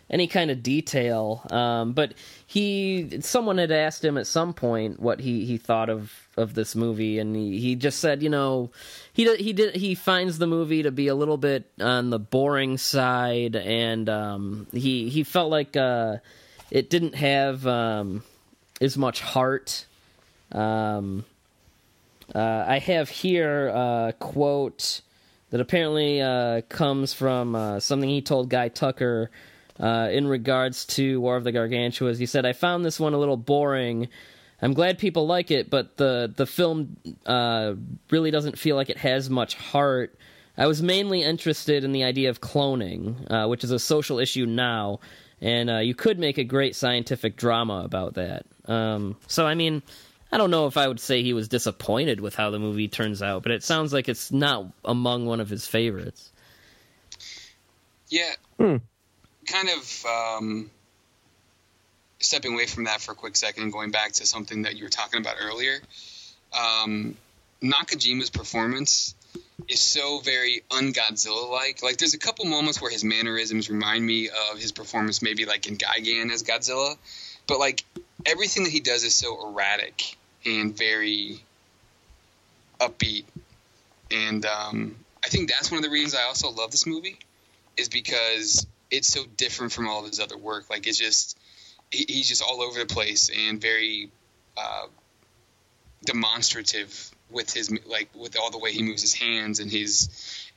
[0.10, 1.46] any kind of detail.
[1.52, 2.16] Um, but
[2.48, 6.76] he, someone had asked him at some point what he, he thought of, of this
[6.76, 8.72] movie, and he, he just said, you know,
[9.14, 12.80] he he did he finds the movie to be a little bit on the boring
[12.80, 16.18] side, and um, he he felt like uh,
[16.72, 18.24] it didn't have um,
[18.82, 19.86] as much heart.
[20.52, 21.24] Um,
[22.36, 25.02] uh, I have here a quote
[25.52, 29.32] that apparently uh, comes from uh, something he told Guy Tucker
[29.80, 32.18] uh, in regards to War of the Gargantuas.
[32.18, 34.10] He said, "I found this one a little boring.
[34.62, 37.76] I'm glad people like it, but the the film uh,
[38.12, 40.14] really doesn't feel like it has much heart."
[40.58, 44.46] I was mainly interested in the idea of cloning, uh, which is a social issue
[44.46, 45.00] now,
[45.40, 48.46] and you could make a great scientific drama about that.
[48.66, 49.84] Um, so, I mean,
[50.32, 53.22] I don't know if I would say he was disappointed with how the movie turns
[53.22, 56.32] out, but it sounds like it's not among one of his favorites.
[58.10, 58.34] Yeah.
[58.60, 60.72] Kind of um,
[62.20, 64.84] stepping away from that for a quick second and going back to something that you
[64.84, 65.80] were talking about earlier.
[66.58, 67.16] Um,
[67.62, 69.16] Nakajima's performance
[69.70, 71.82] is so very un-Godzilla like.
[71.82, 75.68] Like, there's a couple moments where his mannerisms remind me of his performance, maybe like
[75.68, 76.98] in Gigan as Godzilla,
[77.48, 77.84] but like
[78.26, 81.42] everything that he does is so erratic and very
[82.80, 83.26] upbeat.
[84.12, 87.18] And um, I think that's one of the reasons I also love this movie
[87.78, 90.70] is because it's so different from all of his other work.
[90.70, 91.38] Like it's just
[91.92, 94.10] he, he's just all over the place and very
[94.58, 94.88] uh,
[96.04, 100.10] demonstrative with his like with all the way he moves his hands and his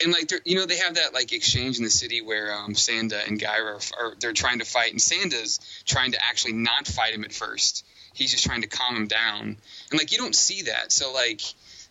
[0.03, 3.27] and like you know they have that like exchange in the city where um, Sanda
[3.27, 7.25] and Gaira are they're trying to fight and Sanda's trying to actually not fight him
[7.25, 7.85] at first.
[8.15, 9.57] He's just trying to calm him down.
[9.91, 10.93] And like you don't see that.
[10.93, 11.43] So like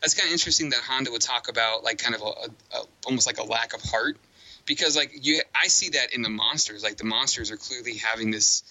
[0.01, 2.84] that's kind of interesting that Honda would talk about like kind of a, a, a
[3.05, 4.17] almost like a lack of heart.
[4.65, 6.84] Because like you I see that in the monsters.
[6.84, 8.63] Like the monsters are clearly having this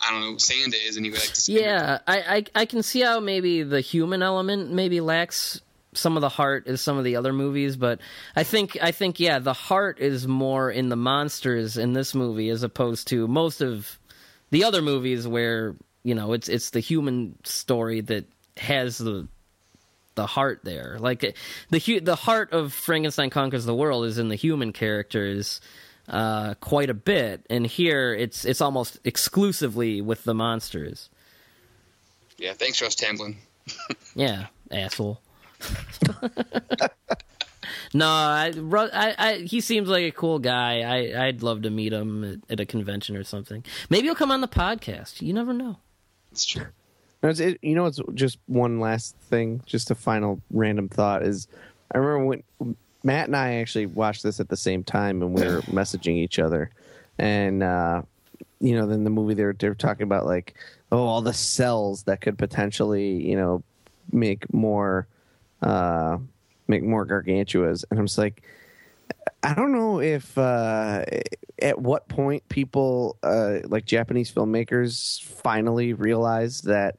[0.00, 2.82] I don't know Sanda is and he would like to Yeah, I, I I can
[2.82, 5.60] see how maybe the human element maybe lacks
[5.96, 8.00] some of the heart is some of the other movies, but
[8.34, 12.48] I think I think yeah, the heart is more in the monsters in this movie
[12.50, 13.98] as opposed to most of
[14.50, 18.24] the other movies where you know it's it's the human story that
[18.56, 19.26] has the
[20.14, 20.96] the heart there.
[20.98, 21.20] Like
[21.70, 25.60] the the heart of Frankenstein conquers the world is in the human characters
[26.08, 31.10] uh, quite a bit, and here it's it's almost exclusively with the monsters.
[32.38, 33.36] yeah thanks Russ Tamblyn
[34.14, 35.20] Yeah, asshole.
[37.94, 38.52] no, I,
[38.92, 40.80] I, I, he seems like a cool guy.
[40.80, 43.64] I, I'd love to meet him at, at a convention or something.
[43.90, 45.22] Maybe he'll come on the podcast.
[45.22, 45.78] You never know.
[46.32, 46.66] it's true
[47.22, 51.22] No, it's, it, you know, it's just one last thing, just a final random thought
[51.22, 51.48] is
[51.92, 55.42] I remember when Matt and I actually watched this at the same time and we
[55.42, 56.70] were messaging each other.
[57.18, 58.02] And, uh,
[58.60, 60.54] you know, then the movie they were, they were talking about like,
[60.90, 63.62] oh, all the cells that could potentially, you know,
[64.12, 65.06] make more,
[65.62, 66.18] uh,
[66.68, 67.84] make more gargantuas.
[67.90, 68.42] And I'm just like,
[69.42, 71.04] I don't know if uh,
[71.60, 76.96] at what point people uh, like Japanese filmmakers finally realize that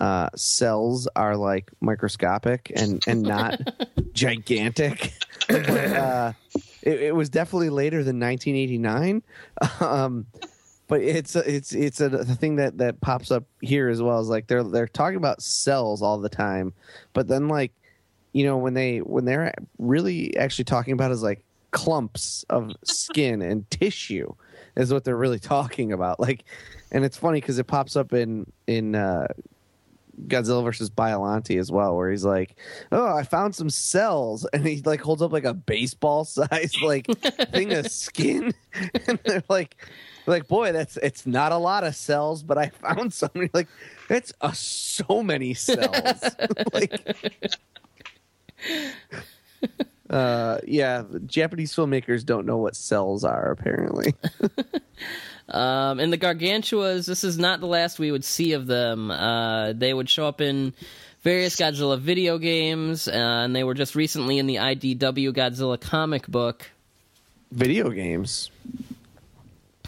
[0.00, 3.60] uh, cells are like microscopic and and not
[4.12, 5.12] gigantic.
[5.48, 6.32] but, uh,
[6.82, 9.22] it, it was definitely later than 1989.
[9.80, 10.26] Um,
[10.88, 14.20] but it's it's it's a, the thing that that pops up here as well.
[14.20, 16.72] Is like they're they're talking about cells all the time,
[17.12, 17.72] but then like
[18.36, 23.40] you know when they when they're really actually talking about is like clumps of skin
[23.40, 24.30] and tissue
[24.76, 26.20] is what they're really talking about.
[26.20, 26.44] Like,
[26.92, 29.28] and it's funny because it pops up in in uh,
[30.26, 32.56] Godzilla versus Biollante as well, where he's like,
[32.92, 37.06] "Oh, I found some cells," and he like holds up like a baseball size like
[37.52, 38.52] thing of skin,
[39.06, 39.76] and they're like,
[40.26, 43.68] "Like, boy, that's it's not a lot of cells, but I found some." And like,
[44.10, 46.22] "It's uh, so many cells."
[46.74, 47.00] like,
[50.10, 54.14] uh, yeah, Japanese filmmakers don't know what cells are apparently.
[55.48, 59.10] Um, and the Gargantuas, this is not the last we would see of them.
[59.10, 60.74] Uh, they would show up in
[61.22, 66.26] various Godzilla video games, uh, and they were just recently in the IDW Godzilla comic
[66.26, 66.70] book.
[67.52, 68.50] Video games.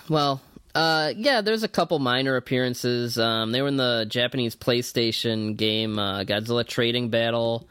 [0.09, 0.41] Well,
[0.77, 3.19] uh, yeah, there's a couple minor appearances.
[3.19, 7.69] Um, they were in the Japanese PlayStation game uh, Godzilla Trading Battle.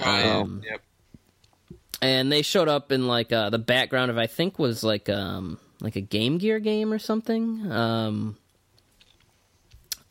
[0.00, 0.80] Um, yep.
[2.00, 5.58] and they showed up in like uh, the background of I think was like um
[5.80, 7.70] like a Game Gear game or something.
[7.70, 8.36] Um,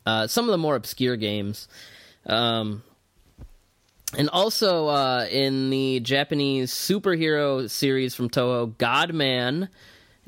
[0.06, 1.68] uh, some of the more obscure games.
[2.26, 2.82] Um,
[4.16, 9.68] and also uh, in the Japanese superhero series from Toho, Godman,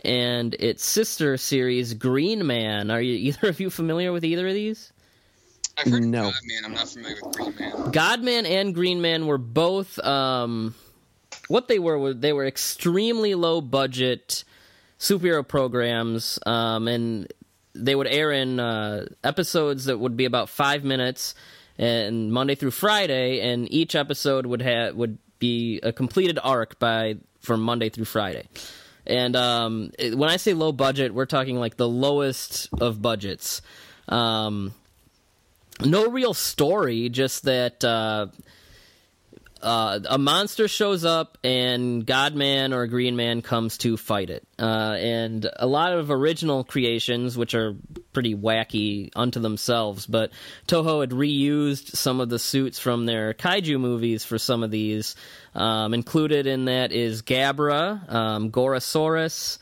[0.05, 2.91] and its sister series, Green Man.
[2.91, 4.93] Are you either of you familiar with either of these?
[5.81, 6.29] I've heard No.
[6.29, 6.65] of Godman.
[6.65, 7.91] I'm not familiar with Green Man.
[7.91, 10.75] Godman and Green Man were both um,
[11.49, 11.99] what they were.
[11.99, 14.45] were They were extremely low budget
[14.99, 17.33] superhero programs, um, and
[17.75, 21.35] they would air in uh, episodes that would be about five minutes,
[21.79, 27.17] and Monday through Friday, and each episode would have would be a completed arc by
[27.41, 28.47] from Monday through Friday.
[29.07, 33.63] And um, it- when I say low budget, we're talking like the lowest of budgets.
[34.09, 34.75] Um,
[35.85, 38.27] no real story, just that uh,
[39.63, 44.47] uh, a monster shows up and Godman or Green Man comes to fight it.
[44.59, 47.77] Uh, and a lot of original creations, which are
[48.13, 50.31] pretty wacky unto themselves, but
[50.67, 55.15] Toho had reused some of the suits from their kaiju movies for some of these.
[55.55, 59.59] Um, included in that is Gabra, um, Gorosaurus,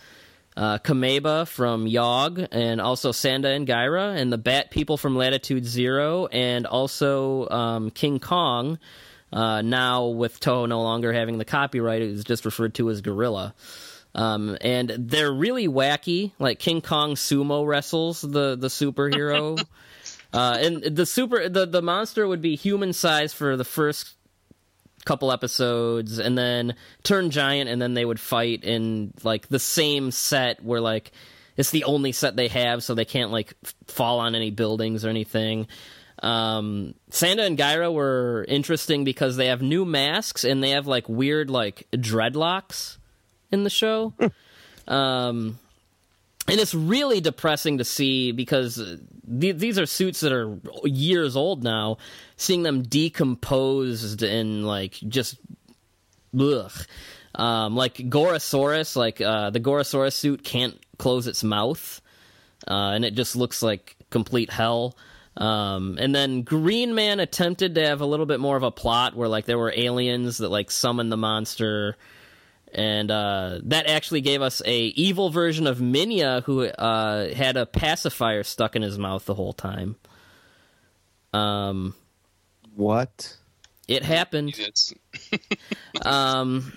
[0.59, 5.65] uh, Kameba from Yog, and also Sanda and Gaira, and the Bat People from Latitude
[5.65, 8.81] Zero, and also um, King Kong.
[9.33, 13.03] Uh, now, with Toho no longer having the copyright, it was just referred to as
[13.03, 13.55] Gorilla.
[14.17, 16.33] Um, and they're really wacky.
[16.41, 19.65] Like King Kong sumo wrestles the the superhero,
[20.33, 24.18] uh, and the super the the monster would be human size for the first
[25.09, 30.11] couple episodes and then turn giant and then they would fight in like the same
[30.11, 31.13] set where like
[31.57, 35.07] it's the only set they have so they can't like f- fall on any buildings
[35.07, 35.67] or anything.
[36.23, 41.09] Um sanda and gaira were interesting because they have new masks and they have like
[41.09, 42.99] weird like dreadlocks
[43.51, 44.13] in the show.
[44.87, 45.59] Um
[46.49, 48.97] and it's really depressing to see because uh,
[49.41, 51.99] th- these are suits that are years old now.
[52.37, 55.37] Seeing them decomposed and like just,
[56.39, 56.73] ugh.
[57.35, 62.01] Um, like Gorosaurus, like uh, the Gorosaurus suit can't close its mouth,
[62.67, 64.97] uh, and it just looks like complete hell.
[65.37, 69.15] Um, and then Green Man attempted to have a little bit more of a plot
[69.15, 71.97] where like there were aliens that like summoned the monster
[72.75, 77.67] and uh, that actually gave us a evil version of Minya who uh, had a
[77.67, 79.97] pacifier stuck in his mouth the whole time.
[81.33, 81.95] Um,
[82.77, 83.37] What?
[83.87, 84.55] it happened.
[84.59, 84.95] It's,
[86.03, 86.73] Um,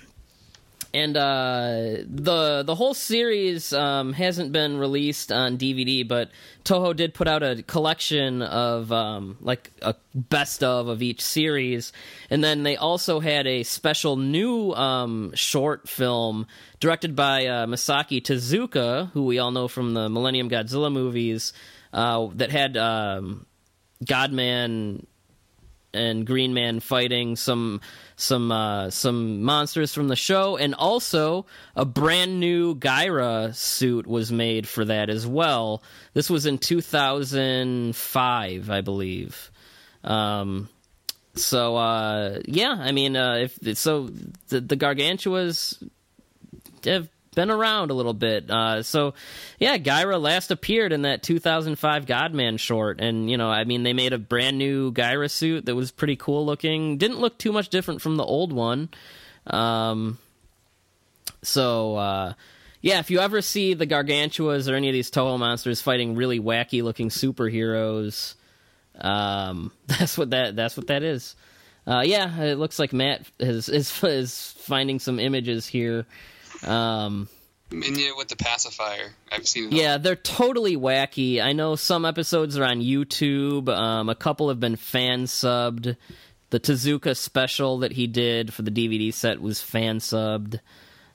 [0.94, 6.30] and uh, the the whole series um, hasn't been released on DVD, but
[6.64, 11.92] Toho did put out a collection of um, like a best of of each series,
[12.28, 16.46] and then they also had a special new um, short film
[16.78, 21.54] directed by uh, Masaki Tezuka, who we all know from the Millennium Godzilla movies,
[21.94, 23.46] uh, that had um,
[24.04, 25.06] Godman
[25.94, 27.80] and Green Man fighting some
[28.16, 31.46] some uh, some monsters from the show, and also
[31.76, 35.82] a brand new Gaira suit was made for that as well.
[36.14, 39.50] This was in 2005, I believe.
[40.04, 40.68] Um,
[41.34, 44.08] so uh, yeah, I mean, uh, if so,
[44.48, 45.82] the, the Gargantuas
[46.84, 48.50] have been around a little bit.
[48.50, 49.14] Uh, so,
[49.58, 53.92] yeah, Gaira last appeared in that 2005 Godman short, and you know, I mean, they
[53.92, 56.98] made a brand new Gaira suit that was pretty cool looking.
[56.98, 58.90] Didn't look too much different from the old one.
[59.46, 60.18] Um,
[61.42, 62.32] so, uh,
[62.80, 66.40] yeah, if you ever see the Gargantuas or any of these Toho monsters fighting really
[66.40, 68.34] wacky looking superheroes,
[69.00, 71.34] um, that's what that that's what that is.
[71.86, 76.06] Uh, yeah, it looks like Matt is is, is finding some images here.
[76.64, 77.28] Um,
[77.70, 79.66] yeah, with the pacifier, I've seen.
[79.66, 79.74] All.
[79.74, 81.42] yeah, they're totally wacky.
[81.42, 83.68] I know some episodes are on YouTube.
[83.68, 85.96] Um, a couple have been fan subbed.
[86.50, 90.60] The Tezuka special that he did for the DVD set was fan subbed.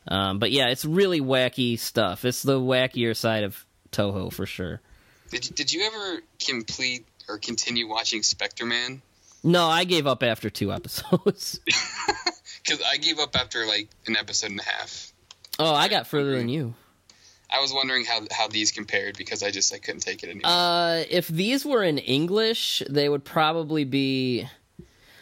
[0.07, 2.25] Um, but yeah, it's really wacky stuff.
[2.25, 4.81] It's the wackier side of Toho for sure.
[5.29, 9.01] Did Did you ever complete or continue watching Spectre Man?
[9.43, 11.59] No, I gave up after two episodes.
[12.63, 15.13] Because I gave up after like an episode and a half.
[15.59, 16.73] Oh, I got further than you.
[17.49, 20.51] I was wondering how how these compared because I just I couldn't take it anymore.
[20.51, 24.47] Uh, if these were in English, they would probably be.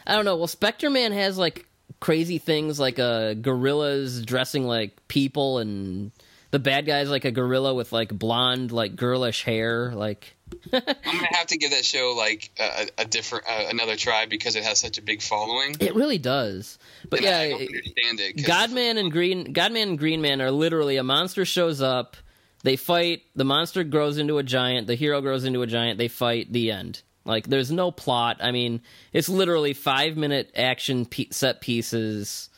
[0.06, 0.36] I don't know.
[0.36, 1.66] Well, Spectre Man has like
[2.00, 6.10] crazy things like uh, gorillas dressing like people, and
[6.50, 9.92] the bad guy's like a gorilla with like blonde, like girlish hair.
[9.94, 10.35] Like,
[10.72, 14.56] I'm gonna have to give that show like a, a different uh, another try because
[14.56, 15.76] it has such a big following.
[15.80, 16.78] it really does.
[17.08, 18.46] But And I yeah, don't understand it.
[18.46, 22.16] Godman and Green Godman and Green Man are literally a monster shows up,
[22.62, 26.08] they fight, the monster grows into a giant, the hero grows into a giant, they
[26.08, 27.02] fight, the end.
[27.24, 28.38] Like there's no plot.
[28.40, 28.82] I mean,
[29.12, 32.50] it's literally 5 minute action pe- set pieces.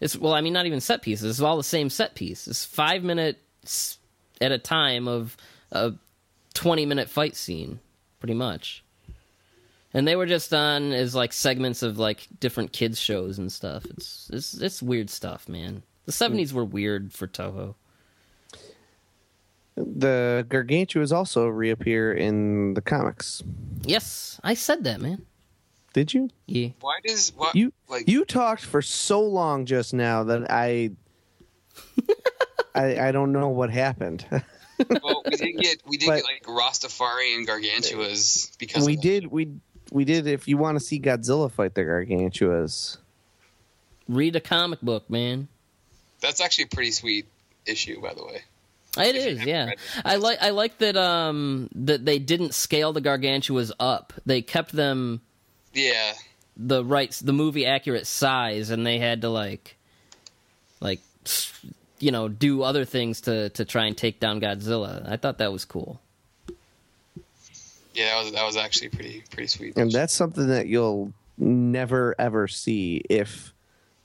[0.00, 1.30] It's well, I mean not even set pieces.
[1.30, 2.46] It's all the same set piece.
[2.46, 3.98] It's 5 minutes
[4.40, 5.36] at a time of
[5.70, 5.92] a
[6.52, 7.80] 20 minute fight scene
[8.20, 8.84] pretty much.
[9.94, 13.84] And they were just on as like segments of like different kids shows and stuff.
[13.86, 15.82] It's it's it's weird stuff, man.
[16.06, 17.74] The seventies were weird for Toho.
[19.76, 23.42] The Gargantuas also reappear in the comics.
[23.82, 25.26] Yes, I said that, man.
[25.92, 26.30] Did you?
[26.46, 26.68] Yeah.
[26.80, 30.92] Why does what You like you talked for so long just now that I
[32.74, 34.24] I, I don't know what happened.
[35.02, 39.00] well we did get we did But- get like Rastafari and Gargantuas because we of-
[39.02, 39.48] did we
[39.90, 42.98] we did if you want to see Godzilla fight the Gargantuas.
[44.08, 45.48] Read a comic book, man.
[46.20, 47.26] That's actually a pretty sweet
[47.66, 48.42] issue, by the way.
[48.98, 49.68] It If is, yeah.
[49.70, 49.78] it.
[50.04, 54.12] I like I like that um that they didn't scale the gargantuas up.
[54.26, 55.20] They kept them
[55.72, 56.12] Yeah,
[56.56, 59.76] the right the movie accurate size and they had to like
[60.80, 61.52] like s-
[62.02, 65.08] you know do other things to to try and take down Godzilla.
[65.08, 66.00] I thought that was cool.
[67.94, 69.76] yeah, that was that was actually pretty pretty sweet.
[69.76, 73.52] And that's something that you'll never ever see if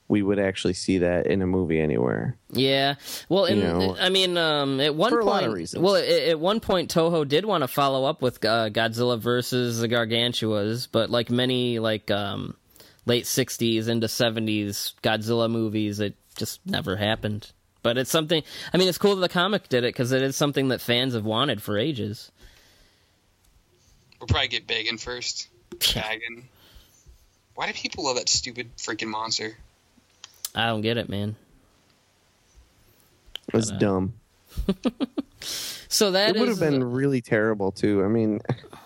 [0.06, 2.36] we would actually see that in a movie anywhere.
[2.50, 2.94] Yeah.
[3.28, 5.82] Well, and You know, I mean, um, at one for a point, lot of reasons.
[5.82, 9.80] well, at, at one point, Toho did want to follow up with uh, Godzilla versus
[9.80, 12.56] the Gargantuas, but like many like um,
[13.04, 17.52] late '60s into '70s Godzilla movies, it just never happened.
[17.82, 18.42] But it's something.
[18.72, 21.14] I mean, it's cool that the comic did it because it is something that fans
[21.14, 22.30] have wanted for ages.
[24.20, 25.48] We'll probably get Bagan first.
[25.70, 26.44] Bagan.
[27.54, 29.56] Why do people love that stupid freaking monster?
[30.54, 31.36] I don't get it, man.
[33.48, 34.14] It was dumb.
[35.88, 38.04] So that it would have been really terrible too.
[38.04, 38.40] I mean,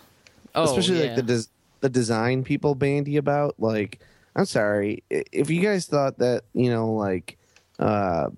[0.55, 1.07] oh, especially yeah.
[1.07, 1.51] like the des-
[1.81, 3.57] the design people bandy about.
[3.59, 3.99] Like,
[4.37, 7.39] I'm sorry if you guys thought that you know like
[7.79, 8.33] uh s-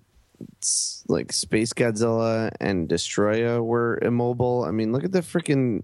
[1.09, 4.65] like Space Godzilla and Destoroyah were immobile.
[4.65, 5.83] I mean, look at the freaking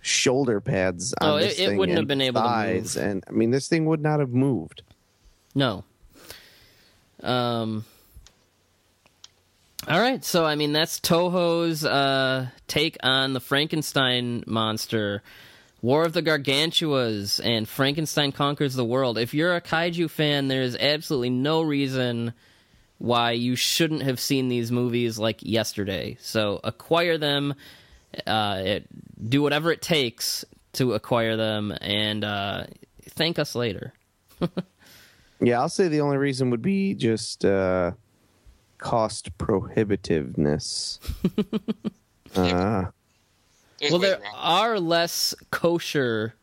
[0.00, 2.96] shoulder pads on Oh, it- this it thing wouldn't have been able to move.
[2.96, 4.82] and I mean, this thing would not have moved.
[5.54, 5.84] No.
[7.22, 7.84] Um.
[9.88, 15.22] All right, so I mean that's Toho's uh, take on the Frankenstein monster,
[15.80, 19.16] War of the Gargantuas, and Frankenstein conquers the world.
[19.16, 22.32] If you're a kaiju fan, there is absolutely no reason
[22.98, 26.16] why you shouldn't have seen these movies like yesterday.
[26.20, 27.54] So acquire them,
[28.26, 28.86] uh, it,
[29.28, 30.44] do whatever it takes
[30.74, 32.64] to acquire them, and uh,
[33.10, 33.92] thank us later.
[35.40, 37.92] Yeah, I'll say the only reason would be just uh,
[38.78, 40.98] cost prohibitiveness.
[42.36, 42.84] uh,
[43.90, 46.34] Well, there are less kosher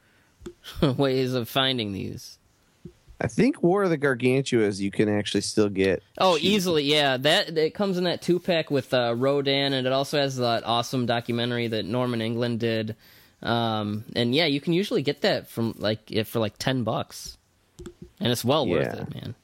[0.97, 2.37] ways of finding these.
[3.23, 6.03] I think War of the Gargantuas you can actually still get.
[6.17, 6.43] Oh, cheap.
[6.43, 7.15] easily, yeah.
[7.15, 10.65] That it comes in that two pack with uh, Rodan, and it also has that
[10.65, 12.97] awesome documentary that Norman England did.
[13.41, 17.37] Um, and yeah, you can usually get that from like for like ten bucks,
[18.19, 19.35] and it's well worth it, man.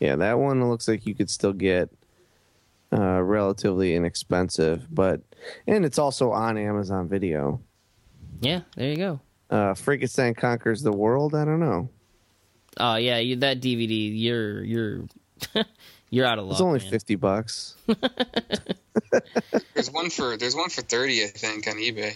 [0.00, 1.90] Yeah, that one looks like you could still get
[2.92, 5.20] uh, relatively inexpensive, but
[5.68, 7.60] and it's also on Amazon Video.
[8.40, 9.20] Yeah, there you go.
[9.48, 11.36] Uh, Frankenstein conquers the world.
[11.36, 11.88] I don't know.
[12.78, 15.00] Oh yeah, you, that DVD, you're you're
[16.10, 16.52] You're out of luck.
[16.52, 16.90] It's only man.
[16.90, 17.76] fifty bucks.
[19.74, 22.14] There's one for there's one for thirty, I think, on eBay.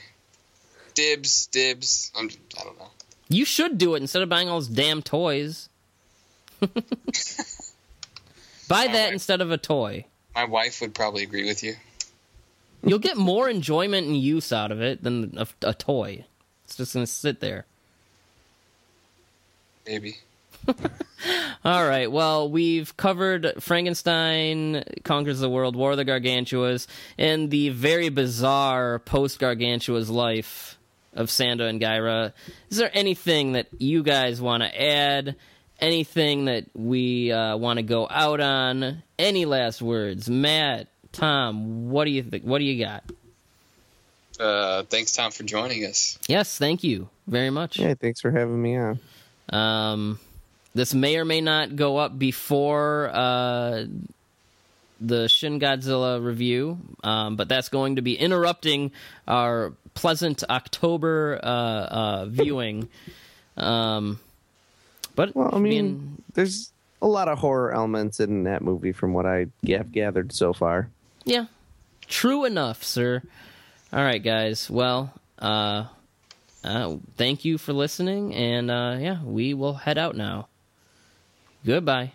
[0.95, 2.13] Dibs, dibs.
[2.17, 2.29] I'm,
[2.61, 2.91] I don't know.
[3.29, 5.69] You should do it instead of buying all those damn toys.
[6.61, 6.69] Buy
[8.69, 9.13] that Alright.
[9.13, 10.05] instead of a toy.
[10.35, 11.77] My wife would probably agree with you.
[12.85, 16.25] You'll get more enjoyment and use out of it than a, a toy.
[16.65, 17.65] It's just going to sit there.
[19.87, 20.19] Maybe.
[21.65, 22.11] All right.
[22.11, 26.87] Well, we've covered Frankenstein conquers the world, War of the Gargantuas,
[27.19, 30.79] and the very bizarre post Gargantua's life
[31.15, 32.33] of Sanda and Gaira.
[32.71, 35.37] Is there anything that you guys want to add?
[35.81, 39.03] Anything that we uh, want to go out on?
[39.19, 41.91] Any last words, Matt, Tom?
[41.91, 42.45] What do you think?
[42.45, 43.05] What do you got?
[44.39, 46.19] Uh, thanks, Tom, for joining us.
[46.29, 47.79] Yes, thank you very much.
[47.79, 49.01] Yeah, thanks for having me on.
[49.51, 50.21] Um,
[50.75, 53.85] this may or may not go up before uh,
[55.01, 58.93] the Shin Godzilla review, um, but that's going to be interrupting
[59.27, 62.89] our pleasant October uh, uh, viewing.
[63.57, 64.19] Um,
[65.15, 66.73] but Well, I mean, being- there's
[67.03, 70.89] a lot of horror elements in that movie from what I have gathered so far.
[71.25, 71.47] yeah,
[72.07, 73.23] true enough, sir.
[73.93, 74.71] All right, guys.
[74.71, 75.87] Well, uh,
[76.65, 80.47] uh, thank you for listening, and uh, yeah, we will head out now.
[81.65, 82.11] Goodbye.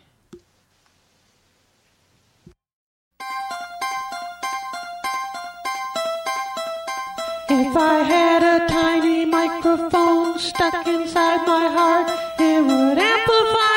[7.49, 12.09] If I had a tiny microphone stuck inside my heart,
[12.39, 13.76] it would amplify